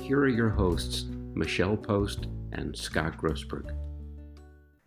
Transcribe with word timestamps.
here 0.00 0.20
are 0.20 0.28
your 0.28 0.48
hosts, 0.48 1.04
Michelle 1.34 1.76
Post 1.76 2.26
and 2.52 2.76
Scott 2.76 3.18
Grossberg. 3.18 3.70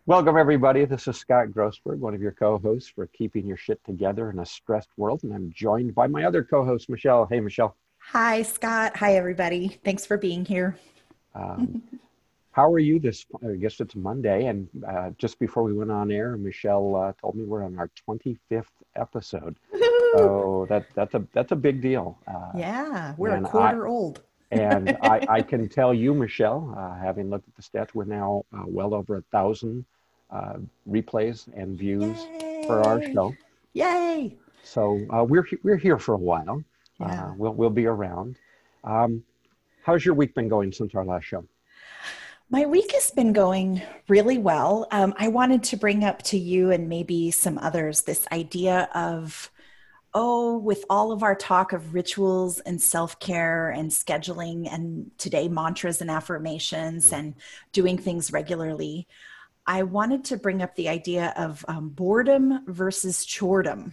Welcome, 0.06 0.36
everybody. 0.36 0.84
This 0.84 1.08
is 1.08 1.16
Scott 1.16 1.48
Grossberg, 1.48 1.98
one 1.98 2.14
of 2.14 2.20
your 2.20 2.32
co 2.32 2.58
hosts 2.58 2.90
for 2.90 3.06
Keeping 3.06 3.46
Your 3.46 3.56
Shit 3.56 3.82
Together 3.84 4.28
in 4.30 4.40
a 4.40 4.44
Stressed 4.44 4.90
World. 4.98 5.22
And 5.22 5.32
I'm 5.32 5.52
joined 5.54 5.94
by 5.94 6.08
my 6.08 6.24
other 6.24 6.42
co 6.42 6.64
host, 6.64 6.90
Michelle. 6.90 7.26
Hey, 7.26 7.40
Michelle. 7.40 7.76
Hi, 7.98 8.42
Scott. 8.42 8.96
Hi, 8.96 9.14
everybody. 9.16 9.80
Thanks 9.84 10.04
for 10.04 10.18
being 10.18 10.44
here. 10.44 10.76
Um, 11.34 11.82
how 12.50 12.70
are 12.70 12.78
you 12.78 12.98
this? 12.98 13.24
I 13.42 13.54
guess 13.54 13.80
it's 13.80 13.94
Monday. 13.94 14.46
And 14.46 14.68
uh, 14.86 15.10
just 15.16 15.38
before 15.38 15.62
we 15.62 15.72
went 15.72 15.90
on 15.90 16.10
air, 16.10 16.36
Michelle 16.36 16.96
uh, 16.96 17.12
told 17.20 17.36
me 17.36 17.44
we're 17.44 17.64
on 17.64 17.78
our 17.78 17.90
25th 18.06 18.64
episode. 18.96 19.56
So 20.16 20.66
that, 20.68 20.86
that's, 20.94 21.14
a, 21.14 21.26
that's 21.32 21.52
a 21.52 21.56
big 21.56 21.80
deal. 21.80 22.18
Uh, 22.28 22.52
yeah, 22.56 23.14
we're 23.16 23.36
a 23.36 23.40
quarter 23.40 23.86
I, 23.86 23.90
old 23.90 24.20
and 24.54 24.96
I, 25.02 25.26
I, 25.28 25.42
can 25.42 25.68
tell 25.68 25.92
you, 25.92 26.14
Michelle, 26.14 26.74
uh, 26.76 26.98
having 26.98 27.30
looked 27.30 27.48
at 27.48 27.56
the 27.56 27.62
stats, 27.62 27.94
we're 27.94 28.04
now 28.04 28.44
uh, 28.52 28.62
well 28.66 28.94
over 28.94 29.16
a 29.16 29.22
thousand 29.32 29.84
uh, 30.30 30.54
replays 30.88 31.48
and 31.56 31.76
views 31.78 32.26
Yay. 32.40 32.64
for 32.66 32.82
our 32.86 33.02
show. 33.12 33.34
Yay! 33.72 34.36
So 34.62 35.00
uh, 35.10 35.24
we're 35.24 35.46
we're 35.62 35.76
here 35.76 35.98
for 35.98 36.14
a 36.14 36.18
while. 36.18 36.62
Uh, 37.00 37.06
yeah. 37.08 37.34
we'll 37.36 37.52
we'll 37.52 37.70
be 37.70 37.86
around. 37.86 38.36
Um, 38.84 39.24
how's 39.82 40.04
your 40.04 40.14
week 40.14 40.34
been 40.34 40.48
going 40.48 40.72
since 40.72 40.94
our 40.94 41.04
last 41.04 41.24
show? 41.24 41.44
My 42.50 42.66
week 42.66 42.92
has 42.92 43.10
been 43.10 43.32
going 43.32 43.82
really 44.06 44.38
well. 44.38 44.86
Um, 44.90 45.14
I 45.18 45.28
wanted 45.28 45.64
to 45.64 45.76
bring 45.76 46.04
up 46.04 46.22
to 46.24 46.38
you 46.38 46.70
and 46.70 46.88
maybe 46.88 47.30
some 47.30 47.58
others 47.58 48.02
this 48.02 48.26
idea 48.30 48.88
of 48.94 49.50
oh, 50.14 50.56
with 50.58 50.84
all 50.88 51.10
of 51.12 51.22
our 51.22 51.34
talk 51.34 51.72
of 51.72 51.94
rituals 51.94 52.60
and 52.60 52.80
self 52.80 53.18
care 53.18 53.70
and 53.70 53.90
scheduling, 53.90 54.72
and 54.72 55.10
today 55.18 55.48
mantras 55.48 56.00
and 56.00 56.10
affirmations 56.10 57.12
and 57.12 57.34
doing 57.72 57.98
things 57.98 58.32
regularly, 58.32 59.06
I 59.66 59.82
wanted 59.82 60.24
to 60.26 60.36
bring 60.36 60.62
up 60.62 60.74
the 60.76 60.88
idea 60.88 61.32
of 61.36 61.64
um, 61.68 61.88
boredom 61.88 62.64
versus 62.66 63.24
choredom 63.26 63.92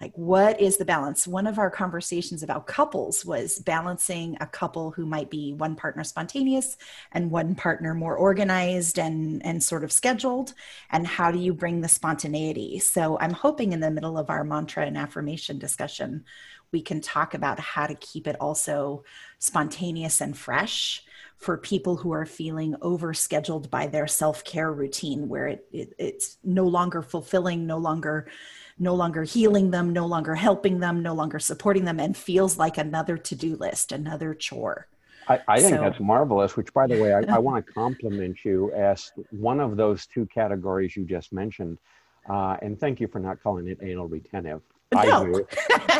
like 0.00 0.12
what 0.14 0.60
is 0.60 0.78
the 0.78 0.84
balance? 0.84 1.26
One 1.26 1.46
of 1.46 1.58
our 1.58 1.70
conversations 1.70 2.42
about 2.42 2.66
couples 2.66 3.24
was 3.24 3.58
balancing 3.58 4.36
a 4.40 4.46
couple 4.46 4.90
who 4.92 5.04
might 5.04 5.30
be 5.30 5.52
one 5.52 5.76
partner 5.76 6.04
spontaneous 6.04 6.78
and 7.12 7.30
one 7.30 7.54
partner 7.54 7.94
more 7.94 8.16
organized 8.16 8.98
and 8.98 9.44
and 9.44 9.62
sort 9.62 9.84
of 9.84 9.92
scheduled 9.92 10.54
and 10.90 11.06
how 11.06 11.30
do 11.30 11.38
you 11.38 11.52
bring 11.52 11.80
the 11.80 11.88
spontaneity? 11.88 12.78
So 12.78 13.18
i'm 13.20 13.32
hoping 13.32 13.72
in 13.72 13.80
the 13.80 13.90
middle 13.90 14.16
of 14.18 14.30
our 14.30 14.44
mantra 14.44 14.86
and 14.86 14.96
affirmation 14.96 15.58
discussion 15.58 16.24
we 16.72 16.82
can 16.82 17.00
talk 17.00 17.34
about 17.34 17.58
how 17.58 17.86
to 17.86 17.94
keep 17.94 18.26
it 18.26 18.36
also 18.40 19.02
spontaneous 19.38 20.20
and 20.20 20.36
fresh 20.36 21.04
for 21.36 21.56
people 21.56 21.96
who 21.96 22.12
are 22.12 22.26
feeling 22.26 22.74
overscheduled 22.82 23.70
by 23.70 23.86
their 23.86 24.06
self-care 24.06 24.72
routine 24.72 25.28
where 25.28 25.48
it, 25.48 25.66
it, 25.72 25.94
it's 25.98 26.36
no 26.44 26.66
longer 26.66 27.02
fulfilling 27.02 27.66
no 27.66 27.78
longer 27.78 28.28
no 28.80 28.94
longer 28.94 29.22
healing 29.22 29.70
them, 29.70 29.92
no 29.92 30.06
longer 30.06 30.34
helping 30.34 30.80
them, 30.80 31.02
no 31.02 31.14
longer 31.14 31.38
supporting 31.38 31.84
them, 31.84 32.00
and 32.00 32.16
feels 32.16 32.58
like 32.58 32.78
another 32.78 33.16
to 33.16 33.34
do 33.34 33.54
list, 33.56 33.92
another 33.92 34.34
chore. 34.34 34.88
I, 35.28 35.40
I 35.46 35.60
think 35.60 35.76
so, 35.76 35.80
that's 35.80 36.00
marvelous, 36.00 36.56
which, 36.56 36.72
by 36.72 36.86
the 36.86 37.00
way, 37.00 37.12
I, 37.12 37.20
I 37.36 37.38
want 37.46 37.64
to 37.64 37.72
compliment 37.72 38.44
you 38.44 38.72
as 38.72 39.12
one 39.30 39.60
of 39.60 39.76
those 39.76 40.06
two 40.06 40.26
categories 40.26 40.96
you 40.96 41.04
just 41.04 41.32
mentioned. 41.32 41.78
Uh, 42.28 42.56
and 42.62 42.80
thank 42.80 43.00
you 43.00 43.06
for 43.06 43.20
not 43.20 43.42
calling 43.42 43.68
it 43.68 43.78
anal 43.82 44.08
retentive. 44.08 44.62
No. 44.92 45.44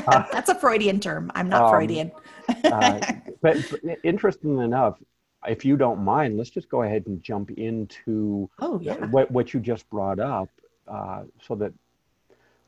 Uh, 0.06 0.24
that's 0.32 0.48
a 0.48 0.54
Freudian 0.54 0.98
term. 0.98 1.30
I'm 1.34 1.50
not 1.50 1.64
um, 1.64 1.70
Freudian. 1.70 2.10
uh, 2.48 2.98
but, 3.42 3.58
but 3.70 3.98
interesting 4.02 4.58
enough, 4.58 4.98
if 5.46 5.62
you 5.62 5.76
don't 5.76 6.02
mind, 6.02 6.38
let's 6.38 6.48
just 6.48 6.70
go 6.70 6.82
ahead 6.82 7.06
and 7.06 7.22
jump 7.22 7.50
into 7.50 8.48
oh, 8.60 8.80
yeah. 8.80 8.94
what, 9.06 9.30
what 9.30 9.52
you 9.52 9.60
just 9.60 9.88
brought 9.90 10.18
up 10.18 10.48
uh, 10.88 11.24
so 11.42 11.54
that 11.56 11.72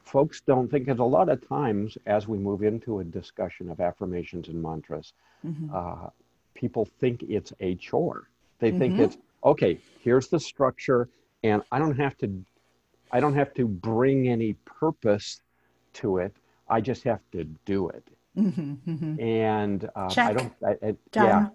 folks 0.04 0.40
don't 0.40 0.70
think 0.70 0.86
because 0.86 1.00
a 1.00 1.04
lot 1.04 1.28
of 1.28 1.46
times 1.48 1.96
as 2.06 2.26
we 2.28 2.38
move 2.38 2.62
into 2.62 2.98
a 2.98 3.04
discussion 3.04 3.70
of 3.70 3.80
affirmations 3.80 4.48
and 4.48 4.60
mantras 4.60 5.12
mm-hmm. 5.46 5.68
uh, 5.74 6.08
people 6.54 6.84
think 7.00 7.22
it's 7.28 7.52
a 7.60 7.74
chore 7.76 8.28
they 8.58 8.70
mm-hmm. 8.70 8.78
think 8.78 8.98
it's 8.98 9.18
okay 9.44 9.78
here's 10.00 10.28
the 10.28 10.38
structure 10.38 11.08
and 11.42 11.62
i 11.72 11.78
don't 11.78 11.96
have 11.96 12.16
to 12.16 12.44
i 13.12 13.20
don't 13.20 13.34
have 13.34 13.54
to 13.54 13.66
bring 13.66 14.28
any 14.28 14.54
purpose 14.64 15.40
to 15.92 16.18
it 16.18 16.34
i 16.68 16.80
just 16.80 17.02
have 17.04 17.20
to 17.30 17.44
do 17.64 17.88
it 17.88 18.04
mm-hmm. 18.36 18.74
mm-hmm. 18.90 19.20
and 19.20 19.88
uh, 19.94 20.12
i 20.16 20.32
don't 20.32 20.52
I, 20.64 20.86
I, 20.86 20.96
yeah 21.14 21.48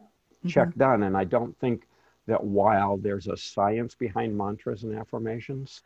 check 0.48 0.70
mm-hmm. 0.70 0.80
done 0.80 1.04
and 1.04 1.18
i 1.18 1.24
don't 1.24 1.58
think 1.60 1.88
that 2.28 2.44
while 2.44 2.98
there's 2.98 3.28
a 3.28 3.38
science 3.38 3.96
behind 3.96 4.38
mantras 4.38 4.84
and 4.84 4.98
affirmations 4.98 5.82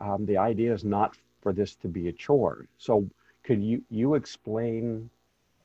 um, 0.00 0.24
the 0.26 0.38
idea 0.38 0.72
is 0.72 0.84
not 0.84 1.16
for 1.42 1.52
this 1.52 1.74
to 1.76 1.88
be 1.88 2.08
a 2.08 2.12
chore. 2.12 2.66
So 2.78 3.06
could 3.44 3.62
you, 3.62 3.82
you 3.90 4.14
explain 4.14 5.10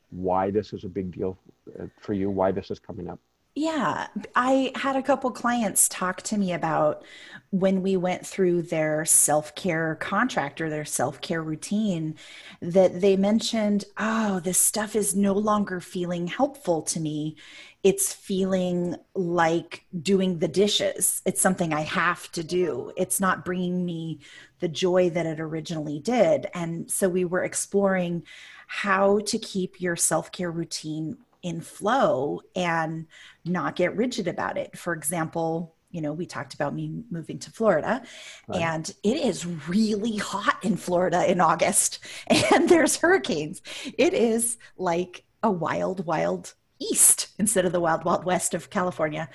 why 0.09 0.51
this 0.51 0.73
is 0.73 0.83
a 0.83 0.89
big 0.89 1.11
deal 1.11 1.37
uh, 1.79 1.85
for 2.01 2.13
you, 2.13 2.29
why 2.29 2.51
this 2.51 2.71
is 2.71 2.79
coming 2.79 3.07
up? 3.09 3.19
Yeah, 3.59 4.09
I 4.35 4.71
had 4.75 4.95
a 4.95 5.01
couple 5.01 5.31
clients 5.31 5.89
talk 5.89 6.21
to 6.23 6.37
me 6.37 6.53
about 6.53 7.03
when 7.49 7.81
we 7.81 7.97
went 7.97 8.23
through 8.23 8.61
their 8.61 9.03
self 9.03 9.55
care 9.55 9.95
contract 9.95 10.61
or 10.61 10.69
their 10.69 10.85
self 10.85 11.21
care 11.21 11.41
routine 11.41 12.13
that 12.61 13.01
they 13.01 13.17
mentioned, 13.17 13.85
oh, 13.97 14.39
this 14.41 14.59
stuff 14.59 14.95
is 14.95 15.15
no 15.15 15.33
longer 15.33 15.79
feeling 15.79 16.27
helpful 16.27 16.83
to 16.83 16.99
me. 16.99 17.35
It's 17.81 18.13
feeling 18.13 18.95
like 19.15 19.85
doing 20.03 20.37
the 20.37 20.47
dishes. 20.47 21.23
It's 21.25 21.41
something 21.41 21.73
I 21.73 21.81
have 21.81 22.31
to 22.33 22.43
do. 22.43 22.91
It's 22.95 23.19
not 23.19 23.43
bringing 23.43 23.83
me 23.83 24.19
the 24.59 24.67
joy 24.67 25.09
that 25.09 25.25
it 25.25 25.39
originally 25.39 25.97
did. 25.97 26.45
And 26.53 26.91
so 26.91 27.09
we 27.09 27.25
were 27.25 27.43
exploring 27.43 28.21
how 28.67 29.17
to 29.21 29.39
keep 29.39 29.81
your 29.81 29.95
self 29.95 30.31
care 30.31 30.51
routine 30.51 31.17
in 31.43 31.61
flow 31.61 32.41
and 32.55 33.07
not 33.45 33.75
get 33.75 33.95
rigid 33.95 34.27
about 34.27 34.57
it. 34.57 34.77
For 34.77 34.93
example, 34.93 35.75
you 35.91 36.01
know, 36.01 36.13
we 36.13 36.25
talked 36.25 36.53
about 36.53 36.75
me 36.75 37.03
moving 37.09 37.39
to 37.39 37.51
Florida, 37.51 38.03
right. 38.47 38.61
and 38.61 38.93
it 39.03 39.17
is 39.17 39.45
really 39.67 40.17
hot 40.17 40.57
in 40.63 40.75
Florida 40.75 41.29
in 41.29 41.39
August, 41.39 41.99
and 42.27 42.69
there's 42.69 42.97
hurricanes. 42.97 43.61
It 43.97 44.13
is 44.13 44.57
like 44.77 45.23
a 45.43 45.51
wild, 45.51 46.05
wild 46.05 46.53
east 46.79 47.29
instead 47.39 47.65
of 47.65 47.71
the 47.71 47.79
wild, 47.79 48.03
wild 48.03 48.25
west 48.25 48.53
of 48.53 48.69
California. 48.69 49.29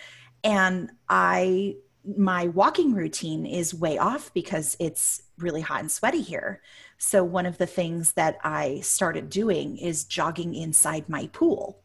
And 0.44 0.90
I, 1.08 1.76
my 2.04 2.48
walking 2.48 2.94
routine 2.94 3.46
is 3.46 3.74
way 3.74 3.98
off 3.98 4.32
because 4.34 4.76
it's 4.78 5.22
really 5.38 5.60
hot 5.60 5.80
and 5.80 5.90
sweaty 5.90 6.20
here. 6.20 6.60
So, 6.98 7.24
one 7.24 7.46
of 7.46 7.58
the 7.58 7.66
things 7.66 8.12
that 8.12 8.38
I 8.44 8.80
started 8.80 9.30
doing 9.30 9.78
is 9.78 10.04
jogging 10.04 10.54
inside 10.54 11.08
my 11.08 11.28
pool 11.28 11.81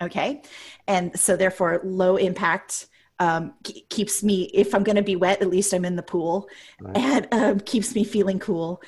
Okay. 0.00 0.42
And 0.86 1.18
so, 1.18 1.36
therefore, 1.36 1.80
low 1.82 2.16
impact 2.16 2.86
um, 3.18 3.54
keeps 3.88 4.22
me, 4.22 4.44
if 4.54 4.74
I'm 4.74 4.84
going 4.84 4.96
to 4.96 5.02
be 5.02 5.16
wet, 5.16 5.42
at 5.42 5.48
least 5.48 5.72
I'm 5.72 5.84
in 5.84 5.96
the 5.96 6.02
pool 6.02 6.48
right. 6.80 6.96
and 6.96 7.28
um, 7.32 7.60
keeps 7.60 7.94
me 7.94 8.04
feeling 8.04 8.38
cool. 8.38 8.80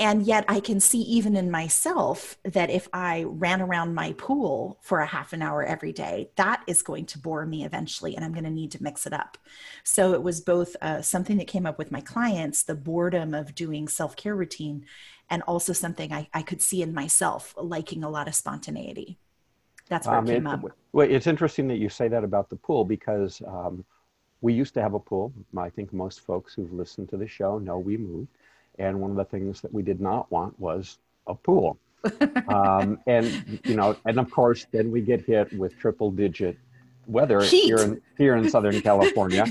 And 0.00 0.22
yet, 0.22 0.44
I 0.46 0.60
can 0.60 0.78
see 0.78 1.00
even 1.00 1.36
in 1.36 1.50
myself 1.50 2.38
that 2.44 2.70
if 2.70 2.88
I 2.92 3.24
ran 3.26 3.60
around 3.60 3.96
my 3.96 4.12
pool 4.12 4.78
for 4.80 5.00
a 5.00 5.06
half 5.06 5.32
an 5.32 5.42
hour 5.42 5.64
every 5.64 5.92
day, 5.92 6.30
that 6.36 6.62
is 6.68 6.82
going 6.82 7.06
to 7.06 7.18
bore 7.18 7.44
me 7.44 7.64
eventually, 7.64 8.14
and 8.14 8.24
I'm 8.24 8.32
going 8.32 8.44
to 8.44 8.50
need 8.50 8.70
to 8.72 8.82
mix 8.82 9.06
it 9.06 9.12
up. 9.12 9.36
So, 9.82 10.14
it 10.14 10.22
was 10.22 10.40
both 10.40 10.76
uh, 10.80 11.02
something 11.02 11.36
that 11.38 11.48
came 11.48 11.66
up 11.66 11.78
with 11.78 11.90
my 11.90 12.00
clients 12.00 12.62
the 12.62 12.76
boredom 12.76 13.34
of 13.34 13.56
doing 13.56 13.88
self 13.88 14.14
care 14.14 14.36
routine, 14.36 14.86
and 15.28 15.42
also 15.42 15.72
something 15.72 16.12
I, 16.12 16.28
I 16.32 16.42
could 16.42 16.62
see 16.62 16.80
in 16.80 16.94
myself 16.94 17.52
liking 17.56 18.04
a 18.04 18.08
lot 18.08 18.28
of 18.28 18.36
spontaneity 18.36 19.18
that's 19.88 20.06
where 20.06 20.16
um, 20.16 20.26
it 20.26 20.34
came 20.34 20.46
it, 20.46 20.50
up. 20.50 20.64
Well, 20.92 21.08
it's 21.08 21.26
interesting 21.26 21.68
that 21.68 21.78
you 21.78 21.88
say 21.88 22.08
that 22.08 22.24
about 22.24 22.48
the 22.50 22.56
pool 22.56 22.84
because 22.84 23.42
um, 23.46 23.84
we 24.40 24.52
used 24.52 24.74
to 24.74 24.82
have 24.82 24.94
a 24.94 24.98
pool. 24.98 25.32
I 25.56 25.70
think 25.70 25.92
most 25.92 26.20
folks 26.20 26.54
who've 26.54 26.72
listened 26.72 27.08
to 27.10 27.16
the 27.16 27.26
show 27.26 27.58
know 27.58 27.78
we 27.78 27.96
moved. 27.96 28.28
And 28.78 29.00
one 29.00 29.10
of 29.10 29.16
the 29.16 29.24
things 29.24 29.60
that 29.62 29.72
we 29.72 29.82
did 29.82 30.00
not 30.00 30.30
want 30.30 30.58
was 30.60 30.98
a 31.26 31.34
pool. 31.34 31.78
um, 32.48 33.00
and, 33.06 33.60
you 33.64 33.74
know, 33.74 33.96
and 34.04 34.20
of 34.20 34.30
course, 34.30 34.66
then 34.70 34.92
we 34.92 35.00
get 35.00 35.24
hit 35.24 35.52
with 35.58 35.76
triple 35.78 36.12
digit 36.12 36.56
weather 37.08 37.40
Heat. 37.40 37.64
here 37.64 37.78
in 37.78 38.00
here 38.16 38.36
in 38.36 38.48
Southern 38.48 38.80
California. 38.82 39.46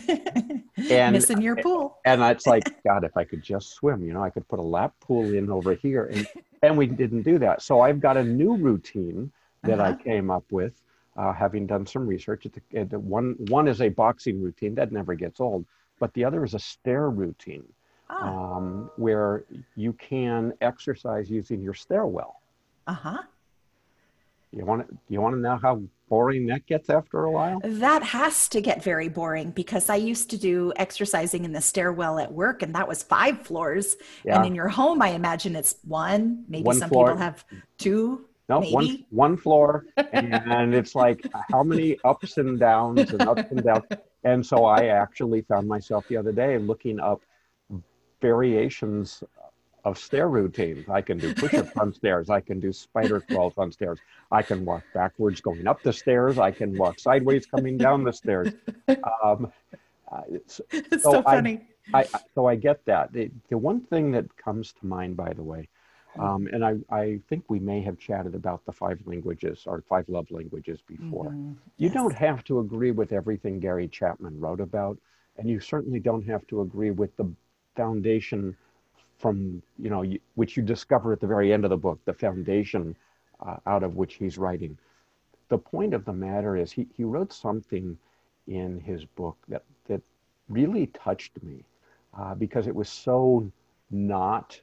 And 0.90 1.14
Missing 1.14 1.42
your 1.42 1.56
pool. 1.58 1.98
and 2.06 2.22
it's 2.22 2.46
like, 2.46 2.82
God, 2.84 3.04
if 3.04 3.18
I 3.18 3.24
could 3.24 3.42
just 3.42 3.74
swim, 3.74 4.04
you 4.04 4.14
know, 4.14 4.24
I 4.24 4.30
could 4.30 4.48
put 4.48 4.60
a 4.60 4.64
lap 4.64 4.94
pool 5.02 5.34
in 5.34 5.50
over 5.50 5.74
here. 5.74 6.06
And 6.06 6.28
and 6.62 6.78
we 6.78 6.88
didn't 6.88 7.24
do 7.24 7.38
that. 7.40 7.62
So 7.62 7.82
I've 7.82 8.00
got 8.00 8.16
a 8.16 8.24
new 8.24 8.56
routine 8.56 9.32
that 9.68 9.80
I 9.80 9.90
Uh-huh. 9.92 10.04
came 10.04 10.32
up 10.32 10.46
with, 10.52 10.74
uh, 11.16 11.34
having 11.34 11.68
done 11.68 11.86
some 11.86 12.06
research. 12.08 12.46
It's 12.48 12.58
a, 12.58 12.82
it, 12.82 12.92
one 12.94 13.36
one 13.50 13.68
is 13.68 13.82
a 13.82 13.90
boxing 13.90 14.42
routine 14.42 14.74
that 14.76 14.92
never 14.92 15.14
gets 15.16 15.40
old, 15.40 15.66
but 16.00 16.14
the 16.14 16.24
other 16.26 16.44
is 16.44 16.54
a 16.54 16.60
stair 16.60 17.10
routine 17.10 17.64
Ah, 18.10 18.56
um, 18.56 18.90
where 18.96 19.44
you 19.76 19.92
can 19.94 20.54
exercise 20.62 21.30
using 21.30 21.62
your 21.62 21.74
stairwell. 21.74 22.34
uh-huh. 22.88 23.22
You 24.52 24.64
want 24.66 24.88
to 24.88 24.98
you 25.10 25.20
want 25.20 25.36
to 25.36 25.42
know 25.42 25.58
how 25.58 25.82
boring 26.08 26.48
that 26.48 26.66
gets 26.66 26.90
after 26.90 27.26
a 27.26 27.32
while? 27.32 27.60
That 27.66 28.02
has 28.02 28.48
to 28.50 28.62
get 28.62 28.82
very 28.82 29.10
boring 29.10 29.52
because 29.52 29.90
I 29.90 29.98
used 29.98 30.30
to 30.30 30.38
do 30.38 30.72
exercising 30.78 31.44
in 31.44 31.52
the 31.52 31.60
stairwell 31.60 32.18
at 32.18 32.32
work, 32.32 32.64
and 32.64 32.74
that 32.74 32.88
was 32.88 33.04
five 33.04 33.42
floors. 33.42 33.98
Yeah. 34.24 34.38
And 34.38 34.46
in 34.48 34.56
your 34.56 34.70
home, 34.70 35.02
I 35.02 35.10
imagine 35.10 35.54
it's 35.58 35.76
one. 35.84 36.46
Maybe 36.48 36.64
One 36.64 36.78
some 36.78 36.90
floor. 36.90 37.08
people 37.08 37.18
have 37.28 37.44
two. 37.78 38.26
No, 38.50 38.62
one 38.62 38.86
Maybe. 38.86 39.06
one 39.10 39.36
floor, 39.36 39.86
and 40.14 40.74
it's 40.74 40.96
like 40.96 41.26
how 41.52 41.64
many 41.64 41.98
ups 42.06 42.38
and 42.38 42.58
downs 42.58 43.12
and 43.12 43.22
ups 43.24 43.52
and 43.52 43.62
downs. 43.64 43.84
And 44.24 44.46
so 44.46 44.64
I 44.66 44.86
actually 44.86 45.42
found 45.42 45.68
myself 45.68 46.08
the 46.08 46.16
other 46.18 46.32
day 46.32 46.58
looking 46.58 47.00
up 47.00 47.22
variations 48.22 49.24
of 49.86 49.98
stair 49.98 50.28
routines. 50.30 50.88
I 50.90 51.02
can 51.02 51.18
do 51.18 51.34
push-ups 51.34 51.72
on 51.78 51.94
stairs. 51.94 52.30
I 52.30 52.42
can 52.42 52.60
do 52.60 52.74
spider 52.74 53.22
crawls 53.22 53.54
on 53.58 53.72
stairs. 53.72 54.00
I 54.32 54.42
can 54.42 54.66
walk 54.66 54.84
backwards 54.94 55.40
going 55.40 55.68
up 55.68 55.82
the 55.84 55.94
stairs. 55.94 56.38
I 56.40 56.52
can 56.52 56.78
walk 56.78 57.00
sideways 57.00 57.46
coming 57.46 57.78
down 57.78 58.04
the 58.04 58.12
stairs. 58.12 58.50
Um, 59.24 59.52
uh, 60.12 60.22
it's- 60.32 60.62
So 61.02 61.12
so 61.14 61.22
funny. 61.22 61.68
I, 61.94 62.02
I- 62.02 62.20
so 62.36 62.48
I 62.48 62.56
get 62.56 62.84
that. 62.86 63.14
The, 63.14 63.32
the 63.50 63.58
one 63.58 63.82
thing 63.82 64.12
that 64.12 64.36
comes 64.36 64.74
to 64.74 64.86
mind, 64.86 65.16
by 65.16 65.32
the 65.34 65.44
way, 65.44 65.70
um, 66.20 66.48
and 66.52 66.64
I, 66.66 66.76
I 66.90 67.20
think 67.28 67.46
we 67.50 67.60
may 67.60 67.82
have 67.82 67.98
chatted 67.98 68.36
about 68.36 68.66
the 68.66 68.72
five 68.72 69.00
languages 69.06 69.64
or 69.66 69.82
five 69.82 70.08
love 70.10 70.30
languages 70.32 70.82
before. 70.88 71.38
Mhm. 71.38 71.58
You 71.78 71.90
Yes. 71.90 71.90
don't 71.90 72.14
have 72.16 72.44
to 72.46 72.60
agree 72.60 72.92
with 72.92 73.12
everything 73.14 73.60
Gary 73.60 73.88
Chapman 73.88 74.40
wrote 74.40 74.62
about, 74.62 74.98
and 75.38 75.50
you 75.50 75.60
certainly 75.60 76.00
don't 76.00 76.26
have 76.26 76.46
to 76.48 76.62
agree 76.62 76.92
with 76.92 77.16
the 77.18 77.30
foundation 77.76 78.56
from, 79.18 79.62
you 79.78 79.90
know, 79.90 80.02
you, 80.02 80.20
which 80.36 80.58
you 80.58 80.64
discover 80.64 81.12
at 81.14 81.20
the 81.20 81.28
very 81.28 81.54
end 81.54 81.64
of 81.66 81.70
the 81.70 81.78
book, 81.78 82.00
the 82.06 82.14
foundation 82.14 82.96
uh, 83.46 83.58
out 83.66 83.84
of 83.84 83.96
which 83.96 84.16
he's 84.16 84.38
writing. 84.38 84.78
The 85.50 85.58
point 85.58 85.94
of 85.94 86.06
the 86.06 86.14
matter 86.14 86.56
is 86.56 86.72
he, 86.72 86.88
he 86.96 87.04
wrote 87.04 87.32
something 87.34 87.98
in 88.48 88.80
his 88.80 89.06
book 89.06 89.38
that, 89.48 89.64
that 89.88 90.02
really 90.50 90.88
touched 90.88 91.42
me 91.44 91.64
uh, 92.18 92.36
because 92.36 92.68
it 92.68 92.76
was 92.76 92.90
so 92.90 93.52
not 93.90 94.60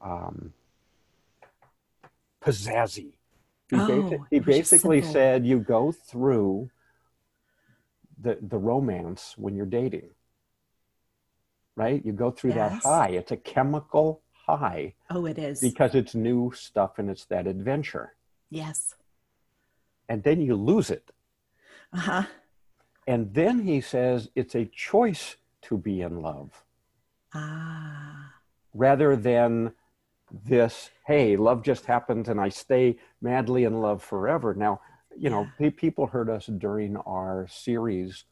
um, 0.00 0.52
pizzazzy. 2.48 3.12
He, 3.70 3.76
Oh, 3.76 3.86
basi- 3.86 4.24
he 4.30 4.38
basically 4.38 5.02
said 5.02 5.44
you 5.46 5.58
go 5.58 5.92
through 5.92 6.70
the, 8.20 8.38
the 8.40 8.56
romance 8.56 9.34
when 9.36 9.54
you're 9.54 9.66
dating, 9.66 10.10
right? 11.76 12.04
You 12.04 12.12
go 12.12 12.30
through 12.30 12.54
that 12.54 12.82
high. 12.82 13.10
It's 13.10 13.30
a 13.32 13.36
chemical 13.36 14.22
high 14.46 14.94
Oh, 15.10 15.26
it 15.26 15.38
is. 15.38 15.60
because 15.60 15.94
it's 15.94 16.14
new 16.14 16.50
stuff 16.54 16.98
and 16.98 17.10
it's 17.10 17.26
that 17.26 17.46
adventure. 17.46 18.14
yes. 18.50 18.94
And 20.10 20.22
then 20.22 20.40
you 20.40 20.54
lose 20.56 20.88
it. 20.88 21.10
Uh 21.92 21.98
huh. 21.98 22.22
And 23.06 23.34
then 23.34 23.58
he 23.60 23.82
says 23.82 24.30
it's 24.34 24.54
a 24.54 24.64
choice 24.64 25.36
to 25.62 25.76
be 25.76 26.00
in 26.00 26.22
love 26.22 26.64
Ah. 27.34 28.32
rather 28.72 29.16
than 29.16 29.72
this, 30.44 30.90
hey, 31.06 31.36
love 31.36 31.62
just 31.62 31.86
happens 31.86 32.28
and 32.28 32.40
I 32.40 32.48
stay 32.48 32.96
madly 33.20 33.64
in 33.64 33.80
love 33.80 34.02
forever. 34.02 34.54
Now, 34.54 34.80
you 35.16 35.30
know, 35.30 35.48
pe- 35.58 35.70
people 35.70 36.06
heard 36.06 36.28
us 36.30 36.46
during 36.46 36.96
our 36.98 37.46
series 37.50 38.24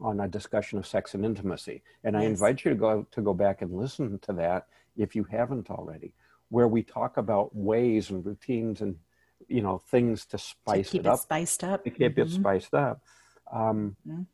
on 0.00 0.20
a 0.20 0.28
discussion 0.28 0.78
of 0.78 0.86
sex 0.86 1.14
and 1.14 1.24
intimacy. 1.24 1.82
And 2.04 2.16
I 2.16 2.22
invite 2.24 2.64
you 2.64 2.70
to 2.70 2.76
go 2.76 3.06
to 3.10 3.20
go 3.20 3.34
back 3.34 3.60
and 3.62 3.72
listen 3.76 4.18
to 4.20 4.32
that 4.34 4.66
if 4.96 5.14
you 5.14 5.24
haven't 5.24 5.70
already, 5.70 6.14
where 6.48 6.68
we 6.68 6.82
talk 6.82 7.16
about 7.16 7.54
ways 7.54 8.10
and 8.10 8.24
routines 8.24 8.80
and 8.80 8.96
you 9.48 9.62
know 9.62 9.78
things 9.78 10.24
to 10.26 10.36
To 10.36 10.38
spice 10.38 10.90
keep 10.90 11.02
it 11.02 11.06
it 11.06 11.10
up 11.10 11.18
spiced 11.20 11.64
up. 11.64 11.84
to 11.84 11.90
keep 11.90 12.18
it 12.18 12.28
Mhm. 12.28 12.32
spiced 12.34 12.74
up. 12.74 13.02
Um, 13.50 13.96
Mhm. 14.06 14.26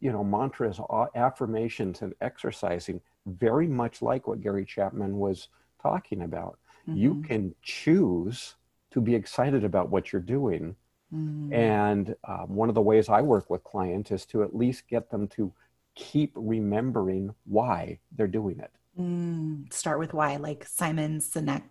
You 0.00 0.12
know, 0.12 0.22
mantras, 0.22 0.78
affirmations, 1.14 2.02
and 2.02 2.14
exercising, 2.20 3.00
very 3.26 3.66
much 3.66 4.02
like 4.02 4.26
what 4.26 4.42
Gary 4.42 4.66
Chapman 4.66 5.16
was 5.18 5.48
talking 5.84 6.22
about. 6.22 6.58
You 6.86 7.14
Mhm. 7.14 7.24
can 7.24 7.54
choose 7.62 8.56
to 8.90 9.00
be 9.00 9.14
excited 9.14 9.64
about 9.64 9.90
what 9.90 10.12
you're 10.12 10.22
doing. 10.38 10.76
Mm. 11.12 11.52
And 11.52 12.16
uh, 12.24 12.44
one 12.46 12.68
of 12.68 12.74
the 12.74 12.82
ways 12.90 13.08
I 13.08 13.20
work 13.22 13.48
with 13.50 13.62
clients 13.64 14.10
is 14.10 14.24
to 14.26 14.42
at 14.42 14.54
least 14.56 14.88
get 14.88 15.10
them 15.10 15.28
to 15.36 15.52
keep 15.94 16.32
remembering 16.34 17.34
why 17.44 17.98
they're 18.16 18.26
doing 18.40 18.58
it. 18.58 18.72
Mm. 18.98 19.72
Start 19.72 19.98
with 19.98 20.12
why, 20.14 20.36
like 20.36 20.66
Simon 20.66 21.18
Sinek. 21.20 21.62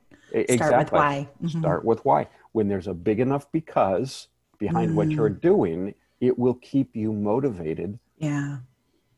Start 0.55 0.77
with 0.77 0.91
why. 0.91 1.29
Mhm. 1.41 1.59
Start 1.59 1.85
with 1.85 2.03
why. 2.05 2.27
When 2.51 2.67
there's 2.67 2.87
a 2.87 2.93
big 2.93 3.19
enough 3.19 3.51
because 3.51 4.27
behind 4.59 4.95
what 4.95 5.09
you're 5.11 5.29
Mm. 5.29 5.41
doing, 5.41 5.95
it 6.21 6.37
will 6.39 6.55
keep 6.55 6.95
you 6.95 7.11
motivated 7.13 7.99
Yeah. 8.17 8.59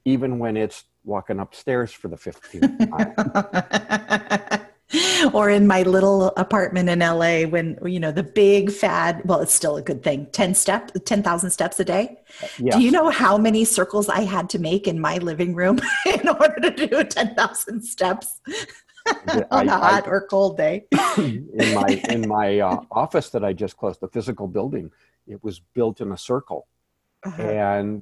even 0.05 0.39
when 0.39 0.57
it's 0.57 0.85
walking 1.03 1.39
upstairs 1.39 1.91
for 1.93 2.07
the 2.07 2.17
15th 2.17 2.89
time. 2.89 3.13
or 5.33 5.49
in 5.49 5.67
my 5.67 5.83
little 5.83 6.27
apartment 6.37 6.89
in 6.89 6.99
LA 6.99 7.43
when 7.43 7.77
you 7.85 7.99
know 7.99 8.11
the 8.11 8.23
big 8.23 8.71
fad 8.71 9.21
well 9.25 9.39
it's 9.41 9.53
still 9.53 9.77
a 9.77 9.81
good 9.81 10.03
thing 10.03 10.27
10 10.31 10.53
step 10.55 10.91
10,000 11.05 11.49
steps 11.49 11.79
a 11.79 11.85
day 11.85 12.17
Yes. 12.59 12.75
do 12.75 12.81
you 12.81 12.91
know 12.91 13.09
how 13.09 13.37
many 13.37 13.63
circles 13.65 14.09
I 14.09 14.21
had 14.21 14.49
to 14.49 14.59
make 14.59 14.87
in 14.87 14.99
my 14.99 15.17
living 15.17 15.55
room 15.55 15.79
in 16.05 16.27
order 16.27 16.59
to 16.69 16.87
do 16.87 17.03
10,000 17.03 17.81
steps 17.83 18.41
on 19.51 19.69
a 19.69 19.73
I- 19.73 19.77
hot 19.77 20.07
or 20.07 20.25
cold 20.27 20.57
day 20.57 20.85
in 21.17 21.73
my 21.75 22.01
in 22.09 22.27
my 22.27 22.59
uh, 22.59 22.81
office 22.91 23.29
that 23.29 23.43
I 23.45 23.53
just 23.53 23.77
closed, 23.77 23.99
the 24.01 24.07
physical 24.07 24.47
building, 24.47 24.91
it 25.27 25.43
was 25.43 25.59
built 25.75 26.01
in 26.01 26.11
a 26.11 26.17
circle, 26.17 26.67
Uh-huh. 27.23 27.41
and 27.41 28.01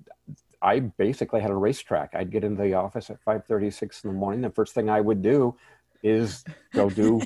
I 0.62 0.80
basically 0.80 1.42
had 1.42 1.52
a 1.52 1.56
racetrack. 1.56 2.16
I'd 2.16 2.32
get 2.32 2.46
into 2.46 2.62
the 2.64 2.74
office 2.76 3.10
at 3.10 3.20
five 3.22 3.46
thirty, 3.46 3.70
six 3.70 4.02
in 4.04 4.12
the 4.12 4.16
morning. 4.16 4.42
The 4.42 4.50
first 4.50 4.74
thing 4.74 4.90
I 4.90 5.02
would 5.02 5.22
do 5.22 5.56
is 6.04 6.46
go 6.76 6.90
do 6.90 7.26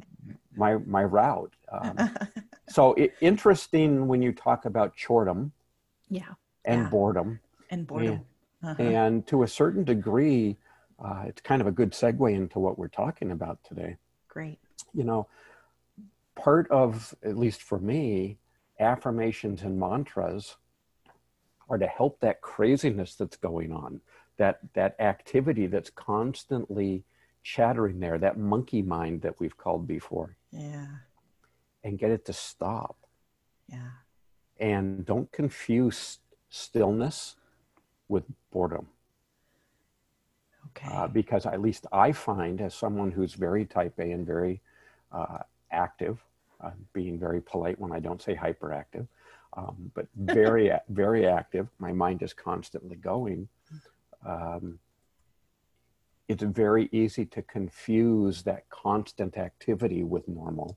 my 0.56 0.76
my 0.78 1.04
route. 1.04 1.54
Um, 1.70 1.98
so 2.68 2.94
it, 2.94 3.14
interesting 3.20 4.08
when 4.08 4.22
you 4.22 4.32
talk 4.32 4.64
about 4.64 4.96
choredom 4.96 5.52
yeah 6.08 6.34
and 6.64 6.82
Yeah. 6.84 6.90
boredom, 6.90 7.40
and 7.70 7.86
boredom 7.86 8.20
Uh-huh. 8.62 8.82
and 8.82 9.26
to 9.28 9.42
a 9.42 9.48
certain 9.48 9.84
degree, 9.84 10.56
uh, 10.98 11.24
it's 11.26 11.40
kind 11.40 11.60
of 11.60 11.68
a 11.68 11.72
good 11.72 11.92
segue 11.92 12.34
into 12.34 12.58
what 12.58 12.78
we're 12.78 12.88
talking 12.88 13.30
about 13.30 13.58
today. 13.62 13.96
great 14.28 14.58
you 14.94 15.04
know, 15.04 15.28
part 16.34 16.70
of, 16.70 17.14
at 17.22 17.36
least 17.36 17.62
for 17.62 17.78
me, 17.78 18.38
affirmations 18.80 19.62
and 19.62 19.78
mantras 19.78 20.56
are 21.68 21.78
to 21.78 21.86
help 21.86 22.20
that 22.20 22.40
craziness 22.40 23.14
that's 23.14 23.36
going 23.36 23.72
on, 23.72 24.00
that 24.38 24.60
that 24.74 24.94
activity 25.00 25.66
that's 25.66 25.90
constantly 25.90 27.04
chattering 27.46 28.00
there, 28.00 28.18
that 28.18 28.36
monkey 28.36 28.82
mind 28.82 29.22
that 29.22 29.38
we've 29.38 29.56
called 29.56 29.86
before, 29.86 30.36
yeah 30.50 30.86
and 31.84 31.96
get 31.98 32.10
it 32.10 32.24
to 32.24 32.32
stop. 32.32 32.96
yeah 33.68 34.02
And 34.58 35.06
don't 35.06 35.30
confuse 35.30 36.18
stillness 36.50 37.36
with 38.08 38.24
boredom. 38.50 38.88
okay 40.68 40.88
uh, 40.92 41.06
because 41.06 41.46
at 41.46 41.60
least 41.60 41.86
I 41.92 42.10
find, 42.10 42.60
as 42.60 42.74
someone 42.74 43.12
who's 43.12 43.34
very 43.34 43.64
type 43.64 43.94
A 44.00 44.10
and 44.10 44.26
very 44.26 44.60
uh, 45.12 45.38
active, 45.70 46.18
uh, 46.60 46.70
being 46.92 47.16
very 47.16 47.40
polite 47.40 47.78
when 47.78 47.92
I 47.92 48.00
don't 48.00 48.22
say 48.26 48.34
hyperactive, 48.34 49.06
um, 49.56 49.92
but 49.94 50.06
very, 50.16 50.72
very 50.88 51.26
active, 51.26 51.68
my 51.78 51.92
mind 51.92 52.22
is 52.22 52.32
constantly 52.32 52.96
going. 52.96 53.48
Um, 54.26 54.80
it's 56.28 56.42
very 56.42 56.88
easy 56.92 57.24
to 57.26 57.42
confuse 57.42 58.42
that 58.42 58.68
constant 58.68 59.36
activity 59.36 60.02
with 60.02 60.26
normal 60.28 60.76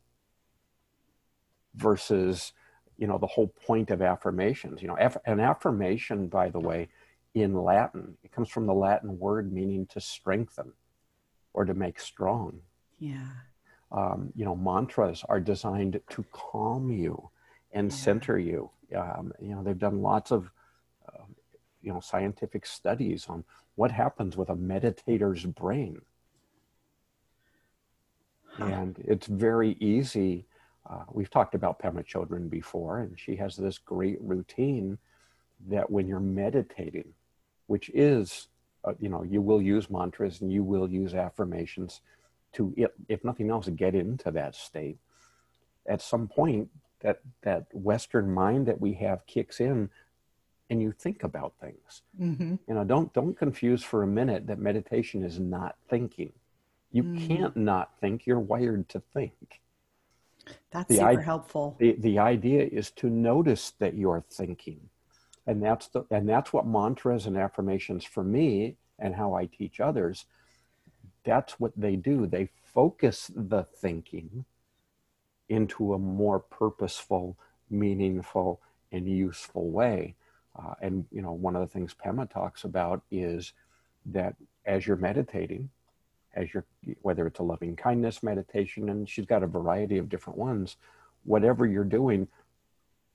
versus 1.76 2.54
you 2.98 3.08
know 3.08 3.18
the 3.18 3.28
whole 3.28 3.48
point 3.48 3.90
of 3.92 4.02
affirmations 4.02 4.82
you 4.82 4.88
know 4.88 4.98
aff- 5.00 5.18
an 5.26 5.40
affirmation 5.40 6.28
by 6.28 6.50
the 6.50 6.60
way 6.60 6.90
in 7.34 7.54
Latin. 7.54 8.18
It 8.24 8.32
comes 8.32 8.50
from 8.50 8.66
the 8.66 8.74
Latin 8.74 9.20
word 9.20 9.52
meaning 9.52 9.86
to 9.88 10.02
strengthen 10.02 10.74
or 11.54 11.66
to 11.66 11.74
make 11.74 12.00
strong. 12.00 12.62
yeah 13.00 13.30
Um, 13.92 14.32
you 14.36 14.46
know, 14.46 14.56
mantras 14.56 15.24
are 15.28 15.40
designed 15.40 16.00
to 16.10 16.26
calm 16.32 16.92
you 16.92 17.30
and 17.72 17.92
yeah. 17.92 17.98
center 17.98 18.38
you. 18.38 18.70
Um, 18.96 19.34
you 19.42 19.56
know, 19.56 19.64
they've 19.64 19.78
done 19.78 20.02
lots 20.02 20.32
of, 20.32 20.52
you 21.82 21.94
know, 21.94 22.00
scientific 22.00 22.66
studies 22.66 23.26
on 23.30 23.44
what 23.76 23.92
happens 23.92 24.36
with 24.36 24.50
a 24.50 24.56
meditator's 24.56 25.46
brain. 25.46 26.02
And 28.58 28.98
it's 29.08 29.28
very 29.28 29.78
easy. 29.80 30.46
Uh, 30.90 31.04
we've 31.12 31.30
talked 31.30 31.56
about 31.56 31.80
Pema 31.80 32.06
Chodron 32.06 32.50
before, 32.50 33.00
and 33.00 33.18
she 33.18 33.36
has 33.38 33.56
this 33.56 33.78
great 33.78 34.18
routine 34.20 34.98
that 35.68 35.90
when 35.90 36.08
you're 36.08 36.20
meditating, 36.20 37.14
which 37.68 37.90
is, 37.94 38.48
uh, 38.84 38.94
you 39.00 39.08
know, 39.08 39.24
you 39.24 39.42
will 39.42 39.62
use 39.62 39.90
mantras 39.90 40.42
and 40.42 40.52
you 40.52 40.64
will 40.64 40.90
use 40.90 41.14
affirmations 41.14 42.02
to, 42.54 42.74
if 43.08 43.24
nothing 43.24 43.50
else, 43.50 43.70
get 43.70 43.96
into 43.96 44.32
that 44.32 44.56
state. 44.56 44.98
At 45.86 46.02
some 46.02 46.28
point, 46.28 46.70
that 47.02 47.22
that 47.44 47.66
Western 47.72 48.32
mind 48.34 48.68
that 48.68 48.82
we 48.82 48.94
have 48.96 49.26
kicks 49.26 49.60
in, 49.60 49.90
and 50.70 50.82
you 50.82 50.92
think 50.92 51.24
about 51.24 51.54
things. 51.60 52.02
Mm-hmm. 52.20 52.56
You 52.68 52.74
know, 52.74 52.84
don't 52.84 53.12
don't 53.14 53.38
confuse 53.38 53.84
for 53.84 54.04
a 54.04 54.08
minute 54.08 54.48
that 54.48 54.60
meditation 54.60 55.24
is 55.24 55.40
not 55.40 55.76
thinking. 55.90 56.32
You 56.92 57.04
mm. 57.04 57.28
can't 57.28 57.56
not 57.56 57.92
think. 58.00 58.26
You're 58.26 58.40
wired 58.40 58.90
to 58.90 59.02
think. 59.14 59.62
That's 60.72 60.88
the 60.88 60.96
super 60.96 61.20
I- 61.20 61.24
helpful. 61.24 61.76
The 61.80 61.96
the 62.00 62.20
idea 62.20 62.66
is 62.66 62.92
to 62.92 63.10
notice 63.10 63.74
that 63.80 63.96
you're 63.96 64.24
thinking, 64.30 64.90
and 65.48 65.62
that's 65.62 65.88
the 65.88 66.06
and 66.12 66.28
that's 66.28 66.54
what 66.54 66.68
mantras 66.68 67.26
and 67.26 67.38
affirmations 67.38 68.04
for 68.06 68.24
me 68.24 68.76
and 68.98 69.16
how 69.16 69.34
I 69.34 69.46
teach 69.46 69.80
others. 69.80 70.26
That's 71.24 71.60
what 71.60 71.74
they 71.76 71.96
do. 71.96 72.28
They 72.28 72.50
focus 72.74 73.32
the 73.36 73.64
thinking 73.64 74.46
into 75.48 75.94
a 75.94 76.00
more 76.00 76.40
purposeful, 76.40 77.38
meaningful, 77.70 78.62
and 78.92 79.08
useful 79.08 79.70
way. 79.70 80.16
Uh, 80.60 80.74
and 80.82 81.06
you 81.12 81.22
know, 81.22 81.32
one 81.32 81.56
of 81.56 81.62
the 81.62 81.68
things 81.68 81.94
Pema 81.94 82.30
talks 82.30 82.64
about 82.64 83.02
is 83.12 83.54
that 84.08 84.36
as 84.66 84.86
you're 84.86 84.98
meditating, 84.98 85.70
as 86.36 86.54
you're 86.54 86.66
whether 87.02 87.26
it's 87.28 87.40
a 87.40 87.44
loving 87.44 87.76
kindness 87.76 88.22
meditation, 88.22 88.90
and 88.90 89.10
she's 89.10 89.26
got 89.26 89.44
a 89.44 89.48
variety 89.48 89.98
of 89.98 90.10
different 90.10 90.38
ones, 90.38 90.78
whatever 91.24 91.66
you're 91.66 91.84
doing, 91.84 92.28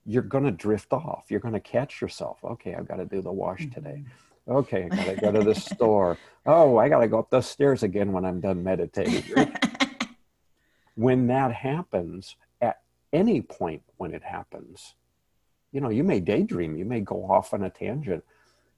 you're 0.05 0.21
going 0.21 0.43
to 0.43 0.51
drift 0.51 0.93
off. 0.93 1.25
You're 1.29 1.39
going 1.39 1.53
to 1.53 1.59
catch 1.59 2.01
yourself. 2.01 2.39
Okay, 2.43 2.75
I've 2.75 2.87
got 2.87 2.97
to 2.97 3.05
do 3.05 3.21
the 3.21 3.31
wash 3.31 3.67
today. 3.73 4.03
Mm-hmm. 4.03 4.51
Okay, 4.57 4.87
I 4.91 4.95
got 4.95 5.05
to 5.05 5.15
go 5.15 5.31
to 5.31 5.43
the 5.43 5.55
store. 5.55 6.17
Oh, 6.45 6.77
I 6.77 6.89
got 6.89 6.99
to 6.99 7.07
go 7.07 7.19
up 7.19 7.29
the 7.29 7.41
stairs 7.41 7.83
again 7.83 8.11
when 8.11 8.25
I'm 8.25 8.39
done 8.39 8.63
meditating. 8.63 9.23
when 10.95 11.27
that 11.27 11.51
happens, 11.51 12.35
at 12.61 12.81
any 13.11 13.41
point 13.41 13.81
when 13.97 14.13
it 14.13 14.23
happens, 14.23 14.93
you 15.75 15.81
know, 15.81 15.89
you 15.89 16.05
may 16.05 16.21
daydream, 16.21 16.77
you 16.77 16.85
may 16.85 17.01
go 17.01 17.29
off 17.29 17.53
on 17.53 17.61
a 17.61 17.69
tangent. 17.69 18.23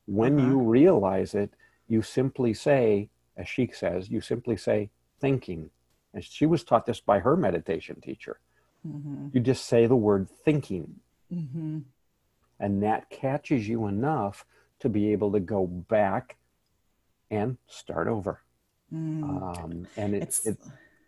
When 0.08 0.40
uh-huh. 0.40 0.48
you 0.48 0.58
realize 0.58 1.36
it, 1.36 1.52
you 1.88 2.02
simply 2.02 2.56
say, 2.56 3.10
as 3.38 3.48
she 3.48 3.70
says, 3.72 4.10
you 4.10 4.20
simply 4.20 4.58
say, 4.58 4.90
thinking. 5.22 5.70
And 6.12 6.24
she 6.24 6.48
was 6.48 6.64
taught 6.64 6.88
this 6.88 7.00
by 7.00 7.20
her 7.20 7.38
meditation 7.38 8.02
teacher. 8.02 8.40
Mm-hmm. 8.86 9.28
You 9.32 9.42
just 9.42 9.68
say 9.68 9.86
the 9.86 9.96
word 9.96 10.28
thinking. 10.44 10.96
Mm-hmm. 11.32 11.80
And 12.60 12.82
that 12.82 13.12
catches 13.12 13.68
you 13.68 13.86
enough 13.86 14.44
to 14.80 14.90
be 14.90 15.12
able 15.12 15.32
to 15.34 15.40
go 15.40 15.68
back 15.68 16.38
and 17.30 17.58
start 17.68 18.08
over. 18.08 18.42
Mm. 18.92 19.24
Um, 19.24 19.88
and 19.98 20.16
it, 20.16 20.40
it, 20.46 20.58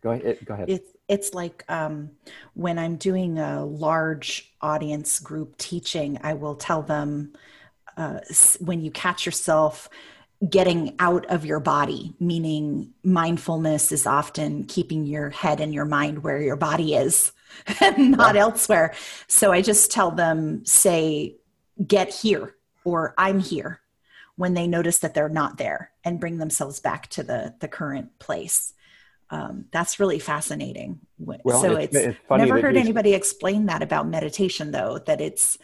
Go 0.03 0.11
ahead. 0.11 0.37
Go 0.45 0.53
ahead. 0.53 0.69
It's 0.69 0.91
it's 1.09 1.33
like 1.33 1.65
um, 1.67 2.11
when 2.53 2.77
I'm 2.77 2.95
doing 2.95 3.39
a 3.39 3.65
large 3.65 4.53
audience 4.61 5.19
group 5.19 5.57
teaching, 5.57 6.19
I 6.23 6.35
will 6.35 6.55
tell 6.55 6.83
them 6.83 7.33
uh, 7.97 8.19
when 8.59 8.81
you 8.81 8.91
catch 8.91 9.25
yourself 9.25 9.89
getting 10.47 10.95
out 10.99 11.25
of 11.25 11.45
your 11.45 11.59
body, 11.59 12.13
meaning 12.19 12.93
mindfulness 13.03 13.91
is 13.91 14.05
often 14.05 14.63
keeping 14.65 15.05
your 15.05 15.31
head 15.31 15.59
and 15.59 15.73
your 15.73 15.83
mind 15.83 16.23
where 16.23 16.41
your 16.41 16.55
body 16.55 16.93
is 16.95 17.33
and 17.81 18.11
not 18.11 18.35
yeah. 18.35 18.41
elsewhere. 18.41 18.93
So 19.27 19.51
I 19.51 19.61
just 19.61 19.91
tell 19.91 20.11
them, 20.11 20.63
say, 20.63 21.35
get 21.85 22.13
here 22.13 22.55
or 22.85 23.15
I'm 23.17 23.39
here 23.39 23.81
when 24.35 24.53
they 24.53 24.67
notice 24.67 24.99
that 24.99 25.13
they're 25.13 25.27
not 25.27 25.57
there 25.57 25.91
and 26.05 26.19
bring 26.19 26.37
themselves 26.37 26.79
back 26.79 27.07
to 27.07 27.23
the, 27.23 27.55
the 27.59 27.67
current 27.67 28.17
place 28.19 28.73
um, 29.29 29.65
that's 29.71 29.99
really 29.99 30.19
fascinating. 30.19 30.99
Well, 31.19 31.61
so 31.61 31.75
it's, 31.75 31.95
it's, 31.95 32.17
it's 32.17 32.29
never 32.29 32.61
heard 32.61 32.77
anybody 32.77 33.13
explain 33.13 33.67
that 33.67 33.83
about 33.83 34.07
meditation, 34.07 34.71
though, 34.71 34.99
that 34.99 35.21
it's 35.21 35.57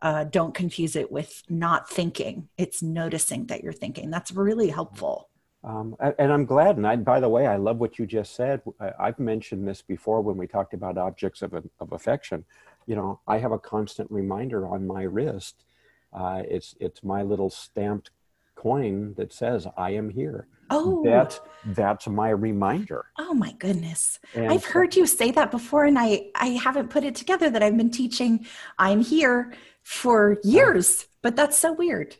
uh, 0.00 0.24
don't 0.24 0.54
confuse 0.54 0.94
it 0.94 1.10
with 1.10 1.42
not 1.48 1.90
thinking. 1.90 2.48
It's 2.56 2.82
noticing 2.82 3.46
that 3.46 3.64
you're 3.64 3.72
thinking. 3.72 4.10
That's 4.10 4.30
really 4.30 4.68
helpful. 4.68 5.28
Um, 5.64 5.96
and 6.18 6.32
I'm 6.32 6.44
glad. 6.44 6.76
And 6.76 6.86
I, 6.86 6.94
by 6.96 7.18
the 7.18 7.28
way, 7.28 7.46
I 7.46 7.56
love 7.56 7.78
what 7.78 7.98
you 7.98 8.06
just 8.06 8.36
said. 8.36 8.62
I've 8.98 9.18
mentioned 9.18 9.66
this 9.66 9.82
before 9.82 10.20
when 10.20 10.36
we 10.36 10.46
talked 10.46 10.72
about 10.72 10.96
objects 10.96 11.42
of, 11.42 11.52
of 11.52 11.92
affection. 11.92 12.44
You 12.86 12.94
know, 12.94 13.20
I 13.26 13.38
have 13.38 13.50
a 13.50 13.58
constant 13.58 14.10
reminder 14.10 14.66
on 14.68 14.86
my 14.86 15.02
wrist. 15.02 15.64
Uh, 16.12 16.42
it's 16.48 16.74
it's 16.80 17.02
my 17.02 17.22
little 17.22 17.50
stamped 17.50 18.10
coin 18.54 19.14
that 19.18 19.32
says 19.32 19.66
"I 19.76 19.90
am 19.90 20.10
here." 20.10 20.46
Oh, 20.70 21.02
that's 21.04 21.40
that's 21.66 22.06
my 22.06 22.30
reminder. 22.30 23.06
Oh 23.18 23.34
my 23.34 23.52
goodness! 23.52 24.18
And 24.34 24.50
I've 24.50 24.64
heard 24.64 24.96
you 24.96 25.06
say 25.06 25.30
that 25.32 25.50
before, 25.50 25.84
and 25.84 25.98
I 25.98 26.30
I 26.34 26.48
haven't 26.48 26.88
put 26.88 27.04
it 27.04 27.14
together 27.14 27.50
that 27.50 27.62
I've 27.62 27.76
been 27.76 27.90
teaching 27.90 28.46
I'm 28.78 29.00
here 29.00 29.52
for 29.82 30.38
years, 30.44 31.06
but 31.22 31.36
that's 31.36 31.58
so 31.58 31.72
weird. 31.72 32.16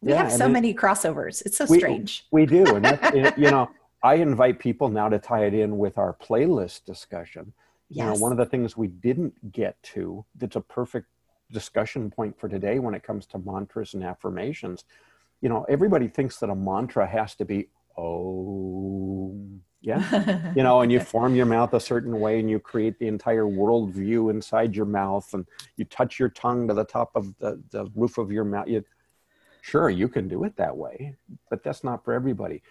We 0.00 0.10
yeah, 0.10 0.24
have 0.24 0.32
so 0.32 0.46
it, 0.46 0.50
many 0.50 0.74
crossovers. 0.74 1.42
It's 1.46 1.56
so 1.56 1.66
we, 1.66 1.78
strange. 1.78 2.26
We 2.30 2.46
do, 2.46 2.64
and 2.74 2.86
it, 3.14 3.38
you 3.38 3.50
know, 3.50 3.70
I 4.02 4.14
invite 4.14 4.58
people 4.58 4.88
now 4.88 5.08
to 5.08 5.18
tie 5.18 5.44
it 5.44 5.54
in 5.54 5.78
with 5.78 5.96
our 5.98 6.14
playlist 6.14 6.84
discussion. 6.84 7.52
Yes. 7.88 8.04
You 8.04 8.10
know, 8.10 8.20
one 8.20 8.32
of 8.32 8.38
the 8.38 8.46
things 8.46 8.76
we 8.76 8.88
didn't 8.88 9.52
get 9.52 9.80
to 9.94 10.24
that's 10.36 10.56
a 10.56 10.60
perfect 10.60 11.06
discussion 11.52 12.10
point 12.10 12.38
for 12.38 12.48
today 12.48 12.78
when 12.78 12.94
it 12.94 13.02
comes 13.02 13.26
to 13.26 13.38
mantras 13.38 13.94
and 13.94 14.02
affirmations. 14.02 14.84
You 15.40 15.48
know, 15.48 15.64
everybody 15.68 16.08
thinks 16.08 16.38
that 16.38 16.50
a 16.50 16.54
mantra 16.54 17.06
has 17.06 17.34
to 17.36 17.44
be 17.44 17.68
oh 17.96 19.34
yeah. 19.80 20.52
You 20.56 20.62
know 20.62 20.80
and 20.80 20.92
you 20.92 21.00
form 21.00 21.34
your 21.34 21.46
mouth 21.46 21.74
a 21.74 21.80
certain 21.80 22.20
way 22.20 22.38
and 22.38 22.48
you 22.48 22.58
create 22.58 22.98
the 22.98 23.08
entire 23.08 23.46
world 23.46 23.90
view 23.90 24.28
inside 24.30 24.76
your 24.76 24.86
mouth 24.86 25.32
and 25.34 25.46
you 25.76 25.84
touch 25.84 26.18
your 26.18 26.28
tongue 26.28 26.68
to 26.68 26.74
the 26.74 26.84
top 26.84 27.10
of 27.14 27.36
the, 27.38 27.60
the 27.70 27.90
roof 27.94 28.18
of 28.18 28.30
your 28.30 28.44
mouth 28.44 28.68
you, 28.68 28.84
sure 29.60 29.90
you 29.90 30.08
can 30.08 30.28
do 30.28 30.44
it 30.44 30.56
that 30.56 30.76
way 30.76 31.16
but 31.50 31.62
that's 31.62 31.84
not 31.84 32.04
for 32.04 32.12
everybody. 32.12 32.62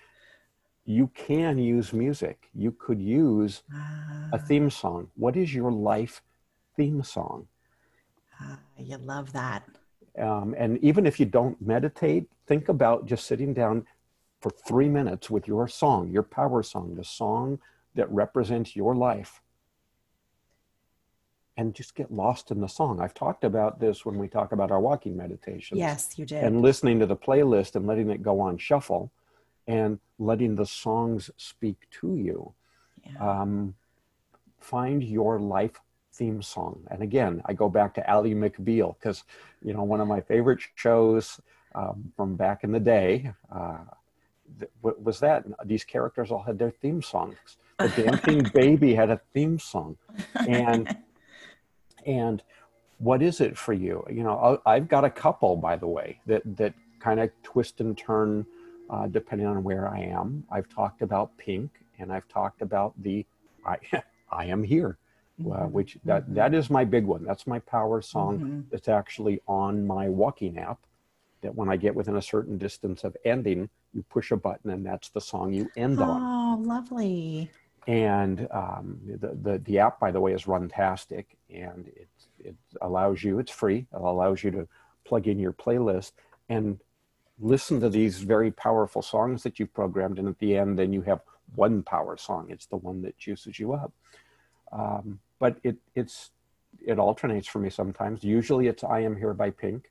You 0.85 1.07
can 1.13 1.57
use 1.57 1.93
music. 1.93 2.49
You 2.55 2.71
could 2.71 2.99
use 2.99 3.61
a 3.71 4.35
ah. 4.35 4.37
theme 4.37 4.69
song. 4.69 5.09
What 5.15 5.37
is 5.37 5.53
your 5.53 5.71
life 5.71 6.21
theme 6.75 7.03
song? 7.03 7.47
Uh, 8.41 8.55
you 8.77 8.97
love 8.97 9.31
that. 9.33 9.63
Um, 10.17 10.55
and 10.57 10.77
even 10.83 11.05
if 11.05 11.19
you 11.19 11.25
don't 11.25 11.61
meditate 11.61 12.27
think 12.47 12.69
about 12.69 13.05
just 13.05 13.27
sitting 13.27 13.53
down 13.53 13.85
for 14.41 14.49
three 14.49 14.89
minutes 14.89 15.29
with 15.29 15.47
your 15.47 15.67
song, 15.67 16.09
your 16.09 16.23
power 16.23 16.63
song, 16.63 16.95
the 16.95 17.03
song 17.03 17.59
that 17.95 18.11
represents 18.11 18.75
your 18.75 18.95
life, 18.95 19.41
and 21.55 21.75
just 21.75 21.93
get 21.93 22.11
lost 22.11 22.49
in 22.49 22.59
the 22.59 22.67
song. 22.67 22.99
I've 22.99 23.13
talked 23.13 23.43
about 23.43 23.79
this 23.79 24.03
when 24.05 24.17
we 24.17 24.27
talk 24.27 24.51
about 24.51 24.71
our 24.71 24.79
walking 24.79 25.15
meditations. 25.15 25.77
Yes, 25.77 26.17
you 26.17 26.25
did. 26.25 26.43
And 26.43 26.61
listening 26.61 26.99
to 26.99 27.05
the 27.05 27.15
playlist 27.15 27.75
and 27.75 27.85
letting 27.85 28.09
it 28.09 28.23
go 28.23 28.39
on 28.39 28.57
shuffle 28.57 29.11
and 29.67 29.99
letting 30.17 30.55
the 30.55 30.65
songs 30.65 31.29
speak 31.37 31.87
to 31.91 32.15
you. 32.15 32.53
Yeah. 33.05 33.41
Um, 33.41 33.75
find 34.59 35.03
your 35.03 35.39
life 35.39 35.79
theme 36.13 36.41
song. 36.41 36.87
And 36.89 37.03
again, 37.03 37.41
I 37.45 37.53
go 37.53 37.69
back 37.69 37.93
to 37.95 38.09
Ally 38.09 38.29
McBeal 38.29 38.95
because, 38.97 39.23
you 39.63 39.73
know, 39.73 39.83
one 39.83 40.01
of 40.01 40.07
my 40.07 40.21
favorite 40.21 40.59
shows 40.75 41.39
um, 41.75 42.11
from 42.15 42.35
back 42.35 42.63
in 42.63 42.71
the 42.71 42.79
day. 42.79 43.33
Uh, 43.53 43.77
what 44.81 45.01
was 45.01 45.19
that? 45.19 45.45
These 45.65 45.83
characters 45.83 46.31
all 46.31 46.43
had 46.43 46.59
their 46.59 46.71
theme 46.71 47.01
songs. 47.01 47.37
The 47.79 47.89
Dancing 47.89 48.43
Baby 48.53 48.93
had 48.93 49.09
a 49.09 49.19
theme 49.33 49.59
song, 49.59 49.97
and 50.47 50.95
and 52.05 52.43
what 52.97 53.21
is 53.21 53.41
it 53.41 53.57
for 53.57 53.73
you? 53.73 54.05
You 54.09 54.23
know, 54.23 54.61
I've 54.65 54.87
got 54.87 55.03
a 55.03 55.09
couple, 55.09 55.55
by 55.55 55.75
the 55.75 55.87
way, 55.87 56.19
that 56.27 56.43
that 56.57 56.73
kind 56.99 57.19
of 57.19 57.31
twist 57.43 57.81
and 57.81 57.97
turn 57.97 58.45
uh, 58.89 59.07
depending 59.07 59.47
on 59.47 59.63
where 59.63 59.87
I 59.87 60.01
am. 60.01 60.43
I've 60.51 60.69
talked 60.69 61.01
about 61.01 61.35
Pink, 61.37 61.71
and 61.97 62.11
I've 62.11 62.27
talked 62.27 62.61
about 62.61 62.93
the 63.01 63.25
I 63.65 63.77
I 64.31 64.45
am 64.45 64.63
here, 64.63 64.97
uh, 65.39 65.43
mm-hmm. 65.43 65.71
which 65.71 65.97
that 66.05 66.23
mm-hmm. 66.23 66.35
that 66.35 66.53
is 66.53 66.69
my 66.69 66.85
big 66.85 67.05
one. 67.05 67.23
That's 67.23 67.47
my 67.47 67.59
power 67.59 68.01
song. 68.01 68.39
Mm-hmm. 68.39 68.75
It's 68.75 68.87
actually 68.87 69.41
on 69.47 69.87
my 69.87 70.09
walking 70.09 70.57
app 70.57 70.79
that 71.41 71.55
when 71.55 71.69
I 71.69 71.77
get 71.77 71.95
within 71.95 72.17
a 72.17 72.21
certain 72.21 72.57
distance 72.57 73.03
of 73.03 73.15
ending, 73.25 73.69
you 73.93 74.03
push 74.09 74.31
a 74.31 74.37
button 74.37 74.71
and 74.71 74.85
that's 74.85 75.09
the 75.09 75.21
song 75.21 75.53
you 75.53 75.69
end 75.75 75.99
oh, 75.99 76.03
on. 76.03 76.21
Oh, 76.21 76.61
lovely. 76.61 77.49
and 77.87 78.47
um, 78.51 78.99
the, 79.19 79.37
the, 79.41 79.57
the 79.59 79.79
app, 79.79 79.99
by 79.99 80.11
the 80.11 80.19
way, 80.19 80.33
is 80.33 80.43
Runtastic, 80.43 81.25
and 81.49 81.87
it, 81.87 82.07
it 82.39 82.55
allows 82.81 83.23
you, 83.23 83.39
it's 83.39 83.51
free, 83.51 83.87
it 83.91 84.01
allows 84.01 84.43
you 84.43 84.51
to 84.51 84.67
plug 85.03 85.27
in 85.27 85.39
your 85.39 85.53
playlist 85.53 86.11
and 86.49 86.79
listen 87.39 87.79
to 87.79 87.89
these 87.89 88.19
very 88.19 88.51
powerful 88.51 89.01
songs 89.01 89.41
that 89.43 89.59
you've 89.59 89.73
programmed. 89.73 90.19
And 90.19 90.27
at 90.27 90.37
the 90.39 90.55
end, 90.55 90.77
then 90.77 90.93
you 90.93 91.01
have 91.01 91.21
one 91.55 91.81
power 91.81 92.17
song. 92.17 92.47
It's 92.49 92.67
the 92.67 92.77
one 92.77 93.01
that 93.01 93.17
juices 93.17 93.59
you 93.59 93.73
up. 93.73 93.91
Um, 94.71 95.19
but 95.39 95.57
it, 95.63 95.77
it's, 95.95 96.29
it 96.85 96.99
alternates 96.99 97.47
for 97.47 97.59
me 97.59 97.69
sometimes. 97.69 98.23
Usually 98.23 98.67
it's 98.67 98.83
I 98.83 98.99
Am 98.99 99.15
Here 99.17 99.33
by 99.33 99.49
Pink. 99.49 99.89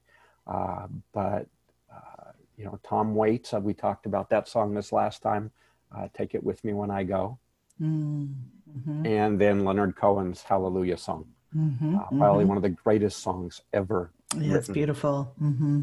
Uh, 0.51 0.89
but, 1.13 1.47
uh, 1.93 2.33
you 2.57 2.65
know, 2.65 2.79
Tom 2.83 3.15
Waits, 3.15 3.55
uh, 3.55 3.61
we 3.61 3.73
talked 3.73 4.07
about 4.07 4.29
that 4.31 4.49
song 4.49 4.75
this 4.75 4.93
last 4.93 5.23
time. 5.23 5.51
Uh, 5.97 6.09
Take 6.13 6.35
It 6.35 6.43
With 6.43 6.63
Me 6.65 6.73
When 6.73 6.91
I 6.91 7.05
Go. 7.05 7.39
Mm-hmm. 7.81 9.07
And 9.07 9.41
then 9.41 9.65
Leonard 9.65 9.97
Cohen's 9.97 10.43
Hallelujah 10.43 10.99
song. 10.99 11.27
Mm-hmm, 11.57 11.97
uh, 11.97 12.05
probably 12.19 12.43
mm-hmm. 12.43 12.49
one 12.49 12.57
of 12.57 12.63
the 12.63 12.71
greatest 12.71 13.21
songs 13.21 13.63
ever. 13.73 14.13
Yeah, 14.37 14.57
it's 14.57 14.69
beautiful. 14.69 15.35
Mm-hmm. 15.43 15.83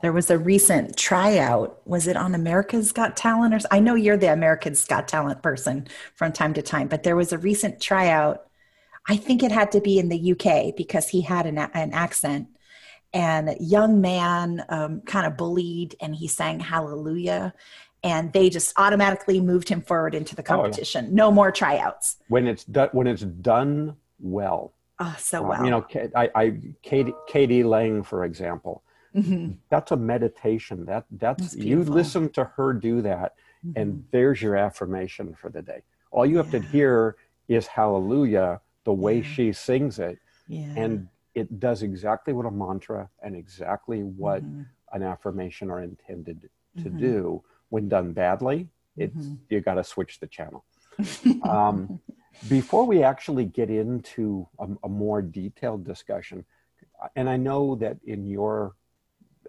There 0.00 0.12
was 0.12 0.30
a 0.30 0.38
recent 0.38 0.96
tryout. 0.96 1.80
Was 1.86 2.06
it 2.06 2.16
on 2.16 2.34
America's 2.34 2.92
Got 2.92 3.16
Talent? 3.16 3.54
Or 3.54 3.60
I 3.70 3.80
know 3.80 3.94
you're 3.94 4.16
the 4.16 4.32
America's 4.32 4.84
Got 4.84 5.08
Talent 5.08 5.42
person 5.42 5.88
from 6.14 6.32
time 6.32 6.54
to 6.54 6.62
time, 6.62 6.88
but 6.88 7.02
there 7.02 7.16
was 7.16 7.32
a 7.32 7.38
recent 7.38 7.80
tryout. 7.80 8.46
I 9.08 9.16
think 9.16 9.42
it 9.42 9.50
had 9.50 9.72
to 9.72 9.80
be 9.80 9.98
in 9.98 10.08
the 10.08 10.32
UK 10.32 10.76
because 10.76 11.08
he 11.08 11.22
had 11.22 11.46
an, 11.46 11.58
an 11.58 11.92
accent. 11.92 12.48
And 13.14 13.54
young 13.60 14.00
man, 14.00 14.64
um, 14.68 15.02
kind 15.02 15.26
of 15.26 15.36
bullied, 15.36 15.96
and 16.00 16.14
he 16.14 16.28
sang 16.28 16.60
Hallelujah 16.60 17.52
and 18.04 18.32
they 18.32 18.50
just 18.50 18.72
automatically 18.76 19.40
moved 19.40 19.68
him 19.68 19.80
forward 19.80 20.14
into 20.14 20.34
the 20.34 20.42
competition. 20.42 21.06
Oh. 21.08 21.14
No 21.14 21.30
more 21.30 21.52
tryouts. 21.52 22.16
When 22.28 22.46
it's 22.46 22.64
done, 22.64 22.88
when 22.92 23.06
it's 23.06 23.22
done 23.22 23.96
well. 24.18 24.74
Oh, 24.98 25.14
so 25.18 25.42
well. 25.42 25.64
you 25.64 25.70
know, 25.70 25.86
I, 26.14 26.30
I, 26.34 26.58
Katie, 26.82 27.14
k.d. 27.26 27.64
lang, 27.64 28.02
for 28.02 28.24
example. 28.24 28.82
Mm-hmm. 29.14 29.52
That's 29.68 29.90
a 29.92 29.96
meditation. 29.96 30.84
That 30.86 31.06
that's, 31.10 31.54
that's 31.54 31.56
you 31.56 31.82
listen 31.82 32.30
to 32.30 32.44
her 32.56 32.72
do 32.72 33.02
that, 33.02 33.34
mm-hmm. 33.64 33.78
and 33.78 34.04
there's 34.10 34.40
your 34.40 34.56
affirmation 34.56 35.34
for 35.34 35.50
the 35.50 35.60
day. 35.60 35.82
All 36.10 36.24
you 36.24 36.36
have 36.38 36.52
yeah. 36.52 36.60
to 36.60 36.66
hear 36.66 37.16
is 37.48 37.66
Hallelujah, 37.66 38.60
the 38.84 38.92
way 38.92 39.18
yeah. 39.18 39.28
she 39.34 39.52
sings 39.52 39.98
it, 39.98 40.18
yeah. 40.48 40.72
and 40.76 41.08
it 41.34 41.60
does 41.60 41.82
exactly 41.82 42.32
what 42.32 42.46
a 42.46 42.50
mantra 42.50 43.08
and 43.22 43.34
exactly 43.36 44.02
what 44.02 44.42
mm-hmm. 44.42 44.62
an 44.92 45.02
affirmation 45.02 45.70
are 45.70 45.82
intended 45.82 46.48
to 46.78 46.84
mm-hmm. 46.84 46.98
do 46.98 47.44
when 47.68 47.88
done 47.88 48.12
badly, 48.12 48.68
it's 48.96 49.16
mm-hmm. 49.16 49.34
you 49.48 49.60
got 49.60 49.74
to 49.74 49.84
switch 49.84 50.20
the 50.20 50.26
channel. 50.26 50.64
um, 51.48 52.00
before 52.48 52.84
we 52.84 53.02
actually 53.02 53.46
get 53.46 53.70
into 53.70 54.46
a, 54.58 54.68
a, 54.84 54.88
more 54.88 55.22
detailed 55.22 55.84
discussion, 55.84 56.44
and 57.16 57.30
I 57.30 57.38
know 57.38 57.76
that 57.76 57.96
in 58.04 58.26
your 58.26 58.74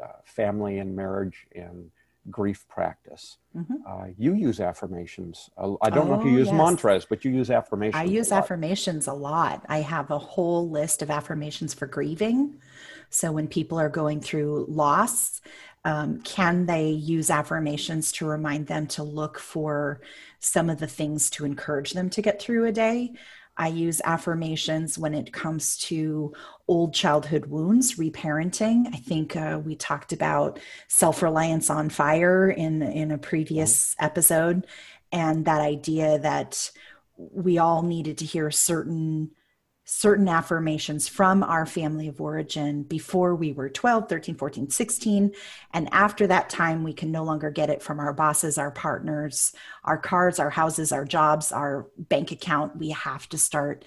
uh, 0.02 0.08
family 0.24 0.80
and 0.80 0.96
marriage 0.96 1.46
and 1.54 1.92
grief 2.30 2.66
practice, 2.68 3.38
mm-hmm. 3.56 3.76
uh, 3.88 4.08
you 4.18 4.34
use 4.34 4.60
affirmations. 4.60 5.50
I 5.58 5.90
don't 5.90 6.10
oh, 6.10 6.16
know 6.16 6.20
if 6.20 6.26
you 6.26 6.36
oh, 6.36 6.40
use 6.40 6.48
yes. 6.48 6.56
mantras, 6.56 7.06
but 7.06 7.26
you 7.26 7.32
use 7.32 7.50
affirmations. 7.50 8.00
I 8.00 8.04
use 8.06 8.32
affirmations 8.32 9.08
a 9.08 9.14
lot. 9.14 9.66
I 9.70 9.80
have 9.80 10.12
a 10.12 10.20
whole 10.20 10.70
list 10.70 11.02
of 11.02 11.10
affirmations 11.10 11.74
for 11.74 11.86
grieving. 11.86 12.56
So 13.10 13.32
when 13.32 13.48
people 13.48 13.80
are 13.80 13.90
going 13.90 14.22
through 14.22 14.66
loss, 14.70 15.42
um, 15.86 16.22
can 16.22 16.66
they 16.66 16.90
use 16.90 17.30
affirmations 17.30 18.12
to 18.14 18.26
remind 18.26 18.68
them 18.68 18.88
to 18.88 19.04
look 19.04 19.38
for 19.38 20.02
some 20.40 20.70
of 20.70 20.80
the 20.80 20.88
things 20.88 21.30
to 21.32 21.46
encourage 21.46 21.92
them 21.92 22.10
to 22.12 22.22
get 22.22 22.42
through 22.42 22.66
a 22.66 22.72
day? 22.72 23.14
I 23.58 23.68
use 23.68 24.02
affirmations 24.04 24.98
when 24.98 25.14
it 25.14 25.32
comes 25.32 25.78
to 25.80 26.34
old 26.68 26.94
childhood 26.94 27.46
wounds, 27.46 27.96
reparenting. 27.96 28.88
I 28.94 28.98
think 28.98 29.36
uh, 29.36 29.60
we 29.64 29.76
talked 29.76 30.12
about 30.12 30.60
self 30.88 31.22
reliance 31.22 31.70
on 31.70 31.90
fire 31.90 32.50
in, 32.50 32.82
in 32.82 33.12
a 33.12 33.18
previous 33.18 33.96
episode, 34.00 34.66
and 35.12 35.46
that 35.46 35.62
idea 35.62 36.18
that 36.20 36.72
we 37.18 37.60
all 37.60 37.84
needed 37.84 38.18
to 38.20 38.26
hear 38.26 38.50
certain 38.50 39.32
certain 39.96 40.28
affirmations 40.28 41.08
from 41.08 41.44
our 41.44 41.68
family 41.68 42.08
of 42.08 42.20
origin 42.20 42.82
before 42.82 43.36
we 43.36 43.54
were 43.54 43.70
12, 43.70 44.10
13, 44.10 44.36
14, 44.36 44.70
16. 44.70 45.32
And 45.72 45.88
after 45.94 46.26
that 46.26 46.50
time, 46.50 46.84
we 46.84 46.94
can 46.94 47.12
no 47.12 47.24
longer 47.24 47.52
get 47.52 47.70
it 47.70 47.82
from 47.84 48.00
our 48.00 48.12
bosses, 48.12 48.58
our 48.58 48.72
partners, 48.72 49.54
our 49.84 50.00
cars, 50.00 50.40
our 50.40 50.50
houses, 50.50 50.92
our 50.92 51.06
jobs, 51.06 51.52
our 51.52 51.88
bank 51.98 52.32
account. 52.32 52.76
We 52.76 52.90
have 52.90 53.30
to 53.30 53.38
start 53.38 53.86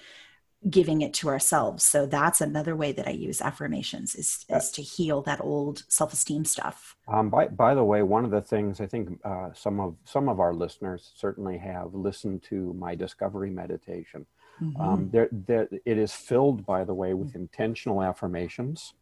giving 0.69 1.01
it 1.01 1.13
to 1.15 1.27
ourselves. 1.27 1.83
So 1.83 2.05
that's 2.05 2.39
another 2.39 2.75
way 2.75 2.93
that 2.93 3.07
I 3.07 3.11
use 3.11 3.41
affirmations 3.41 4.15
is, 4.15 4.45
is 4.49 4.71
to 4.71 4.81
heal 4.81 5.21
that 5.23 5.41
old 5.41 5.83
self-esteem 5.89 6.45
stuff. 6.45 6.95
Um, 7.07 7.29
by, 7.29 7.47
by 7.47 7.75
the 7.75 7.83
way, 7.83 8.01
one 8.01 8.23
of 8.23 8.31
the 8.31 8.41
things 8.41 8.79
I 8.79 8.87
think 8.87 9.19
uh, 9.23 9.49
some 9.53 9.79
of 9.79 9.95
some 10.05 10.29
of 10.29 10.39
our 10.39 10.53
listeners 10.53 11.11
certainly 11.15 11.57
have 11.57 11.93
listened 11.93 12.43
to 12.49 12.73
my 12.73 12.95
discovery 12.95 13.49
meditation 13.49 14.25
Mm-hmm. 14.61 14.81
Um, 14.81 15.09
there, 15.11 15.29
there, 15.31 15.67
it 15.85 15.97
is 15.97 16.13
filled, 16.13 16.65
by 16.65 16.83
the 16.83 16.93
way, 16.93 17.13
with 17.13 17.35
intentional 17.35 18.01
affirmations 18.01 18.93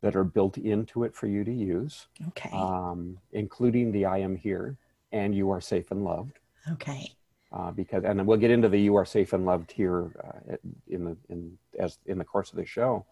that 0.00 0.16
are 0.16 0.24
built 0.24 0.58
into 0.58 1.04
it 1.04 1.14
for 1.14 1.26
you 1.26 1.44
to 1.44 1.52
use. 1.52 2.06
Okay. 2.28 2.50
Um, 2.52 3.18
including 3.32 3.92
the 3.92 4.06
I 4.06 4.18
am 4.18 4.36
here 4.36 4.76
and 5.12 5.34
you 5.34 5.50
are 5.50 5.60
safe 5.60 5.90
and 5.90 6.04
loved. 6.04 6.38
Okay. 6.72 7.12
Uh, 7.50 7.70
because, 7.70 8.04
and 8.04 8.18
then 8.18 8.26
we'll 8.26 8.36
get 8.36 8.50
into 8.50 8.68
the 8.68 8.78
you 8.78 8.94
are 8.94 9.06
safe 9.06 9.32
and 9.32 9.46
loved 9.46 9.72
here 9.72 10.12
uh, 10.22 10.56
in 10.88 11.04
the 11.04 11.16
in 11.30 11.56
as 11.78 11.98
in 12.04 12.18
the 12.18 12.24
course 12.24 12.50
of 12.50 12.56
the 12.56 12.66
show, 12.66 13.06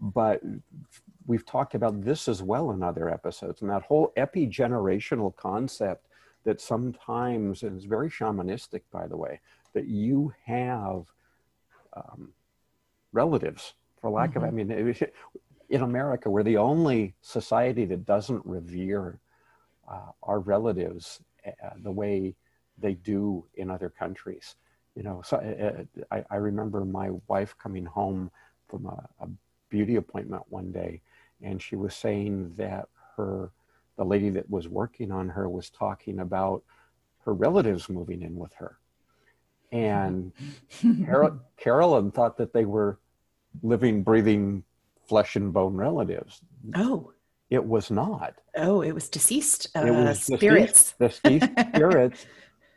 but 0.00 0.42
we've 1.28 1.46
talked 1.46 1.76
about 1.76 2.02
this 2.02 2.26
as 2.26 2.42
well 2.42 2.72
in 2.72 2.82
other 2.82 3.08
episodes, 3.08 3.62
and 3.62 3.70
that 3.70 3.82
whole 3.82 4.12
epigenerational 4.16 5.34
concept 5.36 6.08
that 6.42 6.60
sometimes 6.60 7.62
is 7.62 7.84
very 7.84 8.10
shamanistic, 8.10 8.82
by 8.90 9.06
the 9.06 9.16
way, 9.16 9.38
that 9.78 9.86
you 9.86 10.34
have 10.44 11.04
um, 11.96 12.30
relatives, 13.12 13.74
for 14.00 14.10
lack 14.10 14.30
mm-hmm. 14.30 14.38
of, 14.38 14.44
I 14.44 14.48
mm-hmm. 14.48 14.86
mean, 14.86 15.10
in 15.68 15.82
America, 15.82 16.28
we're 16.28 16.42
the 16.42 16.56
only 16.56 17.14
society 17.20 17.84
that 17.84 18.04
doesn't 18.04 18.44
revere 18.44 19.20
uh, 19.88 20.10
our 20.24 20.40
relatives 20.40 21.20
uh, 21.46 21.70
the 21.76 21.92
way 21.92 22.34
they 22.76 22.94
do 22.94 23.44
in 23.54 23.70
other 23.70 23.88
countries. 23.88 24.56
You 24.96 25.04
know, 25.04 25.22
so 25.24 25.36
uh, 25.36 26.02
I, 26.10 26.24
I, 26.28 26.36
remember 26.36 26.84
my 26.84 27.10
wife 27.28 27.54
coming 27.56 27.84
home 27.84 28.32
from 28.68 28.86
a, 28.86 29.08
a 29.20 29.28
beauty 29.68 29.94
appointment 29.94 30.42
one 30.48 30.72
day, 30.72 31.02
and 31.40 31.62
she 31.62 31.76
was 31.76 31.94
saying 31.94 32.54
that 32.56 32.88
her, 33.16 33.50
the 33.96 34.04
lady 34.04 34.30
that 34.30 34.50
was 34.50 34.66
working 34.66 35.12
on 35.12 35.28
her, 35.28 35.48
was 35.48 35.70
talking 35.70 36.18
about 36.18 36.64
her 37.24 37.32
relatives 37.32 37.88
moving 37.88 38.22
in 38.22 38.34
with 38.34 38.52
her 38.54 38.76
and 39.72 40.32
Carol, 41.04 41.40
Carolyn 41.56 42.10
thought 42.10 42.38
that 42.38 42.52
they 42.52 42.64
were 42.64 42.98
living, 43.62 44.02
breathing, 44.02 44.64
flesh 45.08 45.36
and 45.36 45.52
bone 45.52 45.74
relatives. 45.74 46.40
Oh, 46.74 47.12
it 47.50 47.64
was 47.64 47.90
not. 47.90 48.34
Oh, 48.56 48.82
it 48.82 48.92
was 48.92 49.08
deceased 49.08 49.68
uh, 49.74 49.86
it 49.86 49.90
was 49.90 50.22
spirits. 50.22 50.94
Deceased, 50.98 51.22
deceased 51.22 51.68
spirits 51.74 52.26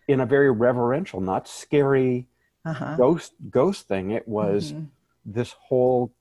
in 0.07 0.21
a 0.21 0.25
very 0.25 0.51
reverential, 0.51 1.21
not 1.21 1.47
scary 1.47 2.27
uh-huh. 2.65 2.95
ghost 2.95 3.33
ghost 3.49 3.87
thing. 3.87 4.11
It 4.11 4.27
was 4.27 4.71
mm-hmm. 4.71 4.85
this 5.25 5.51
whole, 5.51 6.13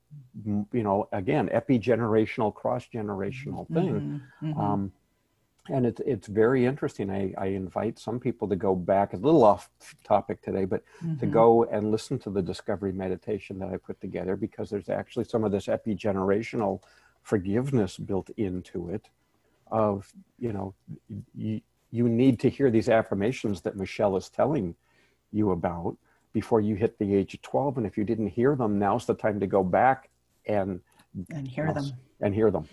you 0.45 0.83
know, 0.83 1.07
again, 1.11 1.49
epigenerational, 1.49 2.53
cross 2.53 2.87
generational 2.93 3.67
thing. 3.67 4.21
Mm-hmm. 4.41 4.49
Mm-hmm. 4.49 4.59
Um, 4.59 4.91
and 5.69 5.85
it's 5.85 6.01
it's 6.05 6.27
very 6.27 6.65
interesting. 6.65 7.11
I, 7.11 7.33
I 7.37 7.47
invite 7.47 7.99
some 7.99 8.19
people 8.19 8.47
to 8.49 8.55
go 8.55 8.75
back. 8.75 9.13
a 9.13 9.17
little 9.17 9.43
off 9.43 9.69
topic 10.03 10.41
today, 10.41 10.65
but 10.65 10.83
mm-hmm. 11.03 11.19
to 11.19 11.25
go 11.25 11.65
and 11.65 11.91
listen 11.91 12.17
to 12.19 12.29
the 12.29 12.41
discovery 12.41 12.91
meditation 12.91 13.59
that 13.59 13.69
I 13.69 13.77
put 13.77 14.01
together 14.01 14.35
because 14.35 14.69
there's 14.69 14.89
actually 14.89 15.25
some 15.25 15.43
of 15.43 15.51
this 15.51 15.67
epigenerational 15.67 16.81
forgiveness 17.21 17.97
built 17.97 18.29
into 18.37 18.89
it. 18.89 19.09
Of 19.71 20.11
you 20.39 20.51
know, 20.51 20.73
you, 21.35 21.61
you 21.91 22.09
need 22.09 22.39
to 22.39 22.49
hear 22.49 22.71
these 22.71 22.89
affirmations 22.89 23.61
that 23.61 23.77
Michelle 23.77 24.17
is 24.17 24.29
telling 24.29 24.75
you 25.31 25.51
about 25.51 25.95
before 26.33 26.61
you 26.61 26.75
hit 26.75 26.97
the 26.97 27.13
age 27.13 27.33
of 27.33 27.41
12 27.41 27.77
and 27.77 27.85
if 27.85 27.97
you 27.97 28.03
didn't 28.03 28.27
hear 28.27 28.55
them 28.55 28.79
now's 28.79 29.05
the 29.05 29.13
time 29.13 29.39
to 29.39 29.47
go 29.47 29.63
back 29.63 30.09
and 30.45 30.79
and 31.29 31.47
hear 31.47 31.73
them 31.73 31.91
and 32.21 32.33
hear 32.33 32.51
them 32.51 32.67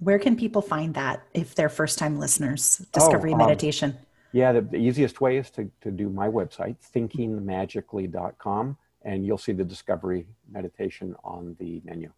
where 0.00 0.18
can 0.18 0.36
people 0.36 0.62
find 0.62 0.94
that 0.94 1.22
if 1.34 1.54
they're 1.54 1.68
first 1.68 1.98
time 1.98 2.18
listeners? 2.18 2.84
Discovery 2.92 3.30
oh, 3.30 3.34
um, 3.34 3.38
Meditation. 3.38 3.96
Yeah, 4.32 4.52
the, 4.52 4.62
the, 4.62 4.76
easiest 4.76 5.20
way 5.20 5.36
is 5.36 5.50
to, 5.50 5.70
to 5.82 5.90
do 5.90 6.08
my 6.08 6.28
website, 6.28 6.76
thinkingmagically.com, 6.94 8.76
and 9.02 9.24
you'll 9.24 9.38
see 9.38 9.52
the 9.52 9.64
Discovery 9.64 10.26
Meditation 10.50 11.14
on 11.22 11.54
the 11.60 11.80
menu. 11.84 12.10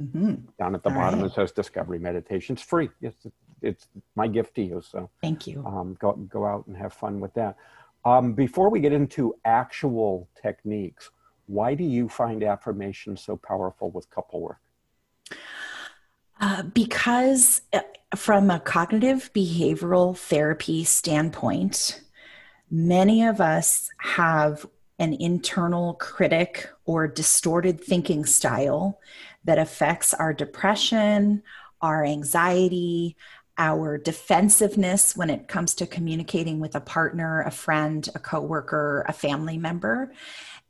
Mm-hmm. 0.00 0.34
Down 0.58 0.74
at 0.76 0.84
the 0.84 0.90
All 0.90 0.94
bottom, 0.94 1.20
right. 1.20 1.30
it 1.30 1.34
says 1.34 1.50
Discovery 1.50 1.98
Meditation. 1.98 2.54
It's 2.54 2.62
free. 2.62 2.90
It's, 3.02 3.26
it's 3.60 3.88
my 4.14 4.28
gift 4.28 4.54
to 4.54 4.62
you. 4.62 4.80
So 4.88 5.10
thank 5.20 5.48
you. 5.48 5.64
Um, 5.66 5.96
go, 5.98 6.12
go 6.12 6.46
out 6.46 6.66
and 6.68 6.76
have 6.76 6.92
fun 6.92 7.18
with 7.18 7.34
that. 7.34 7.56
Um, 8.04 8.34
before 8.34 8.70
we 8.70 8.78
get 8.78 8.92
into 8.92 9.34
actual 9.44 10.28
techniques, 10.40 11.10
why 11.46 11.74
do 11.74 11.82
you 11.82 12.08
find 12.08 12.44
affirmation 12.44 13.16
so 13.16 13.36
powerful 13.36 13.90
with 13.90 14.08
couple 14.10 14.40
work? 14.40 14.58
Uh, 16.40 16.62
because, 16.62 17.62
uh, 17.72 17.80
from 18.14 18.50
a 18.50 18.60
cognitive 18.60 19.30
behavioral 19.34 20.16
therapy 20.16 20.84
standpoint, 20.84 22.00
many 22.70 23.24
of 23.24 23.40
us 23.40 23.90
have 23.98 24.64
an 24.98 25.14
internal 25.14 25.94
critic 25.94 26.68
or 26.84 27.06
distorted 27.06 27.82
thinking 27.82 28.24
style 28.24 29.00
that 29.44 29.58
affects 29.58 30.14
our 30.14 30.32
depression, 30.32 31.42
our 31.80 32.04
anxiety, 32.04 33.16
our 33.56 33.98
defensiveness 33.98 35.16
when 35.16 35.30
it 35.30 35.48
comes 35.48 35.74
to 35.74 35.86
communicating 35.86 36.60
with 36.60 36.76
a 36.76 36.80
partner, 36.80 37.42
a 37.42 37.50
friend, 37.50 38.08
a 38.14 38.18
coworker, 38.18 39.04
a 39.08 39.12
family 39.12 39.58
member. 39.58 40.12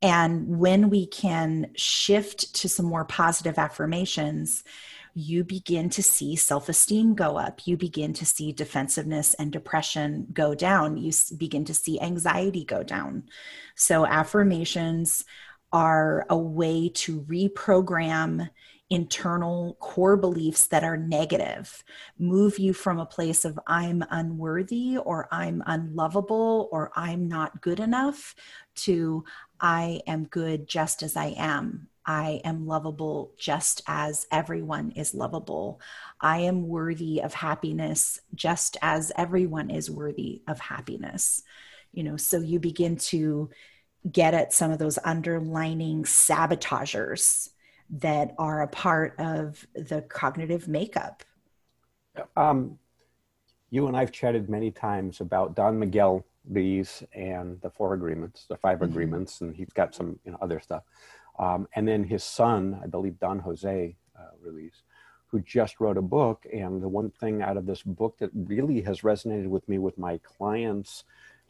And 0.00 0.58
when 0.58 0.88
we 0.88 1.06
can 1.06 1.70
shift 1.76 2.54
to 2.54 2.68
some 2.68 2.86
more 2.86 3.04
positive 3.04 3.58
affirmations, 3.58 4.64
you 5.14 5.44
begin 5.44 5.90
to 5.90 6.02
see 6.02 6.36
self 6.36 6.68
esteem 6.68 7.14
go 7.14 7.36
up. 7.36 7.66
You 7.66 7.76
begin 7.76 8.12
to 8.14 8.26
see 8.26 8.52
defensiveness 8.52 9.34
and 9.34 9.52
depression 9.52 10.26
go 10.32 10.54
down. 10.54 10.96
You 10.96 11.12
begin 11.36 11.64
to 11.66 11.74
see 11.74 12.00
anxiety 12.00 12.64
go 12.64 12.82
down. 12.82 13.24
So, 13.76 14.06
affirmations 14.06 15.24
are 15.72 16.26
a 16.30 16.36
way 16.36 16.90
to 16.94 17.20
reprogram 17.22 18.48
internal 18.90 19.76
core 19.80 20.16
beliefs 20.16 20.66
that 20.68 20.82
are 20.82 20.96
negative, 20.96 21.84
move 22.18 22.58
you 22.58 22.72
from 22.72 22.98
a 22.98 23.06
place 23.06 23.44
of 23.44 23.58
I'm 23.66 24.02
unworthy 24.10 24.96
or 24.96 25.28
I'm 25.30 25.62
unlovable 25.66 26.68
or 26.72 26.90
I'm 26.96 27.28
not 27.28 27.60
good 27.60 27.80
enough 27.80 28.34
to 28.76 29.24
I 29.60 30.00
am 30.06 30.24
good 30.24 30.68
just 30.68 31.02
as 31.02 31.16
I 31.16 31.34
am. 31.36 31.88
I 32.08 32.40
am 32.42 32.66
lovable 32.66 33.34
just 33.36 33.82
as 33.86 34.26
everyone 34.32 34.92
is 34.92 35.14
lovable. 35.14 35.78
I 36.22 36.38
am 36.38 36.66
worthy 36.66 37.20
of 37.22 37.34
happiness 37.34 38.22
just 38.34 38.78
as 38.80 39.12
everyone 39.14 39.68
is 39.68 39.90
worthy 39.90 40.40
of 40.48 40.58
happiness. 40.58 41.42
You 41.92 42.04
know, 42.04 42.16
so 42.16 42.38
you 42.40 42.60
begin 42.60 42.96
to 42.96 43.50
get 44.10 44.32
at 44.32 44.54
some 44.54 44.70
of 44.70 44.78
those 44.78 44.98
underlining 45.04 46.06
sabotagers 46.06 47.50
that 47.90 48.34
are 48.38 48.62
a 48.62 48.68
part 48.68 49.14
of 49.18 49.66
the 49.74 50.00
cognitive 50.00 50.66
makeup? 50.66 51.24
Um, 52.36 52.78
you 53.68 53.86
and 53.86 53.96
I've 53.96 54.12
chatted 54.12 54.48
many 54.48 54.70
times 54.70 55.20
about 55.20 55.54
Don 55.54 55.78
Miguel 55.78 56.24
Ruiz 56.48 57.02
and 57.12 57.60
the 57.60 57.70
four 57.70 57.92
agreements, 57.92 58.46
the 58.48 58.56
5 58.56 58.76
mm-hmm. 58.76 58.84
agreements, 58.84 59.40
and 59.42 59.54
he's 59.54 59.68
got 59.74 59.94
some 59.94 60.18
you 60.24 60.32
know, 60.32 60.38
other 60.40 60.58
stuff. 60.60 60.84
Um, 61.38 61.68
and 61.74 61.86
then 61.86 62.04
his 62.04 62.24
son, 62.24 62.80
I 62.82 62.86
believe 62.86 63.18
Don 63.18 63.38
Jose 63.40 63.96
uh, 64.18 64.22
Ruiz, 64.42 64.82
who 65.28 65.40
just 65.40 65.80
wrote 65.80 65.96
a 65.96 66.02
book. 66.02 66.46
And 66.52 66.82
the 66.82 66.88
one 66.88 67.10
thing 67.10 67.42
out 67.42 67.56
of 67.56 67.66
this 67.66 67.82
book 67.82 68.18
that 68.18 68.30
really 68.34 68.80
has 68.82 69.02
resonated 69.02 69.48
with 69.48 69.68
me 69.68 69.78
with 69.78 69.98
my 69.98 70.18
clients 70.18 71.04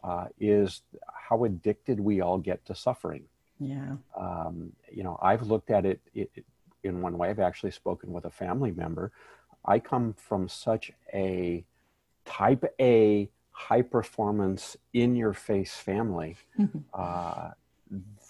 uh, 0.05 0.27
is 0.39 0.83
how 1.13 1.45
addicted 1.45 2.01
we 2.01 2.21
all 2.21 2.39
get 2.39 2.65
to 2.67 2.75
suffering. 2.75 3.25
Yeah. 3.59 3.97
Um, 4.17 4.73
you 4.93 5.03
know, 5.03 5.19
I've 5.23 5.47
looked 5.47 5.71
at 5.71 5.85
it, 5.85 6.01
it, 6.15 6.31
in 6.83 7.01
one 7.01 7.19
way. 7.19 7.31
I've 7.31 7.41
actually 7.41 7.73
spoken 7.73 8.13
with 8.13 8.25
a 8.25 8.31
family 8.31 8.71
member. 8.71 9.11
I 9.65 9.79
come 9.79 10.15
from 10.15 10.49
such 10.49 10.93
a 11.13 11.65
type 12.25 12.65
A, 12.81 13.29
high 13.51 13.83
performance, 13.83 14.77
in 14.93 15.17
your 15.17 15.33
face 15.33 15.75
family 15.75 16.37
uh, 16.95 17.51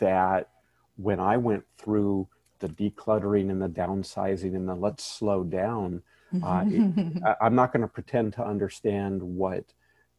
that 0.00 0.48
when 0.98 1.20
I 1.20 1.36
went 1.36 1.64
through 1.78 2.28
the 2.58 2.68
decluttering 2.68 3.50
and 3.50 3.62
the 3.62 3.68
downsizing 3.68 4.54
and 4.54 4.68
the 4.68 4.74
let's 4.74 5.04
slow 5.04 5.44
down, 5.44 6.02
uh, 6.42 6.64
it, 6.66 7.22
I'm 7.40 7.54
not 7.54 7.72
going 7.72 7.82
to 7.82 7.88
pretend 7.88 8.34
to 8.34 8.46
understand 8.46 9.22
what 9.22 9.64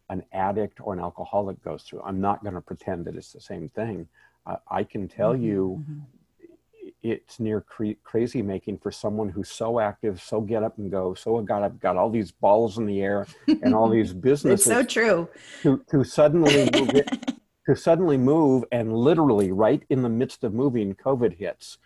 an 0.10 0.24
addict 0.34 0.80
or 0.82 0.94
an 0.94 1.00
alcoholic 1.00 1.64
goes 1.64 1.84
through. 1.84 2.02
I'm 2.02 2.20
not 2.20 2.42
going 2.42 2.56
to 2.56 2.62
pretend 2.62 3.06
that 3.06 3.16
it's 3.16 3.32
the 3.32 3.42
same 3.42 3.70
thing. 3.70 4.08
I 4.70 4.84
can 4.84 5.08
tell 5.08 5.34
mm-hmm, 5.34 5.44
you 5.44 5.86
mm-hmm. 5.90 6.92
it's 7.04 7.40
near 7.40 7.62
cre- 7.62 8.00
crazy 8.04 8.42
making 8.42 8.80
for 8.80 8.92
someone 8.92 9.30
who's 9.30 9.50
so 9.50 9.80
active, 9.80 10.22
so 10.22 10.42
get 10.42 10.64
up 10.64 10.78
and 10.78 10.90
go, 10.90 11.14
so 11.14 11.40
got 11.42 11.64
up, 11.64 11.80
got 11.80 11.98
all 11.98 12.10
these 12.10 12.32
balls 12.32 12.78
in 12.78 12.86
the 12.86 13.02
air 13.02 13.28
and 13.48 13.76
all 13.76 13.90
these 13.90 14.14
businesses. 14.14 14.68
it's 14.68 14.76
so 14.76 14.84
true. 14.84 15.30
To, 15.64 15.84
to 15.90 16.04
suddenly 16.04 16.70
move 16.74 16.96
it, 16.96 17.34
to 17.70 17.76
suddenly 17.76 18.18
move 18.18 18.64
and 18.72 18.94
literally 18.94 19.52
right 19.52 19.84
in 19.90 20.02
the 20.02 20.10
midst 20.10 20.44
of 20.44 20.54
moving, 20.54 20.96
COVID 20.96 21.38
hits, 21.38 21.78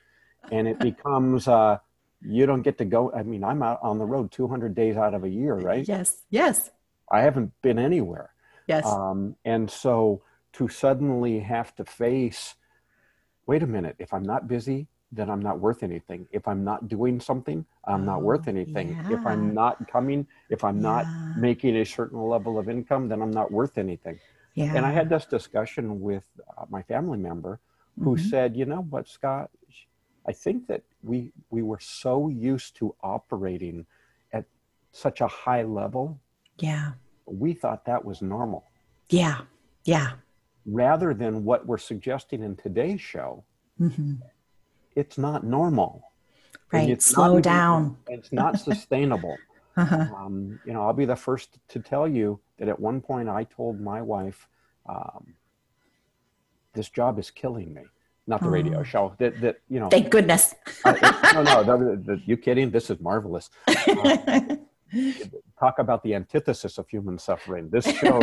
and 0.52 0.68
it 0.68 0.80
becomes. 0.90 1.48
Uh, 1.48 1.78
you 2.26 2.46
don't 2.46 2.62
get 2.62 2.78
to 2.78 2.86
go. 2.86 3.12
I 3.12 3.24
mean, 3.24 3.44
I'm 3.44 3.62
out 3.62 3.80
on 3.82 3.98
the 3.98 4.06
road 4.06 4.32
200 4.32 4.74
days 4.74 4.96
out 4.96 5.14
of 5.14 5.26
a 5.26 5.30
year, 5.30 5.56
right? 5.56 5.86
Yes. 5.86 6.22
Yes. 6.30 6.72
I 7.12 7.20
haven't 7.20 7.52
been 7.62 7.78
anywhere. 7.78 8.32
Yes. 8.66 8.86
Um, 8.86 9.36
and 9.44 9.70
so 9.70 10.22
to 10.54 10.70
suddenly 10.70 11.40
have 11.40 11.76
to 11.76 11.84
face 11.84 12.56
wait 13.46 13.62
a 13.64 13.68
minute 13.68 13.96
if 14.00 14.14
i'm 14.14 14.24
not 14.24 14.48
busy 14.48 14.88
then 15.12 15.30
i'm 15.30 15.42
not 15.42 15.60
worth 15.60 15.84
anything 15.84 16.28
if 16.32 16.48
i'm 16.48 16.64
not 16.64 16.88
doing 16.88 17.20
something 17.20 17.66
i'm 17.86 18.02
oh, 18.02 18.06
not 18.06 18.22
worth 18.22 18.48
anything 18.48 18.90
yeah. 18.90 19.18
if 19.18 19.26
i'm 19.26 19.54
not 19.54 19.88
coming 19.88 20.26
if 20.50 20.64
i'm 20.64 20.78
yeah. 20.78 20.90
not 20.90 21.06
making 21.38 21.76
a 21.78 21.86
certain 21.86 22.22
level 22.22 22.58
of 22.58 22.70
income 22.70 23.08
then 23.08 23.22
i'm 23.22 23.32
not 23.32 23.52
worth 23.52 23.78
anything 23.78 24.20
yeah. 24.54 24.74
and 24.76 24.86
i 24.86 24.92
had 24.92 25.10
this 25.10 25.26
discussion 25.26 26.02
with 26.02 26.26
uh, 26.58 26.66
my 26.70 26.82
family 26.84 27.18
member 27.18 27.60
who 28.02 28.16
mm-hmm. 28.16 28.28
said 28.28 28.56
you 28.56 28.66
know 28.66 28.82
what 28.90 29.08
scott 29.08 29.50
i 30.28 30.32
think 30.32 30.68
that 30.68 30.82
we 31.04 31.32
we 31.50 31.62
were 31.62 31.80
so 31.80 32.30
used 32.30 32.76
to 32.76 32.96
operating 33.04 33.86
at 34.32 34.46
such 34.92 35.22
a 35.22 35.28
high 35.28 35.64
level 35.64 36.20
yeah 36.60 36.92
we 37.26 37.54
thought 37.54 37.86
that 37.86 38.04
was 38.04 38.22
normal 38.22 38.64
yeah 39.10 39.42
yeah 39.86 40.14
rather 40.66 41.14
than 41.14 41.44
what 41.44 41.66
we're 41.66 41.78
suggesting 41.78 42.44
in 42.44 42.56
today's 42.56 43.02
show, 43.02 43.44
mm-hmm. 43.80 44.16
it's 44.96 45.18
not 45.18 45.44
normal. 45.44 46.12
Right. 46.72 47.02
Slow 47.02 47.40
down. 47.40 47.98
It's 48.08 48.32
not 48.32 48.60
sustainable. 48.60 49.38
uh-huh. 49.78 50.08
um, 50.16 50.60
you 50.66 50.74
know, 50.74 50.84
I'll 50.84 50.94
be 50.94 51.06
the 51.06 51.16
first 51.16 51.58
to 51.70 51.80
tell 51.80 52.08
you 52.08 52.40
that 52.64 52.70
at 52.70 52.80
one 52.80 53.02
point 53.02 53.28
I 53.28 53.44
told 53.44 53.82
my 53.82 54.02
wife, 54.02 54.48
um, 54.88 55.34
this 56.74 56.90
job 56.90 57.20
is 57.20 57.30
killing 57.30 57.74
me. 57.74 57.82
Not 58.26 58.40
the 58.40 58.48
oh. 58.48 58.52
radio 58.52 58.84
show. 58.84 59.14
That 59.18 59.42
that 59.42 59.60
you 59.70 59.82
know. 59.82 59.90
Thank 59.90 60.10
goodness. 60.10 60.56
I, 60.86 61.32
no, 61.34 61.44
no. 61.44 61.78
The, 61.78 61.98
the, 61.98 62.22
you 62.26 62.38
kidding? 62.38 62.72
This 62.72 62.90
is 62.90 63.02
marvelous. 63.02 63.50
Uh, 63.68 64.56
talk 65.60 65.80
about 65.80 66.04
the 66.04 66.16
antithesis 66.16 66.78
of 66.78 66.88
human 66.88 67.20
suffering. 67.20 67.70
This 67.70 67.86
show 67.86 68.22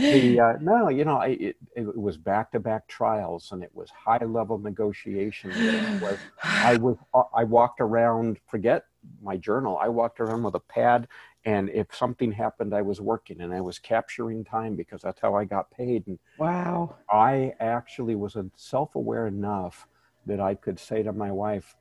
the 0.00 0.40
uh, 0.40 0.52
no, 0.60 0.88
you 0.88 1.04
know, 1.04 1.16
I, 1.16 1.28
it, 1.28 1.56
it 1.76 1.96
was 1.96 2.16
back 2.16 2.52
to 2.52 2.60
back 2.60 2.86
trials 2.88 3.50
and 3.52 3.62
it 3.62 3.70
was 3.74 3.90
high 3.90 4.24
level 4.24 4.58
negotiations. 4.58 5.54
Was, 6.00 6.18
I 6.42 6.76
was 6.76 6.96
I 7.34 7.44
walked 7.44 7.80
around. 7.80 8.38
Forget 8.46 8.84
my 9.22 9.36
journal. 9.36 9.78
I 9.80 9.88
walked 9.88 10.20
around 10.20 10.42
with 10.42 10.54
a 10.54 10.60
pad, 10.60 11.08
and 11.44 11.70
if 11.70 11.94
something 11.94 12.32
happened, 12.32 12.74
I 12.74 12.82
was 12.82 13.00
working 13.00 13.40
and 13.40 13.52
I 13.54 13.60
was 13.60 13.78
capturing 13.78 14.44
time 14.44 14.76
because 14.76 15.02
that's 15.02 15.20
how 15.20 15.34
I 15.34 15.44
got 15.44 15.70
paid. 15.70 16.06
And 16.06 16.18
wow, 16.38 16.96
I 17.10 17.54
actually 17.60 18.14
was 18.14 18.36
self 18.56 18.94
aware 18.94 19.26
enough 19.26 19.86
that 20.26 20.40
I 20.40 20.54
could 20.54 20.78
say 20.78 21.02
to 21.02 21.12
my 21.12 21.30
wife, 21.30 21.76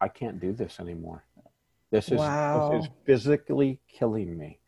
"I 0.00 0.08
can't 0.08 0.40
do 0.40 0.52
this 0.52 0.80
anymore." 0.80 1.24
This 1.94 2.08
is, 2.08 2.18
wow. 2.18 2.70
this 2.72 2.84
is 2.84 2.90
physically 3.04 3.78
killing 3.86 4.36
me. 4.36 4.58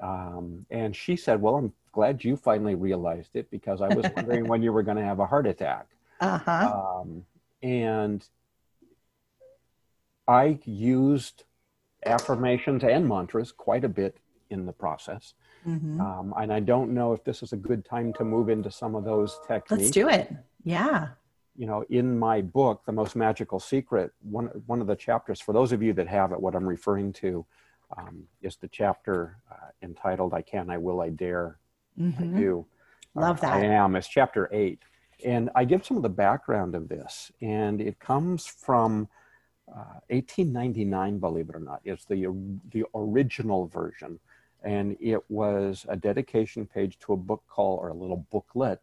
Um, 0.00 0.66
and 0.70 0.94
she 0.94 1.16
said, 1.16 1.42
Well, 1.42 1.56
I'm 1.56 1.72
glad 1.90 2.22
you 2.22 2.36
finally 2.36 2.76
realized 2.76 3.30
it 3.34 3.50
because 3.50 3.80
I 3.80 3.92
was 3.92 4.06
wondering 4.16 4.46
when 4.46 4.62
you 4.62 4.72
were 4.72 4.84
going 4.84 4.96
to 4.96 5.02
have 5.02 5.18
a 5.18 5.26
heart 5.26 5.48
attack. 5.48 5.88
Uh-huh. 6.20 7.00
Um, 7.02 7.24
and 7.62 8.24
I 10.28 10.60
used 10.64 11.42
affirmations 12.06 12.84
and 12.84 13.06
mantras 13.06 13.52
quite 13.52 13.84
a 13.84 13.88
bit 13.88 14.18
in 14.50 14.66
the 14.66 14.72
process. 14.72 15.34
Mm-hmm. 15.66 16.00
Um, 16.00 16.34
and 16.38 16.52
I 16.52 16.60
don't 16.60 16.92
know 16.92 17.12
if 17.12 17.22
this 17.24 17.42
is 17.42 17.52
a 17.52 17.56
good 17.56 17.84
time 17.84 18.12
to 18.14 18.24
move 18.24 18.48
into 18.48 18.70
some 18.70 18.94
of 18.94 19.04
those 19.04 19.38
techniques. 19.46 19.82
Let's 19.82 19.90
do 19.90 20.08
it. 20.08 20.32
Yeah 20.64 21.08
you 21.60 21.66
know, 21.66 21.84
in 21.90 22.18
my 22.18 22.40
book, 22.40 22.82
The 22.86 22.92
Most 22.92 23.14
Magical 23.14 23.60
Secret, 23.60 24.12
one, 24.22 24.46
one 24.64 24.80
of 24.80 24.86
the 24.86 24.96
chapters, 24.96 25.42
for 25.42 25.52
those 25.52 25.72
of 25.72 25.82
you 25.82 25.92
that 25.92 26.08
have 26.08 26.32
it, 26.32 26.40
what 26.40 26.54
I'm 26.54 26.66
referring 26.66 27.12
to 27.14 27.44
um, 27.98 28.24
is 28.40 28.56
the 28.56 28.68
chapter 28.68 29.36
uh, 29.52 29.68
entitled 29.82 30.32
I 30.32 30.40
Can, 30.40 30.70
I 30.70 30.78
Will, 30.78 31.02
I 31.02 31.10
Dare, 31.10 31.58
mm-hmm. 31.98 32.22
I 32.22 32.40
Do. 32.40 32.66
Love 33.14 33.38
uh, 33.38 33.40
that. 33.42 33.56
I 33.56 33.64
am. 33.64 33.94
It's 33.94 34.08
chapter 34.08 34.48
eight. 34.52 34.80
And 35.22 35.50
I 35.54 35.64
give 35.64 35.84
some 35.84 35.98
of 35.98 36.02
the 36.02 36.08
background 36.08 36.74
of 36.74 36.88
this, 36.88 37.30
and 37.42 37.78
it 37.78 37.98
comes 37.98 38.46
from 38.46 39.06
uh, 39.72 40.00
1899, 40.08 41.18
believe 41.18 41.48
it 41.48 41.56
or 41.56 41.60
not. 41.60 41.80
is 41.84 42.04
the, 42.04 42.26
the 42.72 42.84
original 42.94 43.66
version. 43.66 44.18
And 44.62 44.96
it 45.00 45.20
was 45.30 45.86
a 45.88 45.96
dedication 45.96 46.66
page 46.66 46.98
to 47.00 47.14
a 47.14 47.16
book 47.16 47.42
called, 47.48 47.80
or 47.80 47.88
a 47.88 47.94
little 47.94 48.26
booklet, 48.30 48.80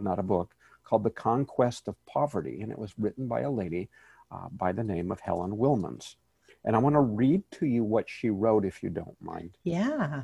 not 0.00 0.18
a 0.18 0.22
book, 0.22 0.54
called 0.84 1.04
The 1.04 1.10
Conquest 1.10 1.88
of 1.88 1.94
Poverty. 2.06 2.62
And 2.62 2.72
it 2.72 2.78
was 2.78 2.94
written 2.98 3.28
by 3.28 3.40
a 3.40 3.50
lady 3.50 3.88
uh, 4.30 4.48
by 4.50 4.72
the 4.72 4.84
name 4.84 5.10
of 5.10 5.20
Helen 5.20 5.52
Wilmans. 5.52 6.14
And 6.64 6.74
I 6.74 6.78
want 6.78 6.94
to 6.94 7.00
read 7.00 7.42
to 7.52 7.66
you 7.66 7.84
what 7.84 8.08
she 8.08 8.30
wrote, 8.30 8.64
if 8.64 8.82
you 8.82 8.90
don't 8.90 9.16
mind. 9.20 9.56
Yeah. 9.64 10.22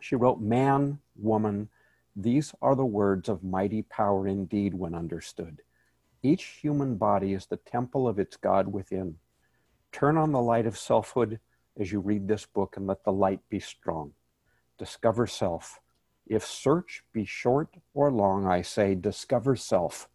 She 0.00 0.16
wrote, 0.16 0.40
Man, 0.40 0.98
woman, 1.16 1.68
these 2.16 2.54
are 2.62 2.76
the 2.76 2.84
words 2.84 3.28
of 3.28 3.42
mighty 3.42 3.82
power 3.82 4.26
indeed 4.26 4.74
when 4.74 4.94
understood. 4.94 5.62
Each 6.24 6.42
human 6.62 6.96
body 6.96 7.34
is 7.34 7.44
the 7.44 7.58
temple 7.58 8.08
of 8.08 8.18
its 8.18 8.38
God 8.38 8.72
within. 8.72 9.16
Turn 9.92 10.16
on 10.16 10.32
the 10.32 10.40
light 10.40 10.66
of 10.66 10.78
selfhood 10.78 11.38
as 11.78 11.92
you 11.92 12.00
read 12.00 12.26
this 12.26 12.46
book 12.46 12.78
and 12.78 12.86
let 12.86 13.04
the 13.04 13.12
light 13.12 13.40
be 13.50 13.60
strong. 13.60 14.12
Discover 14.78 15.26
self. 15.26 15.80
If 16.26 16.42
search 16.42 17.04
be 17.12 17.26
short 17.26 17.76
or 17.92 18.10
long, 18.10 18.46
I 18.46 18.62
say, 18.62 18.94
discover 18.94 19.54
self. 19.54 20.08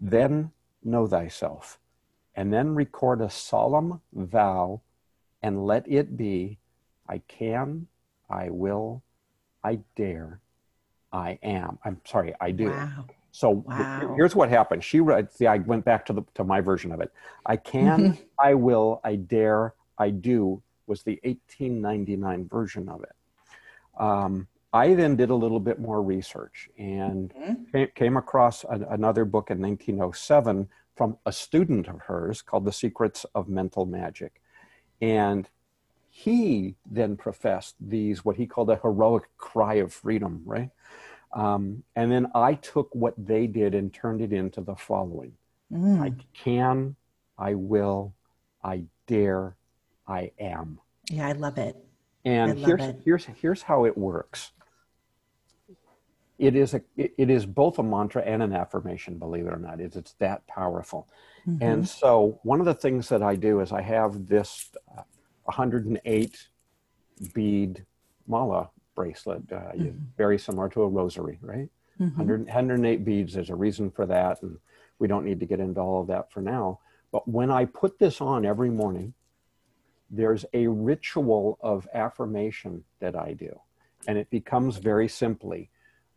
Then 0.00 0.52
know 0.82 1.06
thyself. 1.06 1.78
And 2.34 2.50
then 2.50 2.74
record 2.74 3.20
a 3.20 3.28
solemn 3.28 4.00
vow 4.14 4.80
and 5.42 5.66
let 5.66 5.86
it 5.86 6.16
be 6.16 6.60
I 7.06 7.18
can, 7.28 7.88
I 8.30 8.48
will, 8.48 9.02
I 9.62 9.80
dare, 9.96 10.40
I 11.12 11.38
am. 11.42 11.78
I'm 11.84 12.00
sorry, 12.06 12.32
I 12.40 12.52
do. 12.52 12.70
Wow. 12.70 13.04
So 13.32 13.64
Wow. 13.66 14.14
here's 14.16 14.36
what 14.36 14.50
happened. 14.50 14.84
She 14.84 15.00
read, 15.00 15.32
see, 15.32 15.46
I 15.46 15.58
went 15.58 15.84
back 15.84 16.04
to 16.06 16.12
the 16.12 16.22
to 16.34 16.44
my 16.44 16.60
version 16.60 16.92
of 16.92 17.00
it. 17.00 17.10
I 17.46 17.56
can, 17.56 18.16
I 18.38 18.54
will, 18.54 19.00
I 19.04 19.16
dare, 19.16 19.74
I 19.98 20.10
do 20.10 20.62
was 20.86 21.02
the 21.02 21.18
1899 21.24 22.46
version 22.48 22.88
of 22.88 23.02
it. 23.02 23.14
Um, 23.98 24.48
I 24.72 24.94
then 24.94 25.16
did 25.16 25.30
a 25.30 25.34
little 25.34 25.60
bit 25.60 25.78
more 25.80 26.02
research 26.02 26.68
and 26.78 27.32
Mhm. 27.32 27.72
came, 27.72 27.88
came 27.94 28.16
across 28.16 28.64
an, 28.64 28.84
another 28.84 29.24
book 29.24 29.50
in 29.50 29.60
1907 29.60 30.68
from 30.94 31.16
a 31.24 31.32
student 31.32 31.88
of 31.88 32.00
hers 32.02 32.42
called 32.42 32.64
The 32.66 32.72
Secrets 32.72 33.24
of 33.34 33.48
Mental 33.48 33.86
Magic. 33.86 34.40
And 35.00 35.48
he 36.10 36.76
then 36.90 37.16
professed 37.16 37.76
these, 37.80 38.24
what 38.24 38.36
he 38.36 38.46
called 38.46 38.70
a 38.70 38.76
heroic 38.76 39.24
cry 39.38 39.74
of 39.74 39.92
freedom, 39.92 40.42
right? 40.44 40.70
Um, 41.32 41.82
and 41.96 42.12
then 42.12 42.30
I 42.34 42.54
took 42.54 42.94
what 42.94 43.14
they 43.16 43.46
did 43.46 43.74
and 43.74 43.92
turned 43.92 44.20
it 44.20 44.32
into 44.32 44.60
the 44.60 44.76
following 44.76 45.32
Mm. 45.72 46.00
I 46.02 46.12
can, 46.34 46.96
I 47.38 47.54
will, 47.54 48.14
I 48.62 48.84
dare, 49.06 49.56
I 50.06 50.32
am. 50.38 50.80
Yeah, 51.10 51.28
I 51.28 51.32
love 51.32 51.58
it. 51.58 51.76
And 52.24 52.60
love 52.60 52.68
here's 52.68 52.82
it. 52.82 53.00
here's 53.04 53.24
here's 53.24 53.62
how 53.62 53.84
it 53.84 53.96
works. 53.96 54.52
It 56.38 56.54
is 56.54 56.74
a 56.74 56.82
it 56.96 57.14
it 57.18 57.30
is 57.30 57.46
both 57.46 57.78
a 57.78 57.82
mantra 57.82 58.22
and 58.22 58.42
an 58.42 58.52
affirmation, 58.52 59.18
believe 59.18 59.46
it 59.46 59.52
or 59.52 59.58
not. 59.58 59.80
It's 59.80 59.96
it's 59.96 60.12
that 60.14 60.46
powerful. 60.46 61.08
And 61.60 61.88
so 61.88 62.38
one 62.44 62.60
of 62.60 62.66
the 62.66 62.74
things 62.74 63.08
that 63.08 63.22
I 63.22 63.34
do 63.34 63.60
is 63.60 63.72
I 63.72 63.82
have 63.82 64.28
this 64.28 64.70
uh, 64.96 65.02
108 65.44 66.48
bead 67.34 67.84
mala 68.28 68.70
bracelet, 68.94 69.50
uh, 69.52 69.72
you- 69.74 70.00
very 70.16 70.38
similar 70.38 70.68
to 70.70 70.82
a 70.82 70.88
rosary, 70.88 71.38
right? 71.42 71.70
Mhm. 71.98 72.16
100, 72.16 72.46
108 72.48 73.04
beads. 73.04 73.34
There's 73.34 73.50
a 73.50 73.56
reason 73.56 73.90
for 73.90 74.06
that, 74.06 74.42
and 74.42 74.58
we 74.98 75.08
don't 75.08 75.24
need 75.24 75.40
to 75.40 75.46
get 75.46 75.60
into 75.60 75.80
all 75.80 76.00
of 76.00 76.06
that 76.08 76.30
for 76.30 76.40
now. 76.40 76.80
But 77.10 77.26
when 77.28 77.50
I 77.50 77.64
put 77.66 77.98
this 77.98 78.20
on 78.20 78.44
every 78.44 78.70
morning, 78.70 79.14
there's 80.10 80.44
a 80.52 80.66
ritual 80.66 81.58
of 81.60 81.88
affirmation 81.94 82.84
that 82.98 83.16
I 83.16 83.32
do, 83.32 83.60
and 84.06 84.18
it 84.18 84.28
becomes 84.30 84.76
very 84.76 85.08
simply. 85.08 85.70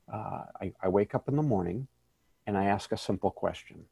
Uh, 0.07 0.45
I, 0.61 0.73
I 0.81 0.89
wake 0.89 1.15
up 1.15 1.27
in 1.27 1.35
the 1.35 1.41
morning, 1.43 1.87
and 2.45 2.57
I 2.57 2.65
ask 2.65 2.91
a 2.91 2.97
simple 2.97 3.31
question: 3.31 3.85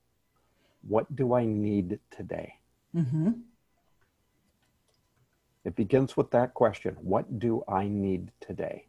What 0.87 1.15
do 1.15 1.33
I 1.33 1.45
need 1.45 1.99
today? 2.11 2.59
Mhm. 2.93 3.41
It 5.65 5.75
begins 5.75 6.17
with 6.17 6.29
that 6.31 6.53
question 6.53 6.95
What 7.01 7.39
do 7.39 7.63
I 7.67 7.87
need 7.87 8.31
today? 8.39 8.87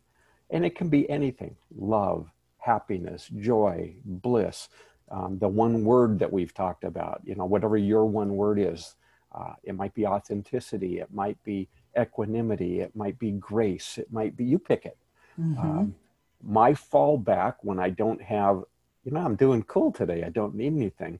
And 0.50 0.64
it 0.64 0.76
can 0.76 0.88
be 0.88 1.08
anything 1.08 1.56
love, 1.76 2.30
happiness, 2.58 3.28
joy, 3.38 3.94
bliss, 4.04 4.68
um, 5.10 5.38
the 5.38 5.48
one 5.48 5.84
word 5.84 6.18
that 6.18 6.32
we've 6.32 6.54
talked 6.54 6.84
about, 6.84 7.20
you 7.24 7.34
know, 7.34 7.44
whatever 7.44 7.76
your 7.76 8.04
one 8.04 8.36
word 8.36 8.58
is. 8.58 8.96
Uh, 9.32 9.54
it 9.64 9.74
might 9.74 9.92
be 9.94 10.06
authenticity, 10.06 11.00
it 11.00 11.12
might 11.12 11.42
be 11.42 11.68
equanimity, 12.00 12.80
it 12.80 12.94
might 12.94 13.18
be 13.18 13.32
grace, 13.32 13.98
it 13.98 14.12
might 14.12 14.36
be 14.36 14.44
you 14.44 14.58
pick 14.58 14.86
it. 14.86 14.96
Mhm. 15.38 15.58
Um, 15.58 15.94
my 16.42 16.72
fallback 16.72 17.56
when 17.62 17.78
I 17.80 17.90
don't 17.90 18.22
have, 18.22 18.64
you 19.04 19.12
know, 19.12 19.20
I'm 19.20 19.36
doing 19.36 19.62
cool 19.64 19.90
today, 19.90 20.22
I 20.22 20.28
don't 20.28 20.54
need 20.54 20.72
anything. 20.74 21.18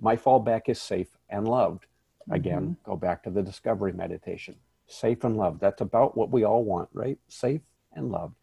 My 0.00 0.16
fallback 0.16 0.68
is 0.68 0.80
safe 0.80 1.18
and 1.28 1.48
loved. 1.48 1.86
Again, 2.30 2.76
go 2.84 2.96
back 2.96 3.22
to 3.24 3.30
the 3.30 3.42
discovery 3.42 3.92
meditation. 3.92 4.54
Safe 4.88 5.22
and 5.24 5.36
loved. 5.36 5.60
That's 5.60 5.80
about 5.80 6.16
what 6.16 6.30
we 6.30 6.44
all 6.44 6.64
want, 6.64 6.88
right? 6.92 7.18
Safe 7.28 7.60
and 7.92 8.10
loved. 8.10 8.34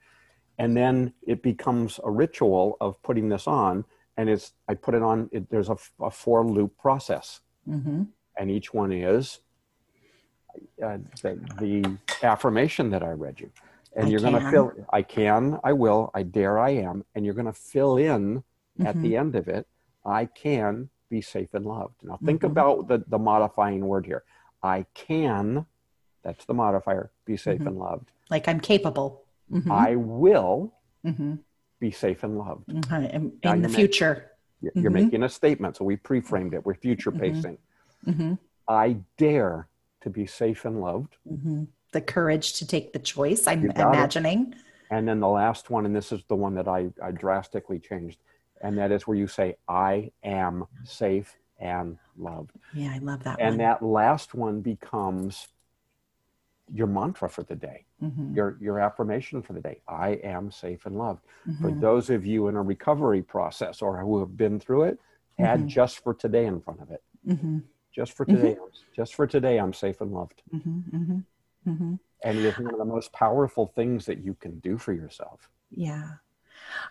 And 0.58 0.78
then 0.78 1.14
it 1.28 1.42
becomes 1.44 2.00
a 2.04 2.10
ritual 2.10 2.78
of 2.80 3.02
putting 3.04 3.28
this 3.30 3.48
on, 3.48 3.84
and 4.16 4.30
it's 4.30 4.54
I 4.70 4.76
put 4.76 4.94
it 4.94 5.02
on. 5.02 5.30
It, 5.34 5.50
there's 5.50 5.70
a, 5.70 5.78
a 6.00 6.10
four 6.12 6.48
loop 6.48 6.78
process, 6.78 7.42
Mhm. 7.68 8.08
and 8.38 8.50
each 8.52 8.74
one 8.74 8.92
is 8.94 9.40
uh, 10.82 11.00
the, 11.22 11.40
the 11.60 11.98
affirmation 12.26 12.90
that 12.92 13.04
I 13.04 13.12
read 13.12 13.40
you. 13.40 13.50
And 13.98 14.08
I 14.08 14.10
you're 14.12 14.22
going 14.22 14.34
to 14.40 14.50
fill. 14.52 14.72
I 14.94 15.02
can. 15.02 15.60
I 15.64 15.74
will. 15.74 16.12
I 16.14 16.24
dare. 16.24 16.60
I 16.60 16.72
am. 16.72 17.04
And 17.16 17.26
you're 17.26 17.34
going 17.34 17.46
to 17.48 17.54
fill 17.54 17.98
in 17.98 18.44
at 18.86 18.96
Mhm. 18.96 19.02
the 19.02 19.18
end 19.18 19.36
of 19.36 19.48
it. 19.48 19.68
I 20.06 20.26
can 20.26 20.90
be 21.10 21.22
safe 21.22 21.54
and 21.54 21.66
loved. 21.66 21.96
Now 22.04 22.18
think 22.24 22.42
Mhm. 22.42 22.52
about 22.52 22.88
the 22.88 23.04
the 23.08 23.20
modifying 23.20 23.86
word 23.88 24.06
here. 24.06 24.24
I 24.64 24.86
can. 24.94 25.66
That's 26.26 26.44
the 26.46 26.56
modifier. 26.56 27.12
Be 27.26 27.38
safe 27.38 27.62
Mhm. 27.62 27.68
and 27.68 27.78
loved. 27.80 28.10
Like 28.32 28.48
I'm 28.48 28.60
capable. 28.60 29.24
Mhm. 29.52 29.70
I 29.72 29.96
will 29.96 30.74
Mhm. 31.06 31.40
be 31.80 31.92
safe 31.92 32.24
and 32.24 32.38
loved. 32.38 32.68
Mhm. 32.68 33.14
In, 33.14 33.40
Now 33.44 33.56
the 33.62 33.70
future. 33.70 34.32
You're 34.60 34.72
you're 34.76 34.92
Mhm. 34.92 34.94
making 35.06 35.24
a 35.24 35.30
statement, 35.30 35.78
so 35.78 35.86
we 35.86 35.96
pre-framed 35.98 36.56
it. 36.56 36.66
We're 36.66 36.74
future 36.74 37.12
Mhm. 37.12 37.20
pacing. 37.20 37.58
I 38.68 38.98
dare 39.18 39.68
to 40.02 40.10
be 40.10 40.26
safe 40.26 40.66
and 40.66 40.82
loved. 40.82 41.18
The 41.92 42.02
courage 42.02 42.54
to 42.54 42.68
take 42.68 42.92
the 42.94 43.00
choice. 43.00 43.48
I'm 43.48 43.68
got 43.68 43.78
it. 43.78 43.82
imagining. 43.82 44.56
And 44.90 45.08
then 45.08 45.20
the 45.20 45.28
last 45.28 45.70
one, 45.70 45.86
and 45.86 45.96
this 45.96 46.12
is 46.12 46.24
the 46.28 46.36
one 46.36 46.56
that 46.56 46.68
I, 46.68 46.92
I 47.02 47.12
drastically 47.12 47.80
changed, 47.80 48.20
and 48.62 48.78
that 48.80 48.92
is 48.92 49.06
where 49.08 49.18
you 49.18 49.28
say, 49.28 49.58
I 49.68 50.12
am 50.24 50.66
safe 50.84 51.38
and 51.60 51.98
loved. 52.18 52.52
Yeah, 52.74 52.92
I 52.94 52.98
love 53.00 53.24
that 53.24 53.40
And 53.40 53.54
one. 53.54 53.58
that 53.60 53.84
last 53.84 54.34
one 54.34 54.62
becomes 54.62 55.48
your 56.74 56.88
mantra 56.88 57.30
for 57.30 57.44
the 57.44 57.56
day, 57.56 57.86
Mhm. 58.02 58.36
your, 58.36 58.58
your 58.60 58.80
affirmation 58.80 59.42
for 59.42 59.54
the 59.54 59.62
day. 59.62 59.82
I 59.88 60.12
am 60.24 60.52
safe 60.52 60.86
and 60.86 60.98
loved. 60.98 61.24
For 61.62 61.72
Mhm. 61.72 61.80
those 61.80 62.10
of 62.10 62.26
you 62.26 62.48
in 62.48 62.56
a 62.56 62.62
recovery 62.62 63.22
process 63.22 63.82
or 63.82 64.00
who 64.00 64.20
have 64.20 64.36
been 64.36 64.60
through 64.60 64.84
it, 64.84 65.00
add 65.38 65.62
Mhm. 65.62 65.68
just 65.68 66.00
for 66.00 66.14
today 66.14 66.46
in 66.46 66.60
front 66.62 66.82
of 66.82 66.92
it. 66.92 67.04
Mhm. 67.26 67.64
Just 67.92 68.14
for 68.14 68.26
Mhm. 68.26 68.30
today, 68.30 68.58
just 68.94 69.16
for 69.16 69.28
today, 69.28 69.60
I'm 69.60 69.74
safe 69.74 70.02
and 70.02 70.12
loved. 70.12 70.42
Mhm. 70.52 70.84
Mhm. 70.92 71.24
Mhm. 71.68 72.00
And 72.24 72.40
it 72.40 72.46
is 72.46 72.58
one 72.58 72.74
of 72.74 72.80
the 72.80 72.86
most 72.86 73.12
powerful 73.14 73.68
things 73.68 74.06
that 74.08 74.20
you 74.20 74.34
can 74.34 74.60
do 74.60 74.78
for 74.78 74.94
yourself. 74.94 75.50
Yeah. 75.70 76.14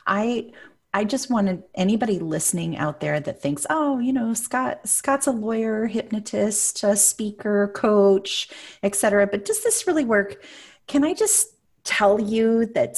I 0.07 0.53
I 0.95 1.03
just 1.03 1.29
wanted 1.29 1.65
anybody 1.75 2.21
listening 2.21 2.77
out 2.77 3.01
there 3.01 3.19
that 3.19 3.43
thinks, 3.43 3.67
oh, 3.69 3.99
you 3.99 4.13
know, 4.13 4.33
Scott 4.33 4.89
Scott's 4.89 5.27
a 5.27 5.33
lawyer, 5.33 5.87
hypnotist, 5.87 6.85
a 6.85 6.95
speaker, 6.95 7.73
coach, 7.75 8.49
etc. 8.85 9.27
But 9.27 9.45
does 9.45 9.65
this 9.65 9.89
really 9.89 10.05
work? 10.05 10.45
Can 10.87 11.03
I 11.03 11.13
just 11.13 11.49
tell 11.83 12.21
you 12.21 12.67
that 12.67 12.97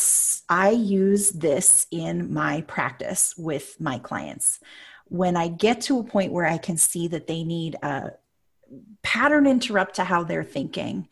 I 0.50 0.70
use 0.70 1.30
this 1.30 1.86
in 1.90 2.34
my 2.34 2.60
practice 2.68 3.34
with 3.38 3.80
my 3.80 3.98
clients? 3.98 4.60
When 5.06 5.34
I 5.34 5.48
get 5.48 5.80
to 5.82 5.98
a 5.98 6.04
point 6.04 6.32
where 6.32 6.46
I 6.46 6.58
can 6.58 6.76
see 6.76 7.08
that 7.08 7.26
they 7.26 7.44
need 7.44 7.76
a 7.82 8.10
pattern 9.02 9.46
interrupt 9.46 9.94
to 9.96 10.04
how 10.04 10.22
they're 10.22 10.44
thinking 10.44 11.08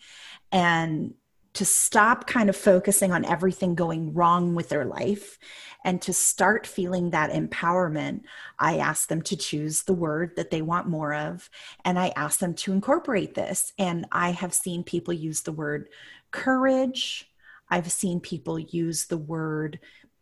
and 0.53 1.15
to 1.55 1.65
stop 1.65 2.27
kind 2.27 2.51
of 2.51 2.57
focusing 2.57 3.13
on 3.13 3.25
everything 3.25 3.75
going 3.75 4.13
wrong 4.13 4.55
with 4.55 4.69
their 4.69 4.85
life 4.85 5.39
and 5.85 6.01
to 6.03 6.13
start 6.13 6.67
feeling 6.67 7.11
that 7.11 7.31
empowerment, 7.31 8.23
I 8.59 8.79
ask 8.79 9.09
them 9.09 9.23
to 9.23 9.37
choose 9.37 9.83
the 9.83 9.93
word 9.93 10.37
that 10.37 10.51
they 10.51 10.63
want 10.63 10.89
more 10.89 11.15
of. 11.15 11.51
And 11.85 11.99
I 11.99 12.13
ask 12.17 12.41
them 12.41 12.55
to 12.55 12.73
incorporate 12.73 13.35
this. 13.35 13.73
And 13.79 14.07
I 14.11 14.31
have 14.31 14.55
seen 14.55 14.83
people 14.83 15.13
use 15.13 15.43
the 15.43 15.53
word 15.53 15.89
courage. 16.31 17.31
I've 17.69 17.93
seen 17.93 18.21
people 18.21 18.59
use 18.59 19.07
the 19.07 19.19
word 19.19 19.79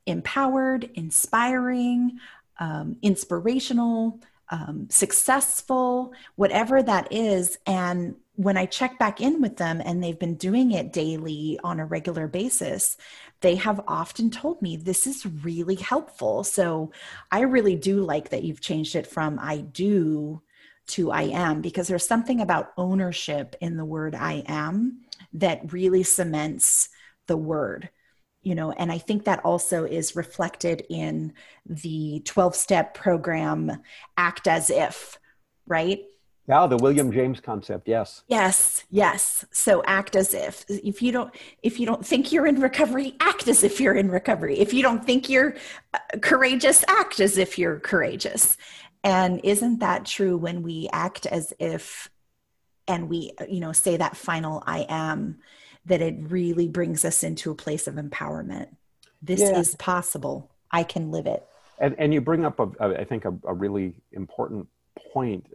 empowered, 0.07 0.90
inspiring, 0.94 2.18
um, 2.59 2.96
inspirational, 3.03 4.20
um, 4.51 4.88
successful, 4.90 6.12
whatever 6.35 6.83
that 6.83 7.12
is. 7.12 7.57
And 7.66 8.16
when 8.34 8.56
I 8.56 8.66
check 8.66 8.98
back 8.98 9.20
in 9.20 9.42
with 9.42 9.56
them 9.56 9.82
and 9.84 10.02
they've 10.02 10.18
been 10.18 10.36
doing 10.36 10.72
it 10.72 10.92
daily 10.92 11.58
on 11.62 11.80
a 11.80 11.86
regular 11.86 12.26
basis, 12.28 12.96
they 13.40 13.56
have 13.56 13.80
often 13.86 14.30
told 14.30 14.62
me 14.62 14.76
this 14.76 15.06
is 15.06 15.26
really 15.26 15.74
helpful. 15.74 16.42
So 16.44 16.92
I 17.30 17.40
really 17.40 17.76
do 17.76 18.02
like 18.02 18.30
that 18.30 18.44
you've 18.44 18.60
changed 18.60 18.96
it 18.96 19.06
from 19.06 19.38
I 19.38 19.58
do 19.58 20.42
to 20.88 21.10
I 21.10 21.22
am 21.22 21.60
because 21.60 21.88
there's 21.88 22.06
something 22.06 22.40
about 22.40 22.72
ownership 22.76 23.54
in 23.60 23.76
the 23.76 23.84
word 23.84 24.14
I 24.14 24.42
am 24.46 25.02
that 25.34 25.72
really 25.72 26.02
cements 26.02 26.88
the 27.26 27.36
word 27.36 27.88
you 28.42 28.54
know 28.54 28.72
and 28.72 28.90
i 28.90 28.98
think 28.98 29.24
that 29.24 29.44
also 29.44 29.84
is 29.84 30.16
reflected 30.16 30.84
in 30.90 31.32
the 31.66 32.20
12 32.24 32.54
step 32.54 32.94
program 32.94 33.70
act 34.16 34.48
as 34.48 34.70
if 34.70 35.18
right 35.66 36.00
yeah 36.48 36.66
the 36.66 36.76
william 36.76 37.12
james 37.12 37.40
concept 37.40 37.88
yes. 37.88 38.22
Yes 38.28 38.85
yes. 38.90 39.44
So 39.50 39.83
act 39.87 40.16
as 40.16 40.35
if 40.35 40.64
if 40.68 41.02
you 41.02 41.12
don't 41.12 41.35
if 41.62 41.81
you 41.81 41.87
don't 41.87 42.05
think 42.05 42.31
you're 42.31 42.46
in 42.46 42.61
recovery 42.61 43.14
act 43.20 43.48
as 43.48 43.64
if 43.64 43.81
you're 43.81 43.94
in 43.94 44.11
recovery. 44.11 44.59
If 44.59 44.72
you 44.72 44.83
don't 44.83 45.05
think 45.05 45.28
you're 45.28 45.57
uh, 45.94 45.98
courageous 46.20 46.85
act 46.88 47.20
as 47.20 47.38
if 47.38 47.59
you're 47.59 47.81
courageous. 47.81 48.57
And 49.05 49.40
isn't 49.42 49.81
that 49.81 50.05
true 50.05 50.37
when 50.37 50.62
we 50.62 50.88
act 50.92 51.26
as 51.26 51.52
if 51.59 52.11
and 52.87 53.09
we 53.09 53.33
you 53.48 53.61
know 53.61 53.72
say 53.72 53.96
that 53.96 54.16
final 54.16 54.62
i 54.66 54.85
am 54.88 55.38
that 55.87 56.00
it 56.00 56.16
really 56.18 56.68
brings 56.68 57.05
us 57.05 57.24
into 57.24 57.50
a 57.50 57.55
place 57.55 57.87
of 57.87 57.94
empowerment? 57.94 58.68
This 59.20 59.40
yeah. 59.40 59.59
is 59.59 59.74
possible. 59.76 60.50
I 60.70 60.83
can 60.85 61.11
live 61.11 61.26
it. 61.26 61.44
And, 61.78 61.96
and 61.98 62.14
you 62.14 62.20
bring 62.20 62.44
up 62.44 62.61
a, 62.61 62.68
a, 62.81 63.00
I 63.00 63.05
think 63.05 63.24
a, 63.24 63.35
a 63.44 63.55
really 63.55 63.94
important 64.12 64.68
point 65.12 65.46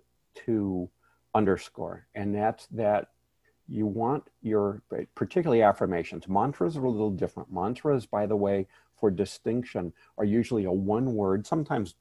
to 0.46 0.90
underscore. 1.36 2.08
And 2.16 2.34
that's 2.34 2.68
that 2.68 3.10
you 3.70 3.86
want 3.86 4.24
your 4.42 4.82
particularly 5.16 5.62
affirmations. 5.62 6.28
Mantras 6.28 6.78
are 6.78 6.86
a 6.86 6.90
little 6.90 7.12
different. 7.12 7.52
Mantras 7.52 8.06
by 8.06 8.26
the 8.26 8.36
way 8.36 8.68
for 9.00 9.12
distinction 9.12 9.94
are 10.18 10.26
usually 10.26 10.66
a 10.66 10.72
one 10.72 11.14
word 11.14 11.46
sometimes 11.46 11.96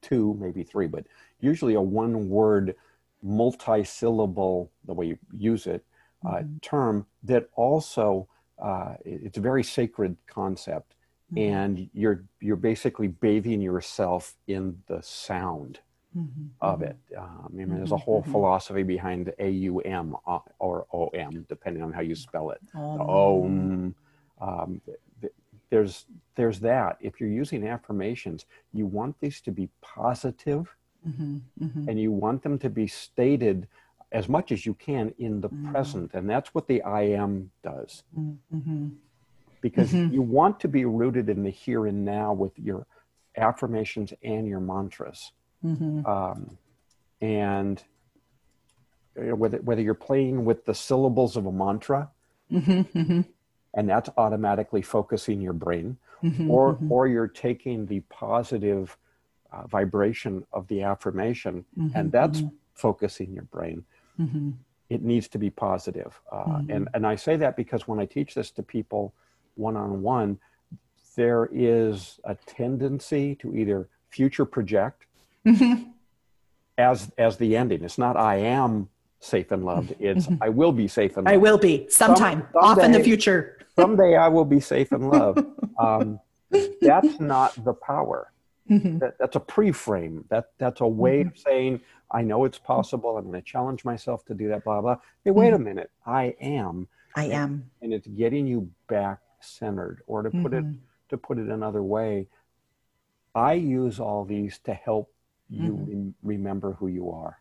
two 0.00 0.36
maybe 0.40 0.64
three 0.64 0.88
but 0.88 1.06
usually 1.40 1.74
a 1.74 1.80
one 1.80 2.28
word 2.28 2.74
multi-syllable 3.22 4.70
the 4.84 4.92
way 4.92 5.06
you 5.06 5.18
use 5.36 5.68
it 5.68 5.84
uh, 6.26 6.30
mm-hmm. 6.30 6.56
term 6.60 7.06
that 7.22 7.48
also 7.54 8.26
uh, 8.60 8.94
it's 9.04 9.38
a 9.38 9.40
very 9.40 9.62
sacred 9.62 10.16
concept. 10.26 10.94
Mm-hmm. 11.32 11.54
and 11.54 11.90
you're 11.94 12.24
you're 12.40 12.56
basically 12.56 13.08
bathing 13.08 13.62
yourself 13.62 14.34
in 14.48 14.82
the 14.86 15.00
sound 15.02 15.80
mm-hmm. 16.16 16.46
of 16.60 16.80
mm-hmm. 16.80 16.90
it 16.90 16.96
um, 17.16 17.46
I 17.46 17.52
mean, 17.52 17.68
there's 17.68 17.90
a 17.90 17.94
mm-hmm. 17.94 18.02
whole 18.02 18.22
mm-hmm. 18.22 18.32
philosophy 18.32 18.82
behind 18.82 19.32
AUM 19.40 20.16
uh, 20.26 20.38
or 20.58 20.86
OM 20.92 21.44
depending 21.48 21.82
on 21.82 21.92
how 21.92 22.00
you 22.00 22.14
spell 22.14 22.50
it 22.50 22.60
oh. 22.74 23.44
Um, 24.40 24.80
there's 25.70 26.06
there's 26.34 26.60
that 26.60 26.98
if 27.00 27.20
you're 27.20 27.30
using 27.30 27.66
affirmations 27.66 28.44
you 28.72 28.86
want 28.86 29.16
these 29.20 29.40
to 29.42 29.50
be 29.50 29.68
positive, 29.80 30.74
and 31.88 32.00
you 32.00 32.12
want 32.12 32.42
them 32.42 32.58
to 32.58 32.70
be 32.70 32.86
stated 32.86 33.66
as 34.12 34.28
much 34.28 34.52
as 34.52 34.64
you 34.66 34.74
can 34.74 35.12
in 35.18 35.40
the 35.40 35.48
present. 35.70 36.12
And 36.14 36.28
that's 36.28 36.54
what 36.54 36.68
the 36.68 36.82
I 36.82 37.02
am 37.02 37.50
does. 37.62 38.02
Mm-hmm. 38.16 38.88
Because 39.60 39.92
mm-hmm. 39.92 40.12
you 40.12 40.22
want 40.22 40.60
to 40.60 40.68
be 40.68 40.84
rooted 40.84 41.28
in 41.28 41.42
the 41.42 41.50
here 41.50 41.86
and 41.86 42.04
now 42.04 42.32
with 42.32 42.58
your 42.58 42.86
affirmations 43.36 44.12
and 44.22 44.46
your 44.46 44.60
mantras. 44.60 45.32
Mm-hmm. 45.64 46.06
Um, 46.06 46.58
and 47.20 47.82
whether, 49.14 49.58
whether 49.58 49.82
you're 49.82 49.94
playing 49.94 50.44
with 50.44 50.64
the 50.64 50.74
syllables 50.74 51.36
of 51.36 51.46
a 51.46 51.52
mantra, 51.52 52.10
mm-hmm. 52.50 52.98
Mm-hmm. 52.98 53.20
and 53.74 53.88
that's 53.88 54.10
automatically 54.16 54.82
focusing 54.82 55.40
your 55.40 55.52
brain, 55.52 55.98
mm-hmm. 56.22 56.50
or, 56.50 56.78
or 56.88 57.06
you're 57.06 57.28
taking 57.28 57.86
the 57.86 58.00
positive 58.08 58.96
uh, 59.52 59.66
vibration 59.66 60.44
of 60.52 60.66
the 60.68 60.82
affirmation, 60.82 61.64
and 61.94 62.10
that's 62.10 62.42
focusing 62.74 63.32
your 63.32 63.44
brain 63.44 63.84
mm-hmm. 64.20 64.50
it 64.88 65.02
needs 65.02 65.28
to 65.28 65.38
be 65.38 65.50
positive. 65.50 66.20
Uh, 66.30 66.44
mm-hmm. 66.44 66.70
and, 66.70 66.88
and 66.94 67.06
I 67.06 67.16
say 67.16 67.36
that 67.36 67.56
because 67.56 67.88
when 67.88 67.98
I 67.98 68.06
teach 68.06 68.34
this 68.34 68.50
to 68.52 68.62
people 68.62 69.12
one 69.54 69.76
on 69.76 70.02
one, 70.02 70.38
there 71.16 71.48
is 71.52 72.20
a 72.24 72.34
tendency 72.34 73.34
to 73.36 73.54
either 73.54 73.88
future 74.08 74.44
project 74.44 75.06
mm-hmm. 75.46 75.90
as 76.78 77.10
as 77.18 77.36
the 77.36 77.56
ending. 77.56 77.84
It's 77.84 77.98
not 77.98 78.16
I 78.16 78.36
am 78.36 78.88
safe 79.20 79.52
and 79.52 79.64
loved. 79.64 79.94
It's 79.98 80.26
mm-hmm. 80.26 80.42
I 80.42 80.48
will 80.48 80.72
be 80.72 80.88
safe 80.88 81.16
and 81.16 81.26
loved. 81.26 81.34
I 81.34 81.38
will 81.38 81.58
be 81.58 81.86
sometime 81.88 82.46
Some, 82.52 82.62
off 82.62 82.78
in 82.78 82.92
the 82.92 83.02
future. 83.02 83.58
someday 83.76 84.16
I 84.16 84.28
will 84.28 84.44
be 84.44 84.60
safe 84.60 84.92
and 84.92 85.10
loved. 85.10 85.46
Um, 85.78 86.20
that's 86.82 87.18
not 87.18 87.64
the 87.64 87.72
power. 87.72 88.30
Mm-hmm. 88.70 88.98
That, 88.98 89.18
that's 89.18 89.36
a 89.36 89.40
pre-frame. 89.40 90.26
That 90.28 90.50
that's 90.58 90.80
a 90.82 90.86
way 90.86 91.20
mm-hmm. 91.20 91.28
of 91.28 91.38
saying 91.38 91.80
I 92.10 92.22
know 92.22 92.44
it's 92.44 92.58
possible. 92.58 93.16
I'm 93.16 93.24
going 93.24 93.40
to 93.40 93.42
challenge 93.42 93.84
myself 93.84 94.24
to 94.26 94.34
do 94.34 94.48
that. 94.48 94.64
Blah 94.64 94.82
blah. 94.82 94.96
Hey, 95.24 95.30
wait 95.30 95.46
mm-hmm. 95.46 95.56
a 95.56 95.58
minute. 95.64 95.90
I 96.06 96.36
am. 96.40 96.88
I 97.16 97.24
am. 97.24 97.70
And, 97.80 97.92
and, 97.92 97.94
it's 97.94 98.06
getting 98.06 98.46
you 98.46 98.70
back 98.88 99.18
centered. 99.40 100.02
Or 100.06 100.22
to 100.22 100.30
put 100.30 100.52
it 100.52 100.64
to 101.08 101.16
put 101.16 101.38
it 101.38 101.48
another 101.48 101.82
way, 101.82 102.28
I 103.34 103.54
use 103.54 103.98
all 103.98 104.24
these 104.24 104.58
to 104.64 104.74
help 104.74 105.11
you 105.52 105.72
re- 105.72 106.12
remember 106.22 106.72
who 106.72 106.88
you 106.88 107.10
are. 107.10 107.38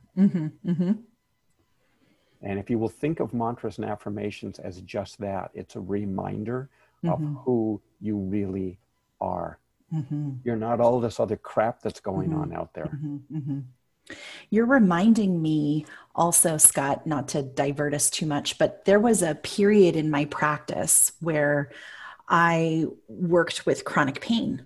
And 2.44 2.60
if 2.60 2.70
you 2.70 2.80
will 2.80 2.90
think 2.90 3.20
of 3.20 3.34
mantras 3.34 3.78
and 3.78 3.86
affirmations 3.86 4.60
as 4.60 4.82
just 4.82 5.20
that, 5.20 5.52
it's 5.54 5.76
a 5.76 5.80
reminder 5.80 6.70
of 7.04 7.20
who 7.46 7.82
you 8.00 8.18
really 8.18 8.80
are. 9.20 9.60
Mm-hmm. 9.94 10.32
You're 10.44 10.56
not 10.56 10.80
all 10.80 11.00
this 11.00 11.20
other 11.20 11.38
crap 11.38 11.82
that's 11.82 12.00
going 12.00 12.30
mm-hmm. 12.30 12.42
on 12.42 12.54
out 12.54 12.74
there. 12.74 12.86
Mm-hmm. 12.86 13.38
mm-hmm. 13.38 13.60
You're 14.50 14.66
reminding 14.66 15.42
me 15.42 15.86
also, 16.16 16.58
Scott, 16.58 17.08
not 17.08 17.30
to 17.30 17.44
divert 17.44 17.94
us 17.94 18.10
too 18.10 18.26
much, 18.26 18.58
but 18.58 18.84
there 18.84 19.00
was 19.00 19.22
a 19.22 19.36
period 19.36 19.96
in 19.96 20.10
my 20.10 20.26
practice 20.26 21.14
where 21.22 21.72
I 22.28 22.86
worked 23.08 23.66
with 23.66 23.86
chronic 23.86 24.20
pain. 24.20 24.66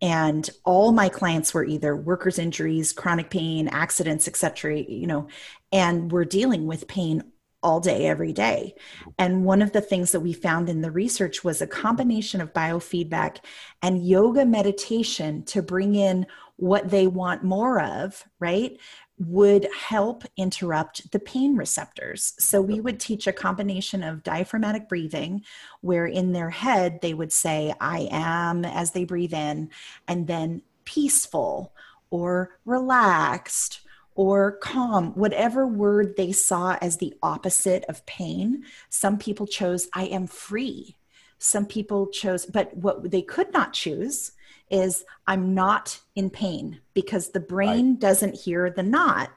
And 0.00 0.48
all 0.64 0.92
my 0.92 1.08
clients 1.08 1.52
were 1.52 1.64
either 1.64 1.96
workers' 1.96 2.38
injuries, 2.38 2.92
chronic 2.92 3.30
pain, 3.30 3.68
accidents, 3.68 4.28
etc. 4.28 4.78
You 4.80 5.06
know, 5.06 5.28
and 5.72 6.12
we're 6.12 6.24
dealing 6.24 6.66
with 6.66 6.88
pain 6.88 7.24
all 7.62 7.80
day, 7.80 8.06
every 8.06 8.32
day. 8.32 8.74
And 9.18 9.44
one 9.44 9.62
of 9.62 9.72
the 9.72 9.80
things 9.80 10.12
that 10.12 10.20
we 10.20 10.32
found 10.32 10.68
in 10.68 10.80
the 10.80 10.92
research 10.92 11.42
was 11.42 11.60
a 11.60 11.66
combination 11.66 12.40
of 12.40 12.52
biofeedback 12.52 13.38
and 13.82 14.06
yoga 14.06 14.46
meditation 14.46 15.44
to 15.46 15.62
bring 15.62 15.96
in 15.96 16.26
what 16.56 16.88
they 16.88 17.06
want 17.06 17.42
more 17.42 17.80
of, 17.80 18.24
right? 18.38 18.78
Would 19.18 19.68
help 19.76 20.24
interrupt 20.36 21.10
the 21.10 21.18
pain 21.18 21.56
receptors. 21.56 22.34
So 22.38 22.60
we 22.60 22.80
would 22.80 23.00
teach 23.00 23.26
a 23.26 23.32
combination 23.32 24.04
of 24.04 24.22
diaphragmatic 24.22 24.88
breathing, 24.88 25.44
where 25.80 26.06
in 26.06 26.32
their 26.32 26.50
head 26.50 27.00
they 27.02 27.14
would 27.14 27.32
say, 27.32 27.74
I 27.80 28.08
am, 28.12 28.64
as 28.64 28.92
they 28.92 29.04
breathe 29.04 29.34
in, 29.34 29.70
and 30.06 30.28
then 30.28 30.62
peaceful 30.84 31.72
or 32.10 32.58
relaxed 32.64 33.80
or 34.14 34.52
calm, 34.52 35.12
whatever 35.14 35.66
word 35.66 36.16
they 36.16 36.32
saw 36.32 36.76
as 36.80 36.96
the 36.96 37.14
opposite 37.22 37.84
of 37.88 38.04
pain. 38.06 38.64
Some 38.88 39.18
people 39.18 39.46
chose, 39.46 39.88
I 39.94 40.04
am 40.06 40.26
free. 40.26 40.96
Some 41.38 41.66
people 41.66 42.08
chose, 42.08 42.44
but 42.44 42.76
what 42.76 43.10
they 43.10 43.22
could 43.22 43.52
not 43.52 43.72
choose 43.72 44.32
is, 44.70 45.04
I'm 45.26 45.54
not 45.54 45.98
in 46.14 46.30
pain 46.30 46.80
because 46.94 47.30
the 47.30 47.40
brain 47.40 47.90
right. 47.90 48.00
doesn't 48.00 48.34
hear 48.34 48.70
the 48.70 48.82
not. 48.82 49.30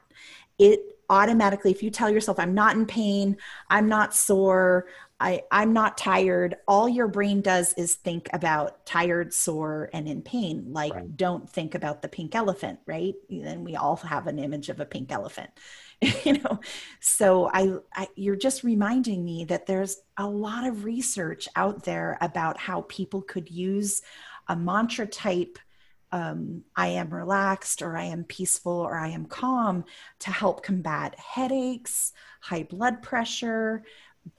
It 0.58 0.80
automatically, 1.08 1.70
if 1.70 1.82
you 1.82 1.90
tell 1.90 2.10
yourself, 2.10 2.38
I'm 2.38 2.54
not 2.54 2.76
in 2.76 2.86
pain, 2.86 3.36
I'm 3.68 3.88
not 3.88 4.14
sore, 4.14 4.86
I, 5.22 5.44
I'm 5.52 5.72
not 5.72 5.96
tired. 5.96 6.56
All 6.66 6.88
your 6.88 7.06
brain 7.06 7.42
does 7.42 7.74
is 7.74 7.94
think 7.94 8.28
about 8.32 8.84
tired, 8.84 9.32
sore, 9.32 9.88
and 9.92 10.08
in 10.08 10.20
pain. 10.20 10.72
Like, 10.72 10.94
right. 10.94 11.16
don't 11.16 11.48
think 11.48 11.76
about 11.76 12.02
the 12.02 12.08
pink 12.08 12.34
elephant, 12.34 12.80
right? 12.86 13.14
Then 13.30 13.62
we 13.62 13.76
all 13.76 13.94
have 13.96 14.26
an 14.26 14.40
image 14.40 14.68
of 14.68 14.80
a 14.80 14.84
pink 14.84 15.12
elephant, 15.12 15.50
you 16.24 16.40
know. 16.40 16.58
So 16.98 17.48
I, 17.52 17.76
I, 17.94 18.08
you're 18.16 18.34
just 18.34 18.64
reminding 18.64 19.24
me 19.24 19.44
that 19.44 19.66
there's 19.66 19.98
a 20.16 20.26
lot 20.26 20.66
of 20.66 20.84
research 20.84 21.48
out 21.54 21.84
there 21.84 22.18
about 22.20 22.58
how 22.58 22.80
people 22.88 23.22
could 23.22 23.48
use 23.48 24.02
a 24.48 24.56
mantra 24.56 25.06
type. 25.06 25.58
Um, 26.10 26.64
I 26.76 26.88
am 26.88 27.08
relaxed, 27.08 27.80
or 27.80 27.96
I 27.96 28.04
am 28.04 28.24
peaceful, 28.24 28.72
or 28.72 28.96
I 28.96 29.08
am 29.08 29.24
calm 29.24 29.84
to 30.20 30.30
help 30.30 30.62
combat 30.62 31.18
headaches, 31.18 32.12
high 32.40 32.64
blood 32.64 33.02
pressure, 33.02 33.82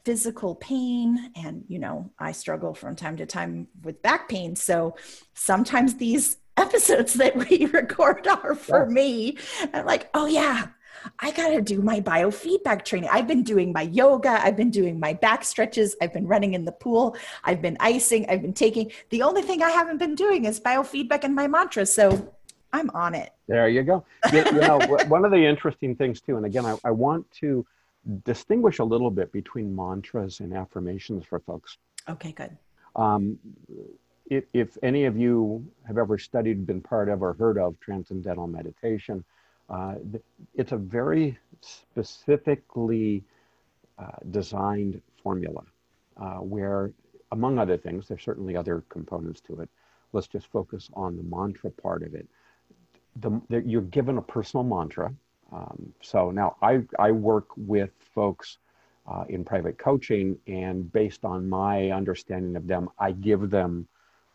physical 0.06 0.56
pain 0.56 1.32
and 1.36 1.64
you 1.68 1.80
know 1.80 2.10
i 2.20 2.32
struggle 2.32 2.74
from 2.74 2.96
time 2.96 3.18
to 3.18 3.26
time 3.26 3.68
with 3.84 4.02
back 4.02 4.30
pain 4.30 4.56
so 4.56 4.96
sometimes 5.34 5.96
these 5.96 6.38
episodes 6.58 7.16
that 7.16 7.36
we 7.36 7.66
record 7.74 8.28
are 8.28 8.56
for 8.56 8.86
yeah. 8.88 8.94
me 8.94 9.38
i'm 9.74 9.86
like 9.86 10.10
oh 10.14 10.26
yeah 10.26 10.68
I 11.20 11.32
got 11.32 11.50
to 11.50 11.62
do 11.62 11.82
my 11.82 12.00
biofeedback 12.02 12.86
training. 12.86 13.10
I've 13.12 13.28
been 13.28 13.44
doing 13.44 13.72
my 13.72 13.84
yoga. 13.84 14.30
I've 14.44 14.56
been 14.56 14.72
doing 14.72 15.00
my 15.00 15.14
back 15.14 15.44
stretches. 15.44 15.96
I've 16.02 16.14
been 16.14 16.28
running 16.28 16.54
in 16.54 16.66
the 16.66 16.72
pool. 16.72 17.16
I've 17.44 17.62
been 17.62 17.78
icing. 17.80 18.26
I've 18.30 18.42
been 18.42 18.54
taking. 18.54 18.92
The 19.10 19.22
only 19.22 19.42
thing 19.42 19.62
I 19.62 19.70
haven't 19.70 19.98
been 19.98 20.16
doing 20.16 20.46
is 20.46 20.60
biofeedback 20.60 21.24
and 21.24 21.36
my 21.36 21.48
mantra. 21.48 21.86
So 21.86 22.34
I'm 22.74 22.90
on 22.92 23.16
it. 23.16 23.32
There 23.48 23.70
you 23.70 23.84
go. 23.84 24.04
You, 24.32 24.46
you 24.46 24.52
know, 24.54 24.80
one 25.08 25.26
of 25.26 25.32
the 25.32 25.46
interesting 25.46 25.96
things 25.96 26.20
too, 26.22 26.38
and 26.38 26.46
again, 26.46 26.66
I, 26.66 26.78
I 26.84 26.92
want 26.92 27.30
to 27.40 27.66
distinguish 28.26 28.80
a 28.80 28.84
little 28.84 29.12
bit 29.12 29.32
between 29.32 29.76
mantras 29.76 30.40
and 30.40 30.54
affirmations 30.54 31.26
for 31.26 31.40
folks. 31.40 31.78
Okay, 32.10 32.32
good. 32.32 32.58
Um, 32.96 33.40
if, 34.30 34.46
if, 34.54 34.78
any 34.84 35.06
of 35.06 35.18
you 35.18 35.66
have 35.88 35.98
ever 35.98 36.18
studied, 36.18 36.66
been 36.66 36.82
part 36.82 37.10
of, 37.10 37.22
or 37.22 37.34
heard 37.34 37.58
of 37.58 37.80
transcendental 37.80 38.48
meditation, 38.48 39.24
uh, 39.70 39.96
it's 40.56 40.72
a 40.72 40.78
very 40.78 41.38
specifically 41.62 43.24
uh, 43.98 44.18
designed 44.32 45.02
formula 45.22 45.64
uh, 46.18 46.38
where, 46.38 46.92
among 47.32 47.60
other 47.60 47.78
things, 47.78 48.08
there's 48.08 48.24
certainly 48.24 48.56
other 48.56 48.84
components 48.90 49.42
to 49.42 49.62
it. 49.62 49.70
Let's 50.12 50.28
just 50.28 50.48
focus 50.48 50.90
on 50.94 51.18
the 51.18 51.24
mantra 51.24 51.72
part 51.72 52.04
of 52.04 52.14
it. 52.14 52.28
The, 53.18 53.42
the, 53.50 53.62
you're 53.66 53.82
given 53.82 54.18
a 54.18 54.22
personal 54.22 54.64
mantra. 54.64 55.14
Um, 55.52 55.94
so 56.02 56.32
now 56.32 56.56
I, 56.62 56.82
I 57.00 57.12
work 57.12 57.48
with 57.56 57.92
folks 58.14 58.58
uh, 59.08 59.26
in 59.30 59.44
private 59.44 59.78
coaching, 59.78 60.38
and 60.48 60.92
based 60.92 61.26
on 61.26 61.48
my 61.48 61.92
understanding 61.92 62.56
of 62.56 62.68
them, 62.68 62.90
I 62.98 63.12
give 63.12 63.50
them 63.50 63.88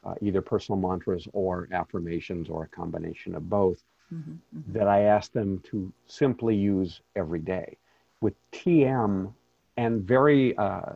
uh, 0.04 0.14
either 0.20 0.40
personal 0.40 0.80
mantras 0.80 1.26
or 1.32 1.68
affirmations 1.72 2.48
or 2.48 2.64
a 2.64 2.68
combination 2.68 3.34
of 3.34 3.48
both 3.48 3.82
mm-hmm, 4.12 4.32
mm-hmm. 4.32 4.72
that 4.72 4.88
I 4.88 5.02
ask 5.02 5.32
them 5.32 5.60
to 5.70 5.92
simply 6.06 6.56
use 6.56 7.00
every 7.16 7.40
day. 7.40 7.76
With 8.20 8.34
TM 8.52 9.32
and 9.76 10.02
very 10.02 10.56
uh, 10.56 10.92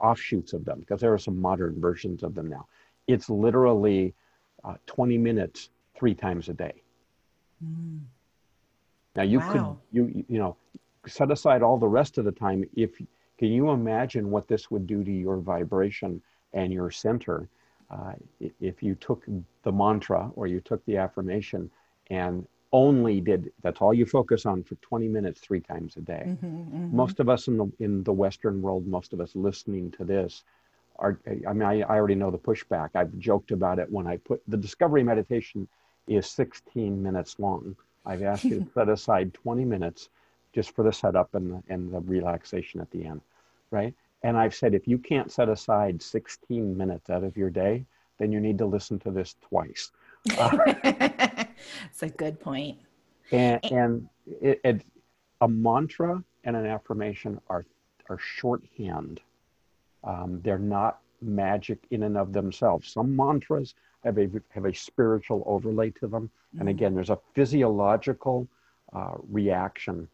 offshoots 0.00 0.52
of 0.52 0.64
them, 0.64 0.80
because 0.80 1.00
there 1.00 1.12
are 1.12 1.18
some 1.18 1.40
modern 1.40 1.80
versions 1.80 2.22
of 2.22 2.34
them 2.34 2.48
now, 2.48 2.66
it's 3.06 3.30
literally 3.30 4.14
uh, 4.64 4.74
20 4.86 5.18
minutes 5.18 5.70
three 5.96 6.14
times 6.14 6.48
a 6.48 6.52
day. 6.52 6.82
Mm. 7.64 8.00
Now 9.14 9.22
you 9.22 9.40
wow. 9.40 9.52
could 9.52 9.96
you 9.96 10.24
you 10.28 10.38
know 10.38 10.56
set 11.06 11.30
aside 11.30 11.62
all 11.62 11.78
the 11.78 11.88
rest 11.88 12.18
of 12.18 12.24
the 12.24 12.32
time 12.32 12.64
if 12.76 12.96
can 13.38 13.48
you 13.48 13.70
imagine 13.70 14.30
what 14.30 14.48
this 14.48 14.70
would 14.70 14.86
do 14.86 15.04
to 15.04 15.12
your 15.12 15.36
vibration 15.38 16.22
and 16.54 16.72
your 16.72 16.90
center 16.90 17.48
uh, 17.90 18.12
if 18.60 18.82
you 18.82 18.94
took 18.94 19.24
the 19.64 19.72
mantra 19.72 20.30
or 20.34 20.46
you 20.46 20.60
took 20.60 20.84
the 20.86 20.96
affirmation 20.96 21.70
and 22.10 22.46
only 22.72 23.20
did 23.20 23.52
that's 23.62 23.80
all 23.80 23.92
you 23.92 24.06
focus 24.06 24.46
on 24.46 24.62
for 24.62 24.76
20 24.76 25.06
minutes 25.08 25.40
three 25.40 25.60
times 25.60 25.96
a 25.96 26.00
day 26.00 26.24
mm-hmm, 26.26 26.46
mm-hmm. 26.46 26.96
most 26.96 27.20
of 27.20 27.28
us 27.28 27.46
in 27.48 27.58
the 27.58 27.70
in 27.80 28.02
the 28.04 28.12
western 28.12 28.62
world 28.62 28.86
most 28.86 29.12
of 29.12 29.20
us 29.20 29.36
listening 29.36 29.90
to 29.90 30.04
this 30.04 30.42
are 30.98 31.18
i 31.46 31.52
mean 31.52 31.62
I, 31.62 31.80
I 31.82 31.96
already 31.96 32.14
know 32.14 32.30
the 32.30 32.38
pushback 32.38 32.90
i've 32.94 33.16
joked 33.18 33.50
about 33.50 33.78
it 33.78 33.90
when 33.90 34.06
i 34.06 34.16
put 34.16 34.42
the 34.48 34.56
discovery 34.56 35.02
meditation 35.02 35.68
is 36.06 36.26
16 36.30 37.02
minutes 37.02 37.38
long 37.38 37.76
i've 38.06 38.22
asked 38.22 38.44
you 38.44 38.60
to 38.60 38.70
set 38.74 38.88
aside 38.88 39.34
20 39.34 39.64
minutes 39.66 40.08
just 40.54 40.74
for 40.74 40.82
the 40.82 40.92
setup 40.92 41.34
and 41.34 41.52
the, 41.52 41.62
and 41.68 41.92
the 41.92 42.00
relaxation 42.00 42.80
at 42.80 42.90
the 42.90 43.04
end 43.04 43.20
right 43.70 43.94
and 44.22 44.36
I've 44.36 44.54
said, 44.54 44.74
if 44.74 44.86
you 44.86 44.98
can't 44.98 45.30
set 45.30 45.48
aside 45.48 46.00
16 46.00 46.76
minutes 46.76 47.10
out 47.10 47.24
of 47.24 47.36
your 47.36 47.50
day, 47.50 47.84
then 48.18 48.30
you 48.30 48.40
need 48.40 48.58
to 48.58 48.66
listen 48.66 48.98
to 49.00 49.10
this 49.10 49.36
twice. 49.48 49.90
Uh, 50.38 51.41
it's 51.86 52.02
a 52.02 52.08
good 52.08 52.40
point. 52.40 52.78
And, 53.30 53.64
and 53.72 54.08
it, 54.40 54.60
it, 54.64 54.84
a 55.40 55.48
mantra 55.48 56.22
and 56.44 56.56
an 56.56 56.66
affirmation 56.66 57.40
are, 57.48 57.64
are 58.08 58.18
shorthand. 58.18 59.20
Um, 60.04 60.40
they're 60.42 60.58
not 60.58 61.00
magic 61.20 61.78
in 61.90 62.02
and 62.02 62.16
of 62.16 62.32
themselves. 62.32 62.90
Some 62.90 63.14
mantras 63.14 63.74
have 64.04 64.18
a, 64.18 64.28
have 64.50 64.64
a 64.64 64.74
spiritual 64.74 65.42
overlay 65.46 65.90
to 65.90 66.06
them. 66.06 66.24
Mm-hmm. 66.24 66.60
And 66.60 66.68
again, 66.68 66.94
there's 66.94 67.10
a 67.10 67.18
physiological 67.34 68.48
uh, 68.92 69.14
reaction 69.30 70.08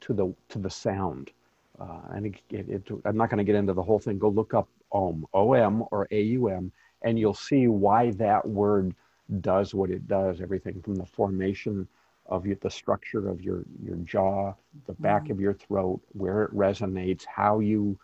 to 0.00 0.12
the, 0.12 0.34
to 0.48 0.58
the 0.58 0.70
sound. 0.70 1.32
Uh, 1.78 2.00
and 2.14 2.26
it, 2.26 2.34
it, 2.50 2.68
it, 2.68 2.82
I'm 3.04 3.16
not 3.16 3.28
going 3.28 3.38
to 3.38 3.44
get 3.44 3.54
into 3.54 3.72
the 3.72 3.82
whole 3.82 3.98
thing. 3.98 4.18
Go 4.18 4.28
look 4.28 4.54
up 4.54 4.68
OM, 4.92 5.26
OM 5.34 5.84
or 5.90 6.08
AUM, 6.12 6.72
and 7.02 7.18
you'll 7.18 7.34
see 7.34 7.66
why 7.66 8.12
that 8.12 8.46
word 8.48 8.94
does 9.40 9.74
what 9.74 9.90
it 9.90 10.06
does. 10.06 10.40
Everything 10.40 10.80
from 10.82 10.96
the 10.96 11.06
formation 11.06 11.86
of 12.26 12.46
your, 12.46 12.56
the 12.56 12.70
structure 12.70 13.28
of 13.28 13.40
your, 13.40 13.64
your 13.82 13.96
jaw, 13.96 14.52
the 14.86 14.94
back 14.94 15.24
mm-hmm. 15.24 15.32
of 15.32 15.40
your 15.40 15.54
throat, 15.54 16.00
where 16.12 16.44
it 16.44 16.54
resonates, 16.54 17.24
how 17.24 17.60
you 17.60 17.98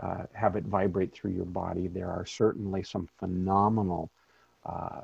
uh, 0.00 0.24
have 0.32 0.56
it 0.56 0.64
vibrate 0.64 1.12
through 1.12 1.32
your 1.32 1.44
body. 1.44 1.88
There 1.88 2.10
are 2.10 2.26
certainly 2.26 2.82
some 2.82 3.08
phenomenal 3.18 4.10
uh, 4.64 5.02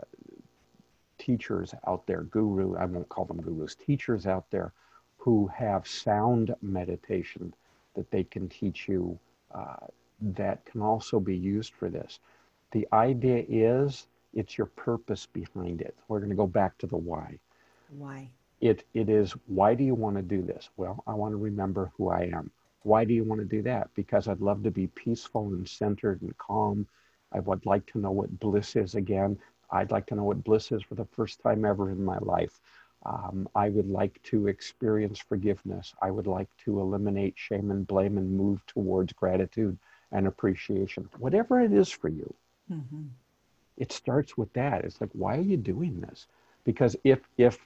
teachers 1.19 1.75
out 1.87 2.07
there, 2.07 2.23
guru, 2.25 2.77
I 2.77 2.85
won't 2.85 3.09
call 3.09 3.25
them 3.25 3.41
gurus, 3.41 3.75
teachers 3.75 4.27
out 4.27 4.51
there 4.51 4.73
who 5.19 5.47
have 5.47 5.87
sound 5.87 6.55
meditation 6.63 7.55
that 7.95 8.11
they 8.11 8.25
can 8.25 8.49
teach 8.49 8.89
you 8.89 9.19
uh, 9.55 9.87
that 10.21 10.65
can 10.65 10.83
also 10.83 11.21
be 11.21 11.37
used 11.37 11.75
for 11.75 11.89
this. 11.89 12.19
The 12.73 12.89
idea 12.93 13.45
is 13.49 14.07
it's 14.35 14.57
your 14.57 14.67
purpose 14.67 15.27
behind 15.27 15.81
it. 15.81 15.95
We're 16.09 16.19
going 16.19 16.31
to 16.31 16.37
go 16.37 16.47
back 16.47 16.79
to 16.79 16.87
the 16.87 16.97
why. 16.97 17.39
Why? 17.91 18.31
It, 18.61 18.85
it 18.95 19.09
is 19.09 19.33
why 19.47 19.75
do 19.75 19.85
you 19.85 19.95
want 19.95 20.17
to 20.17 20.23
do 20.23 20.43
this? 20.43 20.71
Well, 20.77 21.03
I 21.07 21.15
want 21.15 21.33
to 21.33 21.37
remember 21.37 21.93
who 21.97 22.11
I 22.11 22.31
am. 22.33 22.51
Why 22.85 23.05
do 23.05 23.15
you 23.15 23.25
want 23.25 23.41
to 23.41 23.45
do 23.47 23.63
that? 23.63 23.91
Because 23.95 24.29
I'd 24.29 24.41
love 24.41 24.63
to 24.65 24.71
be 24.71 24.87
peaceful 24.89 25.49
and 25.49 25.69
centered 25.69 26.23
and 26.23 26.37
calm. 26.39 26.87
I 27.33 27.41
would 27.41 27.65
like 27.67 27.87
to 27.93 27.99
know 27.99 28.11
what 28.11 28.39
bliss 28.41 28.77
is 28.77 28.95
again. 28.95 29.39
I'd 29.71 29.91
like 29.91 30.07
to 30.07 30.15
know 30.15 30.25
what 30.25 30.45
bliss 30.45 30.71
is 30.73 30.83
for 30.83 30.95
the 30.95 31.07
first 31.07 31.41
time 31.41 31.65
ever 31.65 31.91
in 31.91 32.05
my 32.05 32.19
life. 32.19 32.61
Um, 33.05 33.49
I 33.55 33.69
would 33.69 33.89
like 33.89 34.23
to 34.25 34.47
experience 34.47 35.19
forgiveness. 35.19 35.93
I 36.01 36.11
would 36.11 36.27
like 36.27 36.49
to 36.65 36.81
eliminate 36.81 37.35
shame 37.37 37.71
and 37.71 37.87
blame 37.87 38.19
and 38.19 38.37
move 38.37 38.65
towards 38.67 39.13
gratitude 39.13 39.77
and 40.13 40.27
appreciation. 40.27 41.09
Whatever 41.19 41.61
it 41.61 41.73
is 41.73 41.91
for 41.91 42.09
you, 42.09 42.33
mm-hmm. 42.71 43.07
It 43.83 43.93
starts 43.93 44.37
with 44.37 44.53
that. 44.53 44.85
It's 44.85 45.01
like, 45.01 45.11
why 45.13 45.37
are 45.37 45.49
you 45.53 45.57
doing 45.57 46.01
this? 46.01 46.27
Because 46.65 46.95
if 47.05 47.21
if 47.39 47.59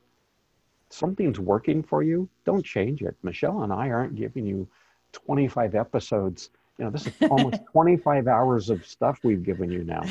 something's 0.90 1.38
working 1.38 1.82
for 1.82 2.02
you, 2.02 2.28
don't 2.44 2.64
change 2.64 3.02
it. 3.02 3.16
Michelle 3.22 3.62
and 3.62 3.72
I 3.72 3.90
aren't 3.90 4.14
giving 4.14 4.46
you 4.46 4.66
25 5.12 5.74
episodes. 5.74 6.50
You 6.78 6.84
know, 6.84 6.90
this 6.90 7.06
is 7.06 7.14
almost 7.30 7.60
25 7.72 8.28
hours 8.28 8.70
of 8.70 8.86
stuff 8.86 9.18
we've 9.22 9.42
given 9.42 9.70
you 9.70 9.82
now. 9.82 10.02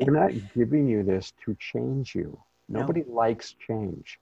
We're 0.00 0.18
not 0.24 0.32
giving 0.54 0.86
you 0.86 1.02
this 1.02 1.32
to 1.44 1.56
change 1.58 2.14
you. 2.14 2.38
Nobody 2.68 3.02
no. 3.06 3.14
likes 3.14 3.54
change 3.66 4.18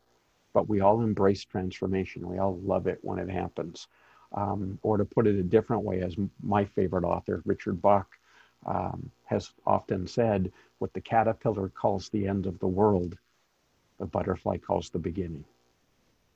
but 0.52 0.68
we 0.68 0.80
all 0.80 1.00
embrace 1.00 1.44
transformation. 1.44 2.28
We 2.28 2.38
all 2.38 2.58
love 2.64 2.86
it 2.86 2.98
when 3.02 3.18
it 3.18 3.30
happens. 3.30 3.88
Um, 4.32 4.78
or 4.82 4.96
to 4.96 5.04
put 5.04 5.26
it 5.26 5.36
a 5.36 5.42
different 5.42 5.82
way, 5.82 6.02
as 6.02 6.16
my 6.42 6.64
favorite 6.64 7.04
author, 7.04 7.42
Richard 7.44 7.82
Bach, 7.82 8.06
um, 8.66 9.10
has 9.24 9.52
often 9.66 10.06
said, 10.06 10.52
what 10.78 10.92
the 10.92 11.00
caterpillar 11.00 11.68
calls 11.68 12.08
the 12.08 12.26
end 12.26 12.46
of 12.46 12.58
the 12.58 12.66
world, 12.66 13.16
the 13.98 14.06
butterfly 14.06 14.56
calls 14.58 14.90
the 14.90 14.98
beginning. 14.98 15.44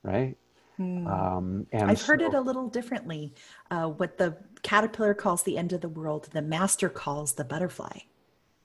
Right? 0.03 0.35
Hmm. 0.77 1.07
Um, 1.07 1.67
and 1.71 1.89
I've 1.89 1.99
so, 1.99 2.07
heard 2.07 2.21
it 2.21 2.33
a 2.33 2.41
little 2.41 2.67
differently. 2.67 3.33
Uh, 3.71 3.87
what 3.87 4.17
the 4.17 4.35
caterpillar 4.61 5.13
calls 5.13 5.43
the 5.43 5.57
end 5.57 5.73
of 5.73 5.81
the 5.81 5.89
world, 5.89 6.29
the 6.31 6.41
master 6.41 6.89
calls 6.89 7.33
the 7.33 7.45
butterfly. 7.45 7.99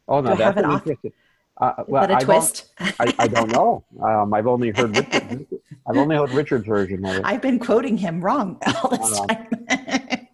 Oh 0.08 0.20
no, 0.20 0.32
Do 0.32 0.38
that's 0.38 0.58
an 0.58 0.70
interesting. 0.70 1.12
Uh, 1.60 1.84
well, 1.86 2.10
a 2.10 2.14
I 2.14 2.20
twist? 2.20 2.72
Don't, 2.78 2.94
I, 3.00 3.14
I, 3.18 3.28
don't 3.28 3.52
know. 3.52 3.84
Um, 4.02 4.32
I've 4.32 4.46
only 4.46 4.70
heard 4.70 4.96
Richard, 4.96 5.46
I've 5.86 5.96
only 5.96 6.16
heard 6.16 6.30
Richard's 6.30 6.66
version 6.66 7.04
of 7.04 7.16
it. 7.16 7.22
I've 7.22 7.42
been 7.42 7.58
quoting 7.58 7.98
him 7.98 8.24
wrong 8.24 8.58
all 8.82 8.90
this 8.90 9.20
time. 9.20 9.46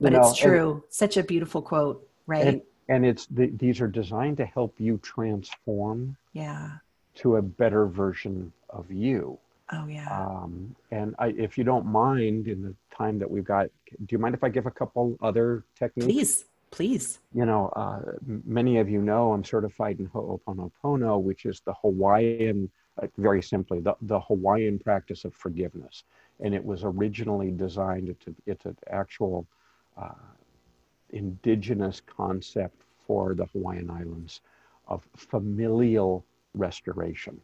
but 0.00 0.12
know, 0.12 0.20
it's 0.20 0.36
true. 0.36 0.82
Such 0.88 1.16
a 1.16 1.22
beautiful 1.22 1.62
quote, 1.62 2.08
right? 2.26 2.46
And, 2.46 2.62
and 2.88 3.06
it's 3.06 3.26
the, 3.26 3.46
these 3.46 3.80
are 3.80 3.88
designed 3.88 4.36
to 4.38 4.46
help 4.46 4.74
you 4.78 4.98
transform. 4.98 6.16
Yeah. 6.32 6.70
To 7.16 7.36
a 7.36 7.42
better 7.42 7.86
version 7.86 8.52
of 8.70 8.90
you. 8.90 9.38
Oh 9.72 9.86
yeah. 9.86 10.08
Um, 10.10 10.74
and 10.90 11.14
I, 11.18 11.28
if 11.28 11.56
you 11.56 11.64
don't 11.64 11.86
mind, 11.86 12.48
in 12.48 12.62
the 12.62 12.74
time 12.94 13.18
that 13.20 13.30
we've 13.30 13.44
got, 13.44 13.68
do 13.88 14.06
you 14.10 14.18
mind 14.18 14.34
if 14.34 14.44
I 14.44 14.48
give 14.48 14.66
a 14.66 14.70
couple 14.70 15.16
other 15.22 15.64
techniques? 15.78 16.06
Please. 16.06 16.44
Please. 16.70 17.20
You 17.32 17.46
know, 17.46 17.68
uh, 17.76 18.00
many 18.44 18.78
of 18.78 18.90
you 18.90 19.00
know 19.00 19.32
I'm 19.32 19.44
certified 19.44 20.00
in 20.00 20.08
Ho'oponopono, 20.08 21.22
which 21.22 21.46
is 21.46 21.60
the 21.60 21.72
Hawaiian, 21.72 22.68
uh, 23.00 23.06
very 23.16 23.44
simply, 23.44 23.78
the, 23.78 23.94
the 24.02 24.18
Hawaiian 24.18 24.80
practice 24.80 25.24
of 25.24 25.32
forgiveness. 25.34 26.02
And 26.40 26.52
it 26.52 26.64
was 26.64 26.82
originally 26.82 27.52
designed, 27.52 28.08
it's, 28.08 28.26
a, 28.26 28.34
it's 28.44 28.64
an 28.64 28.76
actual 28.90 29.46
uh, 29.96 30.14
indigenous 31.14 32.02
concept 32.06 32.82
for 33.06 33.34
the 33.34 33.46
Hawaiian 33.46 33.90
Islands 33.90 34.42
of 34.88 35.06
familial 35.16 36.24
restoration. 36.54 37.40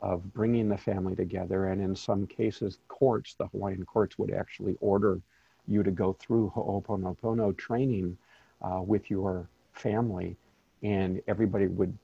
of 0.00 0.32
bringing 0.32 0.68
the 0.68 0.78
family 0.78 1.14
together. 1.14 1.66
And 1.66 1.80
in 1.82 1.94
some 1.94 2.26
cases, 2.26 2.78
courts, 2.88 3.34
the 3.34 3.46
Hawaiian 3.48 3.84
courts 3.84 4.18
would 4.18 4.32
actually 4.32 4.76
order 4.80 5.20
you 5.68 5.82
to 5.82 5.90
go 5.90 6.14
through 6.14 6.50
Ho'oponopono 6.54 7.56
training 7.56 8.16
uh, 8.62 8.82
with 8.82 9.10
your 9.10 9.48
family, 9.72 10.36
and 10.82 11.22
everybody 11.28 11.66
would 11.66 11.96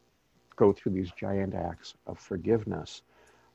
go 0.56 0.72
through 0.72 0.92
these 0.92 1.10
giant 1.12 1.54
acts 1.54 1.94
of 2.06 2.18
forgiveness. 2.18 3.02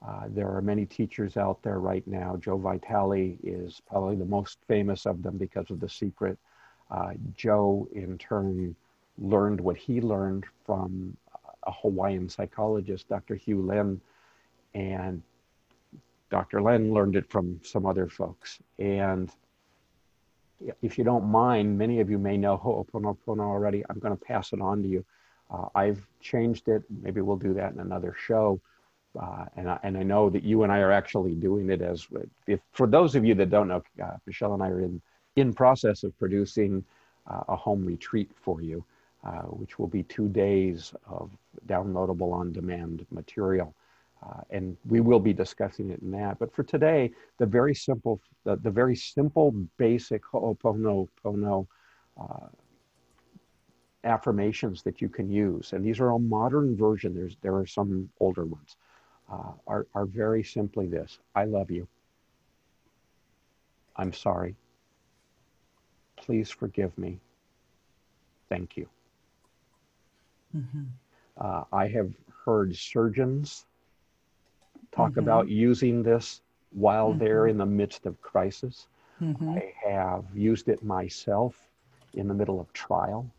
Uh, 0.08 0.24
there 0.30 0.50
are 0.50 0.62
many 0.62 0.86
teachers 0.86 1.38
out 1.38 1.62
there 1.62 1.80
right 1.80 2.08
now. 2.08 2.36
Joe 2.38 2.58
Vitale 2.58 3.38
is 3.44 3.82
probably 3.88 4.16
the 4.16 4.26
most 4.26 4.60
famous 4.68 5.06
of 5.06 5.22
them 5.24 5.38
because 5.38 5.70
of 5.70 5.80
The 5.80 5.90
Secret. 5.90 6.38
Uh, 6.92 7.14
Joe, 7.36 7.88
in 7.94 8.18
turn, 8.18 8.76
learned 9.18 9.62
what 9.62 9.78
he 9.78 10.02
learned 10.02 10.46
from 10.66 11.16
a 11.64 11.72
Hawaiian 11.72 12.28
psychologist, 12.28 13.08
Dr. 13.08 13.36
Hew 13.36 13.62
Len, 13.62 14.02
and 14.74 15.22
Dr. 16.30 16.62
Len 16.62 16.94
learned 16.94 17.16
it 17.16 17.30
from 17.30 17.60
some 17.64 17.86
other 17.86 18.08
folks. 18.08 18.60
And 18.80 19.32
if 20.82 20.98
you 20.98 21.04
don't 21.04 21.26
mind, 21.26 21.78
many 21.78 22.00
of 22.00 22.10
you 22.10 22.18
may 22.18 22.38
know 22.38 22.58
Ho'oponopono 22.58 23.42
already. 23.42 23.84
I'm 23.90 24.00
going 24.00 24.16
to 24.16 24.24
pass 24.24 24.54
it 24.54 24.62
on 24.62 24.82
to 24.84 24.88
you. 24.88 25.06
Uh, 25.50 25.68
I've 25.76 26.06
changed 26.22 26.68
it. 26.68 26.84
Maybe 27.02 27.22
we'll 27.22 27.38
do 27.38 27.54
that 27.56 27.74
in 27.74 27.80
another 27.80 28.16
show. 28.18 28.62
Uh, 29.20 29.46
and, 29.58 29.70
I, 29.70 29.80
and 29.84 29.98
I 29.98 30.04
know 30.04 30.30
that 30.30 30.44
you 30.44 30.64
and 30.64 30.72
I 30.72 30.80
are 30.80 30.92
actually 30.92 31.36
doing 31.36 31.70
it 31.70 31.82
as, 31.82 32.08
if, 32.48 32.62
for 32.72 32.88
those 32.88 33.16
of 33.16 33.26
you 33.26 33.36
that 33.36 33.50
don't 33.50 33.68
know, 33.68 33.84
uh, 34.02 34.16
Michelle 34.26 34.54
and 34.54 34.64
I 34.64 34.70
are 34.70 34.80
in, 34.80 35.02
in 35.36 35.54
process 35.54 36.04
of 36.04 36.18
producing 36.18 36.84
uh, 37.28 37.44
a 37.50 37.56
home 37.56 37.86
retreat 37.86 38.32
for 38.36 38.62
you, 38.62 38.84
uh, 39.24 39.44
which 39.44 39.80
will 39.80 39.88
be 39.88 40.04
two 40.04 40.28
days 40.28 40.94
of 41.08 41.30
downloadable 41.68 42.34
on-demand 42.34 43.06
material. 43.12 43.74
Uh, 44.24 44.42
and 44.52 44.78
we 44.88 45.00
will 45.00 45.20
be 45.20 45.34
discussing 45.34 45.90
it 45.90 46.00
in 46.02 46.12
that. 46.12 46.38
But 46.38 46.54
for 46.54 46.64
today, 46.64 47.12
the 47.40 47.46
very 47.46 47.74
simple, 47.74 48.22
the, 48.44 48.56
the 48.58 48.70
very 48.70 48.96
simple, 48.96 49.52
basic 49.78 50.22
Ho'oponopono 50.32 51.66
uh, 52.20 52.48
affirmations 54.04 54.84
that 54.84 55.02
you 55.02 55.10
can 55.10 55.30
use, 55.30 55.74
and 55.74 55.84
these 55.84 56.00
are 56.00 56.12
a 56.12 56.20
modern 56.20 56.78
version. 56.78 57.16
There's 57.16 57.36
there 57.42 57.56
are 57.56 57.66
some 57.66 58.10
older 58.20 58.46
ones. 58.46 58.76
Uh, 59.32 59.54
are 59.66 59.88
are 59.96 60.06
very 60.06 60.44
simply 60.44 60.88
this: 60.88 61.20
I 61.36 61.46
love 61.46 61.72
you. 61.72 61.88
I'm 63.96 64.14
sorry. 64.14 64.56
Please 66.32 66.50
forgive 66.50 66.98
me. 66.98 67.20
Thank 68.48 68.78
you. 68.78 68.88
Mm-hmm. 70.56 70.84
Uh, 71.38 71.64
I 71.74 71.90
have 71.90 72.14
heard 72.46 72.74
surgeons 72.74 73.66
talk 74.94 75.10
mm-hmm. 75.10 75.20
about 75.20 75.50
using 75.50 76.02
this 76.04 76.40
while 76.72 77.10
mm-hmm. 77.10 77.20
they're 77.20 77.48
in 77.48 77.58
the 77.58 77.66
midst 77.66 78.06
of 78.06 78.22
crisis. 78.22 78.88
Mm-hmm. 79.22 79.50
I 79.50 79.74
have 79.86 80.24
used 80.34 80.70
it 80.70 80.82
myself 80.82 81.54
in 82.14 82.30
the 82.30 82.34
middle 82.34 82.62
of 82.62 82.72
trial. 82.72 83.30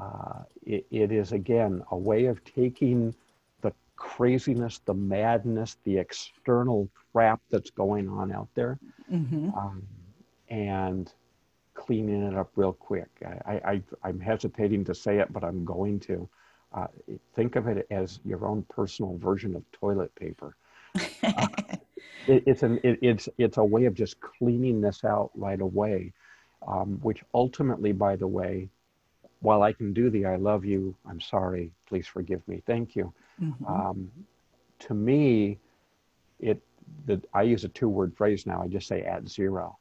Uh, 0.00 0.44
it, 0.64 0.86
it 0.90 1.12
is, 1.12 1.32
again, 1.32 1.82
a 1.90 1.96
way 1.96 2.24
of 2.24 2.42
taking 2.44 3.14
the 3.60 3.74
craziness, 3.96 4.80
the 4.86 4.94
madness, 4.94 5.76
the 5.84 5.98
external 5.98 6.88
crap 7.12 7.42
that's 7.50 7.68
going 7.68 8.08
on 8.08 8.32
out 8.32 8.48
there 8.54 8.78
mm-hmm. 9.12 9.50
um, 9.50 9.86
and 10.48 11.12
cleaning 11.84 12.22
it 12.22 12.36
up 12.36 12.50
real 12.56 12.72
quick. 12.72 13.08
I, 13.46 13.60
I, 13.72 13.82
I'm 14.04 14.20
hesitating 14.20 14.84
to 14.84 14.94
say 14.94 15.18
it, 15.18 15.32
but 15.32 15.44
I'm 15.44 15.64
going 15.64 16.00
to. 16.00 16.28
Uh, 16.72 16.86
think 17.34 17.56
of 17.56 17.66
it 17.66 17.84
as 17.90 18.20
your 18.24 18.46
own 18.46 18.64
personal 18.68 19.16
version 19.18 19.56
of 19.56 19.62
toilet 19.72 20.14
paper 20.14 20.54
uh, 20.94 21.48
it, 22.26 22.42
it's 22.46 22.62
an 22.62 22.80
it, 22.82 22.98
it's 23.02 23.28
it's 23.38 23.56
a 23.56 23.64
way 23.64 23.84
of 23.84 23.94
just 23.94 24.20
cleaning 24.20 24.80
this 24.80 25.04
out 25.04 25.30
right 25.34 25.60
away, 25.60 26.12
um, 26.66 26.98
which 27.02 27.22
ultimately, 27.34 27.92
by 27.92 28.16
the 28.16 28.26
way, 28.26 28.68
while 29.40 29.62
I 29.62 29.72
can 29.72 29.92
do 29.92 30.10
the 30.10 30.26
"I 30.26 30.36
love 30.36 30.64
you," 30.64 30.94
I'm 31.08 31.20
sorry, 31.20 31.72
please 31.86 32.06
forgive 32.06 32.46
me, 32.48 32.62
thank 32.66 32.96
you. 32.96 33.12
Mm-hmm. 33.40 33.66
Um, 33.66 34.10
to 34.80 34.94
me, 34.94 35.58
it 36.38 36.60
the 37.06 37.20
I 37.34 37.42
use 37.42 37.64
a 37.64 37.68
two-word 37.68 38.16
phrase 38.16 38.46
now. 38.46 38.62
I 38.62 38.68
just 38.68 38.88
say 38.88 39.02
at 39.02 39.28
zero, 39.28 39.78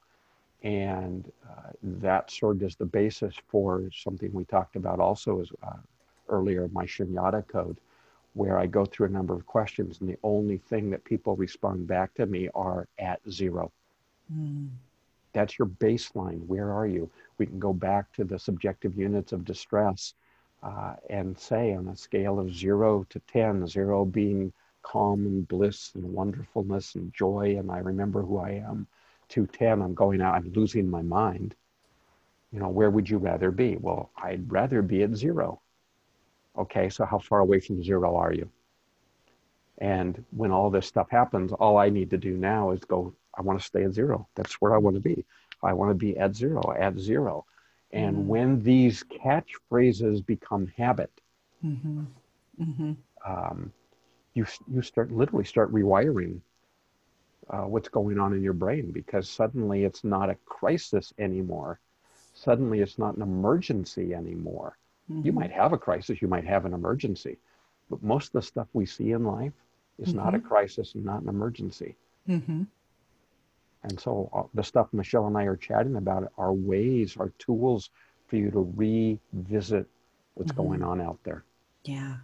and 0.63 1.31
uh, 1.49 1.71
that 1.81 2.29
served 2.29 2.63
as 2.63 2.75
the 2.75 2.85
basis 2.85 3.35
for 3.47 3.83
something 3.93 4.31
we 4.33 4.43
talked 4.45 4.75
about 4.75 4.99
also 4.99 5.41
as 5.41 5.49
uh, 5.63 5.77
earlier, 6.27 6.69
my 6.73 6.85
Shunyata 6.85 7.47
code 7.47 7.77
where 8.33 8.57
I 8.57 8.67
go 8.67 8.85
through 8.85 9.07
a 9.07 9.11
number 9.11 9.33
of 9.33 9.45
questions, 9.45 9.99
and 9.99 10.09
the 10.09 10.17
only 10.23 10.57
thing 10.57 10.89
that 10.91 11.03
people 11.03 11.35
respond 11.35 11.87
back 11.87 12.13
to 12.15 12.25
me 12.25 12.47
are 12.53 12.87
at 12.99 13.19
zero. 13.29 13.71
Mm. 14.33 14.69
That's 15.33 15.57
your 15.57 15.67
baseline. 15.67 16.45
Where 16.47 16.71
are 16.71 16.87
you? 16.87 17.09
We 17.37 17.45
can 17.45 17.59
go 17.59 17.73
back 17.73 18.13
to 18.13 18.23
the 18.23 18.39
subjective 18.39 18.97
units 18.97 19.31
of 19.31 19.45
distress 19.45 20.13
uh, 20.63 20.95
and 21.09 21.37
say 21.37 21.73
on 21.73 21.87
a 21.87 21.95
scale 21.95 22.39
of 22.39 22.53
zero 22.53 23.05
to 23.09 23.19
10, 23.31 23.67
zero 23.67 24.05
being 24.05 24.53
calm 24.81 25.25
and 25.25 25.47
bliss 25.47 25.91
and 25.95 26.13
wonderfulness 26.13 26.95
and 26.95 27.13
joy, 27.13 27.55
and 27.57 27.71
I 27.71 27.79
remember 27.79 28.21
who 28.21 28.37
I 28.37 28.51
am, 28.51 28.87
to 29.29 29.47
10, 29.47 29.81
I'm 29.81 29.93
going 29.93 30.21
out, 30.21 30.35
I'm 30.35 30.51
losing 30.53 30.89
my 30.89 31.01
mind. 31.01 31.55
You 32.51 32.59
know, 32.59 32.69
where 32.69 32.89
would 32.89 33.09
you 33.09 33.17
rather 33.17 33.51
be? 33.51 33.77
Well, 33.77 34.11
I'd 34.17 34.51
rather 34.51 34.81
be 34.81 35.03
at 35.03 35.15
zero 35.15 35.61
Okay, 36.59 36.89
so 36.89 37.05
how 37.05 37.19
far 37.19 37.39
away 37.39 37.61
from 37.61 37.81
zero 37.81 38.17
are 38.17 38.33
you? 38.33 38.49
And 39.77 40.23
when 40.31 40.51
all 40.51 40.69
this 40.69 40.87
stuff 40.87 41.09
happens, 41.09 41.53
all 41.53 41.77
I 41.77 41.89
need 41.89 42.09
to 42.09 42.17
do 42.17 42.35
now 42.35 42.71
is 42.71 42.81
go, 42.81 43.13
I 43.37 43.41
want 43.41 43.59
to 43.59 43.65
stay 43.65 43.85
at 43.85 43.93
zero. 43.93 44.27
That's 44.35 44.55
where 44.55 44.75
I 44.75 44.77
want 44.77 44.95
to 44.97 44.99
be. 44.99 45.25
I 45.63 45.71
want 45.71 45.91
to 45.91 45.95
be 45.95 46.17
at 46.17 46.35
zero, 46.35 46.73
at 46.77 46.97
zero. 46.97 47.45
And 47.91 48.17
mm-hmm. 48.17 48.27
when 48.27 48.63
these 48.63 49.03
catchphrases 49.03 50.25
become 50.25 50.67
habit, 50.77 51.11
mm-hmm. 51.65 52.03
Mm-hmm. 52.61 52.91
Um, 53.25 53.71
you, 54.33 54.45
you 54.71 54.81
start 54.81 55.11
literally 55.11 55.45
start 55.45 55.73
rewiring 55.73 56.41
uh, 57.49 57.61
what's 57.61 57.89
going 57.89 58.19
on 58.19 58.33
in 58.33 58.43
your 58.43 58.53
brain 58.53 58.91
because 58.91 59.29
suddenly 59.29 59.83
it's 59.83 60.03
not 60.03 60.29
a 60.29 60.35
crisis 60.45 61.13
anymore. 61.17 61.79
Suddenly 62.33 62.79
it's 62.79 62.99
not 62.99 63.15
an 63.15 63.21
emergency 63.21 64.13
anymore. 64.13 64.77
Mm-hmm. 65.11 65.25
You 65.25 65.31
might 65.31 65.51
have 65.51 65.73
a 65.73 65.77
crisis, 65.77 66.21
you 66.21 66.27
might 66.27 66.45
have 66.45 66.65
an 66.65 66.73
emergency, 66.73 67.37
but 67.89 68.03
most 68.03 68.27
of 68.27 68.33
the 68.33 68.41
stuff 68.41 68.67
we 68.73 68.85
see 68.85 69.11
in 69.11 69.23
life 69.23 69.53
is 69.97 70.09
mm-hmm. 70.09 70.17
not 70.17 70.35
a 70.35 70.37
mm-hmm. 70.37 70.47
crisis 70.47 70.93
and 70.93 71.03
not 71.03 71.21
an 71.21 71.29
emergency. 71.29 71.95
Mm-hmm. 72.27 72.63
And 73.83 73.99
so 73.99 74.29
uh, 74.33 74.43
the 74.53 74.63
stuff 74.63 74.87
Michelle 74.91 75.27
and 75.27 75.37
I 75.37 75.43
are 75.43 75.55
chatting 75.55 75.95
about 75.95 76.31
are 76.37 76.53
ways, 76.53 77.17
are 77.17 77.31
tools 77.39 77.89
for 78.27 78.35
you 78.35 78.51
to 78.51 78.71
revisit 78.75 79.87
what's 80.35 80.51
mm-hmm. 80.51 80.61
going 80.61 80.83
on 80.83 81.01
out 81.01 81.17
there. 81.23 81.43
Yeah. 81.83 82.17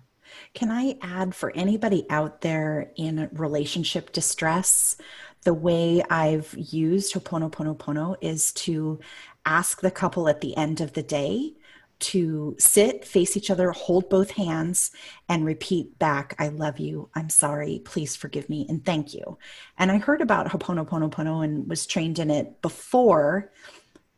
Can 0.53 0.71
I 0.71 0.97
add 1.01 1.35
for 1.35 1.51
anybody 1.55 2.05
out 2.09 2.41
there 2.41 2.91
in 2.95 3.29
relationship 3.33 4.11
distress, 4.11 4.97
the 5.43 5.53
way 5.53 6.03
I've 6.09 6.53
used 6.57 7.13
Ho'oponopono 7.13 8.17
is 8.21 8.51
to 8.53 8.99
ask 9.45 9.81
the 9.81 9.91
couple 9.91 10.27
at 10.27 10.41
the 10.41 10.57
end 10.57 10.81
of 10.81 10.93
the 10.93 11.03
day 11.03 11.53
to 11.97 12.55
sit, 12.59 13.05
face 13.05 13.37
each 13.37 13.49
other, 13.49 13.71
hold 13.71 14.09
both 14.09 14.31
hands, 14.31 14.91
and 15.29 15.45
repeat 15.45 15.97
back, 15.97 16.35
I 16.39 16.49
love 16.49 16.79
you, 16.79 17.09
I'm 17.15 17.29
sorry, 17.29 17.81
please 17.85 18.15
forgive 18.15 18.49
me, 18.49 18.65
and 18.67 18.83
thank 18.83 19.13
you. 19.13 19.37
And 19.77 19.91
I 19.91 19.97
heard 19.97 20.21
about 20.21 20.49
Ho'oponopono 20.49 21.43
and 21.43 21.69
was 21.69 21.85
trained 21.85 22.19
in 22.19 22.29
it 22.29 22.61
before 22.61 23.51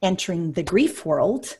entering 0.02 0.54
the 0.54 0.64
grief 0.64 1.06
world. 1.06 1.58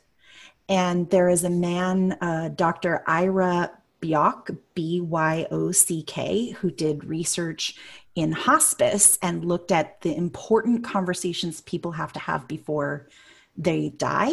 And 0.68 1.08
there 1.10 1.28
is 1.28 1.44
a 1.44 1.50
man, 1.50 2.12
uh, 2.20 2.50
Dr. 2.50 3.02
Ira 3.06 3.70
Byock, 4.00 4.56
B 4.74 5.00
Y 5.00 5.46
O 5.50 5.72
C 5.72 6.02
K, 6.02 6.50
who 6.50 6.70
did 6.70 7.04
research 7.04 7.76
in 8.14 8.32
hospice 8.32 9.18
and 9.22 9.44
looked 9.44 9.72
at 9.72 10.00
the 10.00 10.14
important 10.16 10.84
conversations 10.84 11.60
people 11.60 11.92
have 11.92 12.12
to 12.12 12.20
have 12.20 12.48
before 12.48 13.08
they 13.56 13.90
die 13.90 14.32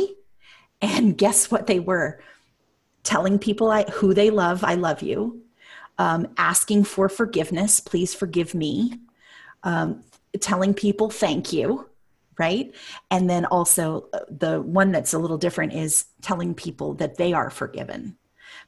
and 0.82 1.18
guess 1.18 1.50
what 1.50 1.68
they 1.68 1.80
were? 1.80 2.20
Telling 3.04 3.40
people 3.40 3.72
I, 3.72 3.84
who 3.84 4.14
they 4.14 4.30
love, 4.30 4.64
I 4.64 4.76
love 4.76 5.02
you. 5.02 5.42
Um, 5.98 6.28
asking 6.38 6.84
for 6.84 7.08
forgiveness, 7.08 7.80
please 7.80 8.14
forgive 8.14 8.54
me. 8.54 9.00
Um, 9.64 10.04
telling 10.40 10.74
people 10.74 11.10
thank 11.10 11.54
you, 11.54 11.90
right? 12.38 12.74
And 13.10 13.30
then 13.30 13.46
also 13.46 14.10
uh, 14.14 14.20
the 14.30 14.62
one 14.62 14.92
that's 14.92 15.14
a 15.14 15.20
little 15.20 15.38
different 15.38 15.74
is 15.74 16.06
telling 16.22 16.54
people 16.54 16.96
that 16.96 17.18
they 17.18 17.34
are 17.34 17.50
forgiven. 17.50 18.18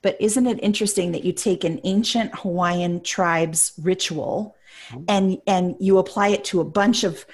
But 0.02 0.18
isn't 0.20 0.48
it 0.48 0.64
interesting 0.64 1.12
that 1.12 1.24
you 1.24 1.34
take 1.34 1.64
an 1.64 1.80
ancient 1.84 2.36
Hawaiian 2.36 3.02
tribe's 3.02 3.74
ritual 3.82 4.56
mm-hmm. 4.90 5.04
and 5.08 5.42
and 5.48 5.76
you 5.80 5.98
apply 5.98 6.30
it 6.30 6.44
to 6.46 6.62
a 6.62 6.66
bunch 6.66 7.04
of 7.04 7.26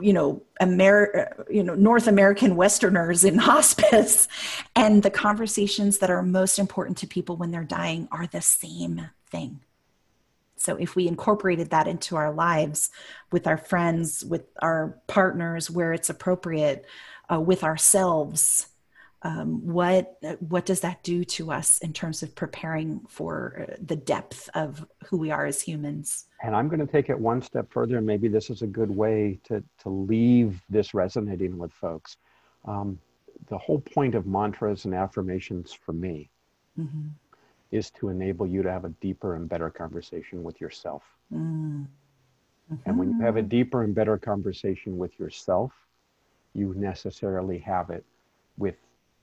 you 0.00 0.12
know, 0.12 0.42
Amer- 0.60 1.46
you 1.48 1.62
know, 1.62 1.74
North 1.74 2.08
American 2.08 2.56
Westerners 2.56 3.24
in 3.24 3.38
hospice, 3.38 4.28
and 4.74 5.02
the 5.02 5.10
conversations 5.10 5.98
that 5.98 6.10
are 6.10 6.22
most 6.22 6.58
important 6.58 6.98
to 6.98 7.06
people 7.06 7.36
when 7.36 7.50
they're 7.50 7.64
dying 7.64 8.08
are 8.10 8.26
the 8.26 8.40
same 8.40 9.08
thing. 9.30 9.60
So 10.56 10.76
if 10.76 10.96
we 10.96 11.06
incorporated 11.06 11.70
that 11.70 11.86
into 11.86 12.16
our 12.16 12.32
lives 12.32 12.90
with 13.30 13.46
our 13.46 13.58
friends, 13.58 14.24
with 14.24 14.46
our 14.62 14.98
partners, 15.06 15.70
where 15.70 15.92
it's 15.92 16.10
appropriate, 16.10 16.86
uh, 17.30 17.40
with 17.40 17.62
ourselves, 17.64 18.68
um, 19.24 19.66
what 19.66 20.18
what 20.40 20.66
does 20.66 20.80
that 20.80 21.02
do 21.02 21.24
to 21.24 21.50
us 21.50 21.78
in 21.78 21.94
terms 21.94 22.22
of 22.22 22.34
preparing 22.34 23.00
for 23.08 23.66
uh, 23.66 23.74
the 23.84 23.96
depth 23.96 24.50
of 24.54 24.86
who 25.06 25.16
we 25.16 25.30
are 25.30 25.46
as 25.46 25.62
humans? 25.62 26.26
And 26.42 26.54
I'm 26.54 26.68
going 26.68 26.86
to 26.86 26.92
take 26.92 27.08
it 27.08 27.18
one 27.18 27.40
step 27.40 27.72
further, 27.72 27.96
and 27.96 28.06
maybe 28.06 28.28
this 28.28 28.50
is 28.50 28.60
a 28.60 28.66
good 28.66 28.90
way 28.90 29.40
to 29.44 29.64
to 29.82 29.88
leave 29.88 30.60
this 30.68 30.92
resonating 30.92 31.56
with 31.56 31.72
folks. 31.72 32.18
Um, 32.66 33.00
the 33.48 33.56
whole 33.58 33.80
point 33.80 34.14
of 34.14 34.26
mantras 34.26 34.84
and 34.84 34.94
affirmations 34.94 35.72
for 35.72 35.92
me 35.92 36.28
mm-hmm. 36.78 37.08
is 37.72 37.90
to 37.92 38.10
enable 38.10 38.46
you 38.46 38.62
to 38.62 38.70
have 38.70 38.84
a 38.84 38.90
deeper 39.00 39.36
and 39.36 39.48
better 39.48 39.70
conversation 39.70 40.42
with 40.42 40.60
yourself. 40.60 41.02
Mm-hmm. 41.32 41.84
And 42.86 42.98
when 42.98 43.10
you 43.10 43.20
have 43.20 43.36
a 43.36 43.40
mm-hmm. 43.40 43.48
deeper 43.48 43.82
and 43.82 43.94
better 43.94 44.16
conversation 44.18 44.96
with 44.98 45.18
yourself, 45.18 45.72
you 46.54 46.74
necessarily 46.74 47.58
have 47.58 47.90
it 47.90 48.04
with 48.56 48.76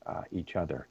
uh, 0.05 0.21
each 0.31 0.55
other. 0.55 0.87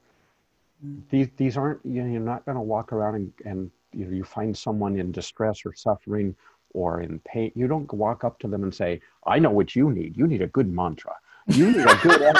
Mm. 0.85 1.01
These, 1.09 1.29
these 1.37 1.57
aren't, 1.57 1.79
you 1.85 2.03
know, 2.03 2.11
you're 2.11 2.21
not 2.21 2.45
going 2.45 2.55
to 2.55 2.61
walk 2.61 2.93
around 2.93 3.15
and, 3.15 3.33
and 3.45 3.71
you 3.93 4.05
know, 4.05 4.11
you 4.11 4.23
find 4.23 4.57
someone 4.57 4.97
in 4.97 5.11
distress 5.11 5.65
or 5.65 5.73
suffering 5.73 6.35
or 6.73 7.01
in 7.01 7.19
pain. 7.19 7.51
You 7.55 7.67
don't 7.67 7.91
walk 7.93 8.23
up 8.23 8.39
to 8.39 8.47
them 8.47 8.63
and 8.63 8.73
say, 8.73 9.01
I 9.25 9.39
know 9.39 9.51
what 9.51 9.75
you 9.75 9.91
need. 9.91 10.17
You 10.17 10.27
need 10.27 10.41
a 10.41 10.47
good 10.47 10.71
mantra. 10.71 11.13
You 11.47 11.71
need 11.71 11.85
a 11.85 11.95
good, 12.01 12.37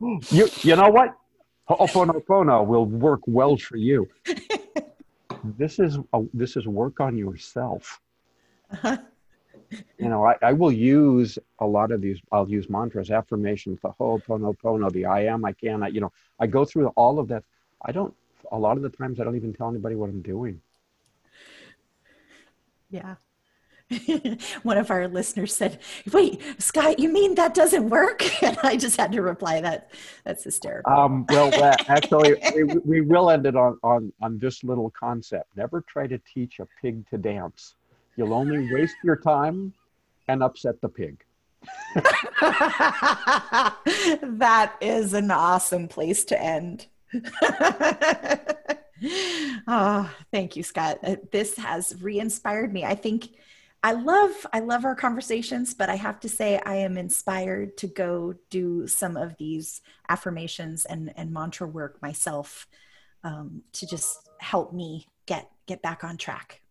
you, 0.30 0.48
you 0.62 0.76
know 0.76 0.88
what? 0.88 1.14
Ho'oponopono 1.68 2.66
will 2.66 2.86
work 2.86 3.20
well 3.26 3.56
for 3.56 3.76
you. 3.76 4.08
this 5.44 5.78
is, 5.78 5.98
a, 6.12 6.22
this 6.32 6.56
is 6.56 6.66
work 6.66 7.00
on 7.00 7.16
yourself. 7.16 8.00
Uh-huh 8.70 8.98
you 9.70 10.08
know, 10.08 10.24
I, 10.24 10.34
I 10.42 10.52
will 10.52 10.72
use 10.72 11.38
a 11.58 11.66
lot 11.66 11.90
of 11.90 12.00
these, 12.00 12.20
I'll 12.32 12.48
use 12.48 12.68
mantras, 12.68 13.10
affirmations, 13.10 13.80
the 13.82 13.90
Ho'oponopono, 13.90 14.92
the 14.92 15.06
I 15.06 15.24
am, 15.24 15.44
I 15.44 15.52
can, 15.52 15.82
I, 15.82 15.88
you 15.88 16.00
know, 16.00 16.12
I 16.38 16.46
go 16.46 16.64
through 16.64 16.88
all 16.88 17.18
of 17.18 17.28
that. 17.28 17.44
I 17.84 17.92
don't, 17.92 18.14
a 18.50 18.58
lot 18.58 18.76
of 18.76 18.82
the 18.82 18.90
times 18.90 19.20
I 19.20 19.24
don't 19.24 19.36
even 19.36 19.52
tell 19.52 19.68
anybody 19.68 19.94
what 19.94 20.10
I'm 20.10 20.22
doing. 20.22 20.60
Yeah. 22.90 23.16
One 24.62 24.78
of 24.78 24.90
our 24.90 25.08
listeners 25.08 25.54
said, 25.54 25.80
"Wait, 26.12 26.40
Scott, 26.58 26.98
you 26.98 27.10
mean 27.10 27.34
that 27.34 27.54
doesn't 27.54 27.90
work?" 27.90 28.24
And 28.42 28.58
I 28.62 28.76
just 28.76 28.96
had 28.98 29.12
to 29.12 29.20
reply 29.20 29.60
that 29.60 29.90
that's 30.24 30.44
hysterical. 30.44 30.92
Um, 30.92 31.26
well, 31.28 31.50
actually, 31.88 32.36
we, 32.54 32.64
we 32.84 33.00
will 33.02 33.30
end 33.30 33.46
it 33.46 33.56
on, 33.56 33.78
on 33.82 34.12
on 34.22 34.38
this 34.38 34.64
little 34.64 34.90
concept. 34.90 35.54
Never 35.56 35.82
try 35.82 36.06
to 36.06 36.18
teach 36.18 36.60
a 36.60 36.68
pig 36.80 37.08
to 37.10 37.18
dance. 37.18 37.74
You'll 38.16 38.34
only 38.34 38.72
waste 38.72 38.96
your 39.02 39.16
time 39.16 39.72
and 40.28 40.42
upset 40.42 40.80
the 40.80 40.88
pig. 40.88 41.24
that 44.34 44.74
is 44.80 45.14
an 45.14 45.30
awesome 45.30 45.88
place 45.88 46.24
to 46.26 46.40
end. 46.40 46.86
oh, 49.66 50.10
thank 50.32 50.56
you, 50.56 50.62
Scott. 50.62 50.98
Uh, 51.02 51.16
this 51.32 51.56
has 51.56 52.00
re-inspired 52.00 52.72
me. 52.72 52.84
I 52.84 52.94
think 52.94 53.28
I 53.82 53.92
love 53.92 54.32
I 54.52 54.60
love 54.60 54.86
our 54.86 54.94
conversations, 54.94 55.74
but 55.74 55.90
I 55.90 55.96
have 55.96 56.20
to 56.20 56.28
say 56.28 56.60
I 56.64 56.76
am 56.76 56.96
inspired 56.96 57.76
to 57.78 57.86
go 57.86 58.34
do 58.48 58.86
some 58.86 59.16
of 59.16 59.36
these 59.36 59.82
affirmations 60.08 60.86
and 60.86 61.12
and 61.16 61.32
mantra 61.32 61.66
work 61.66 62.00
myself 62.00 62.66
um, 63.24 63.62
to 63.74 63.86
just 63.86 64.30
help 64.38 64.72
me 64.72 65.08
get 65.26 65.50
get 65.66 65.82
back 65.82 66.02
on 66.02 66.16
track. 66.16 66.62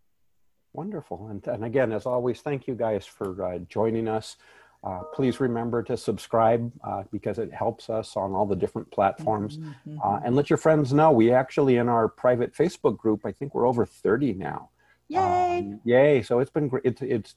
Wonderful. 0.74 1.28
And, 1.30 1.46
and 1.48 1.64
again, 1.64 1.92
as 1.92 2.06
always, 2.06 2.42
thank 2.42 2.68
you 2.68 2.74
guys 2.74 3.06
for 3.06 3.44
uh, 3.46 3.60
joining 3.70 4.08
us. 4.08 4.38
Uh, 4.84 5.00
please 5.14 5.40
remember 5.40 5.82
to 5.82 5.96
subscribe 5.96 6.72
uh, 6.84 7.04
because 7.12 7.40
it 7.40 7.54
helps 7.54 7.90
us 7.90 8.18
on 8.18 8.34
all 8.34 8.46
the 8.46 8.56
different 8.56 8.90
platforms. 8.92 9.58
Mm-hmm. 9.58 9.98
Uh, 10.04 10.20
and 10.26 10.36
let 10.36 10.50
your 10.50 10.58
friends 10.58 10.92
know. 10.92 11.12
We 11.12 11.32
actually, 11.32 11.78
in 11.78 11.88
our 11.88 12.10
private 12.10 12.54
Facebook 12.54 12.98
group, 12.98 13.22
I 13.26 13.32
think 13.32 13.56
we're 13.56 13.68
over 13.68 13.86
30 13.86 14.34
now. 14.34 14.72
Yay! 15.08 15.60
Um, 15.60 15.80
yay. 15.86 16.22
So 16.22 16.40
it's 16.40 16.52
been 16.52 16.68
great. 16.68 16.84
It's, 16.84 17.02
it's 17.02 17.36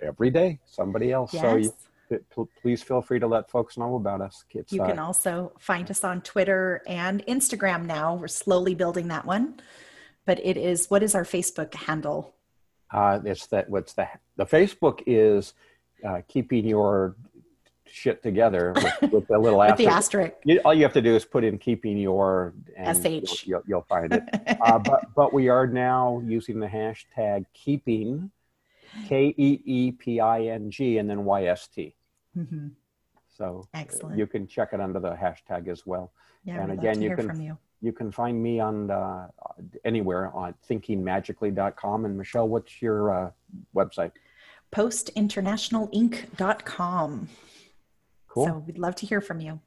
every 0.00 0.30
day, 0.30 0.58
somebody 0.66 1.10
else. 1.10 1.32
Yes. 1.32 1.42
So 1.42 1.56
you, 1.56 1.74
it, 2.10 2.24
please 2.60 2.82
feel 2.82 3.00
free 3.00 3.18
to 3.20 3.26
let 3.26 3.50
folks 3.50 3.78
know 3.78 3.96
about 3.96 4.20
us. 4.20 4.44
It's, 4.50 4.72
you 4.72 4.82
can 4.82 4.98
uh, 4.98 5.06
also 5.06 5.52
find 5.58 5.90
us 5.90 6.04
on 6.04 6.20
Twitter 6.20 6.82
and 6.86 7.24
Instagram 7.26 7.86
now. 7.86 8.14
We're 8.14 8.28
slowly 8.28 8.74
building 8.74 9.08
that 9.08 9.24
one. 9.24 9.60
But 10.26 10.44
it 10.44 10.58
is, 10.58 10.90
what 10.90 11.02
is 11.02 11.14
our 11.14 11.24
Facebook 11.24 11.72
handle? 11.74 12.34
Uh, 12.90 13.20
it's 13.24 13.46
that 13.46 13.68
what's 13.68 13.92
the 13.92 14.08
the 14.36 14.46
Facebook 14.46 15.02
is 15.06 15.54
uh, 16.06 16.22
keeping 16.28 16.66
your 16.66 17.16
shit 17.90 18.22
together 18.22 18.72
with, 18.74 19.12
with 19.12 19.30
a 19.30 19.38
little 19.38 19.58
with 19.58 19.70
asterisk. 19.70 19.78
the 19.78 19.86
asterisk. 19.88 20.34
You, 20.44 20.60
all 20.64 20.74
you 20.74 20.82
have 20.82 20.92
to 20.94 21.02
do 21.02 21.14
is 21.14 21.24
put 21.24 21.44
in 21.44 21.58
keeping 21.58 21.98
your 21.98 22.54
and 22.76 23.28
sh. 23.28 23.46
You'll, 23.46 23.62
you'll, 23.66 23.86
find 23.88 24.12
it. 24.12 24.22
uh, 24.60 24.78
but 24.78 25.06
but 25.14 25.32
we 25.32 25.48
are 25.48 25.66
now 25.66 26.22
using 26.24 26.60
the 26.60 26.66
hashtag 26.66 27.44
keeping 27.54 28.30
K 29.06 29.34
E 29.36 29.60
E 29.64 29.92
P 29.92 30.20
I 30.20 30.42
N 30.42 30.70
G 30.70 30.98
and 30.98 31.08
then 31.08 31.24
Y 31.24 31.46
S 31.46 31.68
T. 31.68 31.94
Mm-hmm. 32.36 32.68
So 33.36 33.68
excellent. 33.74 34.18
You 34.18 34.26
can 34.26 34.46
check 34.46 34.70
it 34.72 34.80
under 34.80 35.00
the 35.00 35.10
hashtag 35.10 35.68
as 35.68 35.86
well. 35.86 36.12
Yeah, 36.44 36.62
and 36.62 36.72
again, 36.72 37.00
you 37.02 37.14
can 37.14 37.40
you 37.40 37.58
you 37.80 37.92
can 37.92 38.10
find 38.10 38.42
me 38.42 38.58
on 38.60 38.90
uh, 38.90 39.28
anywhere 39.84 40.34
on 40.34 40.54
thinkingmagically.com. 40.68 42.04
And 42.04 42.18
Michelle, 42.18 42.48
what's 42.48 42.82
your 42.82 43.14
uh, 43.14 43.30
website? 43.74 44.10
Postinternationalinc.com. 44.72 47.28
Cool. 48.28 48.46
So 48.46 48.64
we'd 48.66 48.78
love 48.78 48.94
to 48.96 49.06
hear 49.06 49.20
from 49.20 49.40
you. 49.40 49.60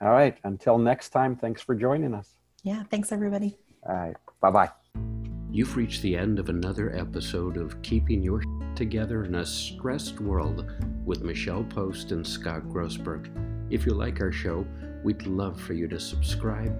All 0.00 0.10
right. 0.10 0.38
Until 0.44 0.78
next 0.78 1.08
time, 1.10 1.34
thanks 1.34 1.60
for 1.60 1.74
joining 1.74 2.14
us. 2.14 2.36
Yeah. 2.62 2.84
Thanks, 2.84 3.10
everybody. 3.12 3.58
All 3.88 3.94
right. 3.94 4.16
Bye 4.40 4.50
bye. 4.50 4.70
You've 5.50 5.76
reached 5.76 6.02
the 6.02 6.16
end 6.16 6.38
of 6.38 6.50
another 6.50 6.94
episode 6.94 7.56
of 7.56 7.80
Keeping 7.82 8.22
Your 8.22 8.42
Together 8.74 9.24
in 9.24 9.36
a 9.36 9.46
Stressed 9.46 10.20
World 10.20 10.70
with 11.04 11.22
Michelle 11.22 11.64
Post 11.64 12.12
and 12.12 12.26
Scott 12.26 12.64
Grossberg. 12.68 13.30
If 13.70 13.86
you 13.86 13.94
like 13.94 14.20
our 14.20 14.30
show, 14.30 14.66
we'd 15.02 15.26
love 15.26 15.58
for 15.60 15.72
you 15.72 15.88
to 15.88 15.98
subscribe 15.98 16.78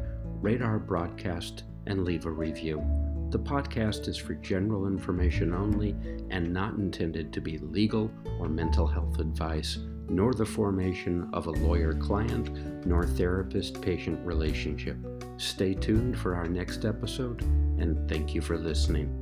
our 0.63 0.79
broadcast, 0.79 1.65
and 1.87 2.05
leave 2.05 2.27
a 2.27 2.31
review. 2.31 2.83
The 3.31 3.39
podcast 3.39 4.09
is 4.09 4.17
for 4.17 4.35
general 4.35 4.87
information 4.87 5.53
only 5.53 5.97
and 6.31 6.53
not 6.53 6.75
intended 6.75 7.33
to 7.33 7.41
be 7.41 7.59
legal 7.59 8.11
or 8.39 8.49
mental 8.49 8.87
health 8.87 9.19
advice, 9.19 9.79
nor 10.09 10.33
the 10.33 10.47
formation 10.47 11.29
of 11.33 11.47
a 11.47 11.51
lawyer 11.51 11.93
client 11.93 12.87
nor 12.87 13.05
therapist 13.05 13.83
patient 13.83 14.25
relationship. 14.25 14.97
Stay 15.37 15.75
tuned 15.75 16.19
for 16.19 16.35
our 16.35 16.47
next 16.47 16.85
episode, 16.85 17.43
and 17.43 18.09
thank 18.09 18.35
you 18.35 18.41
for 18.41 18.57
listening. 18.57 19.18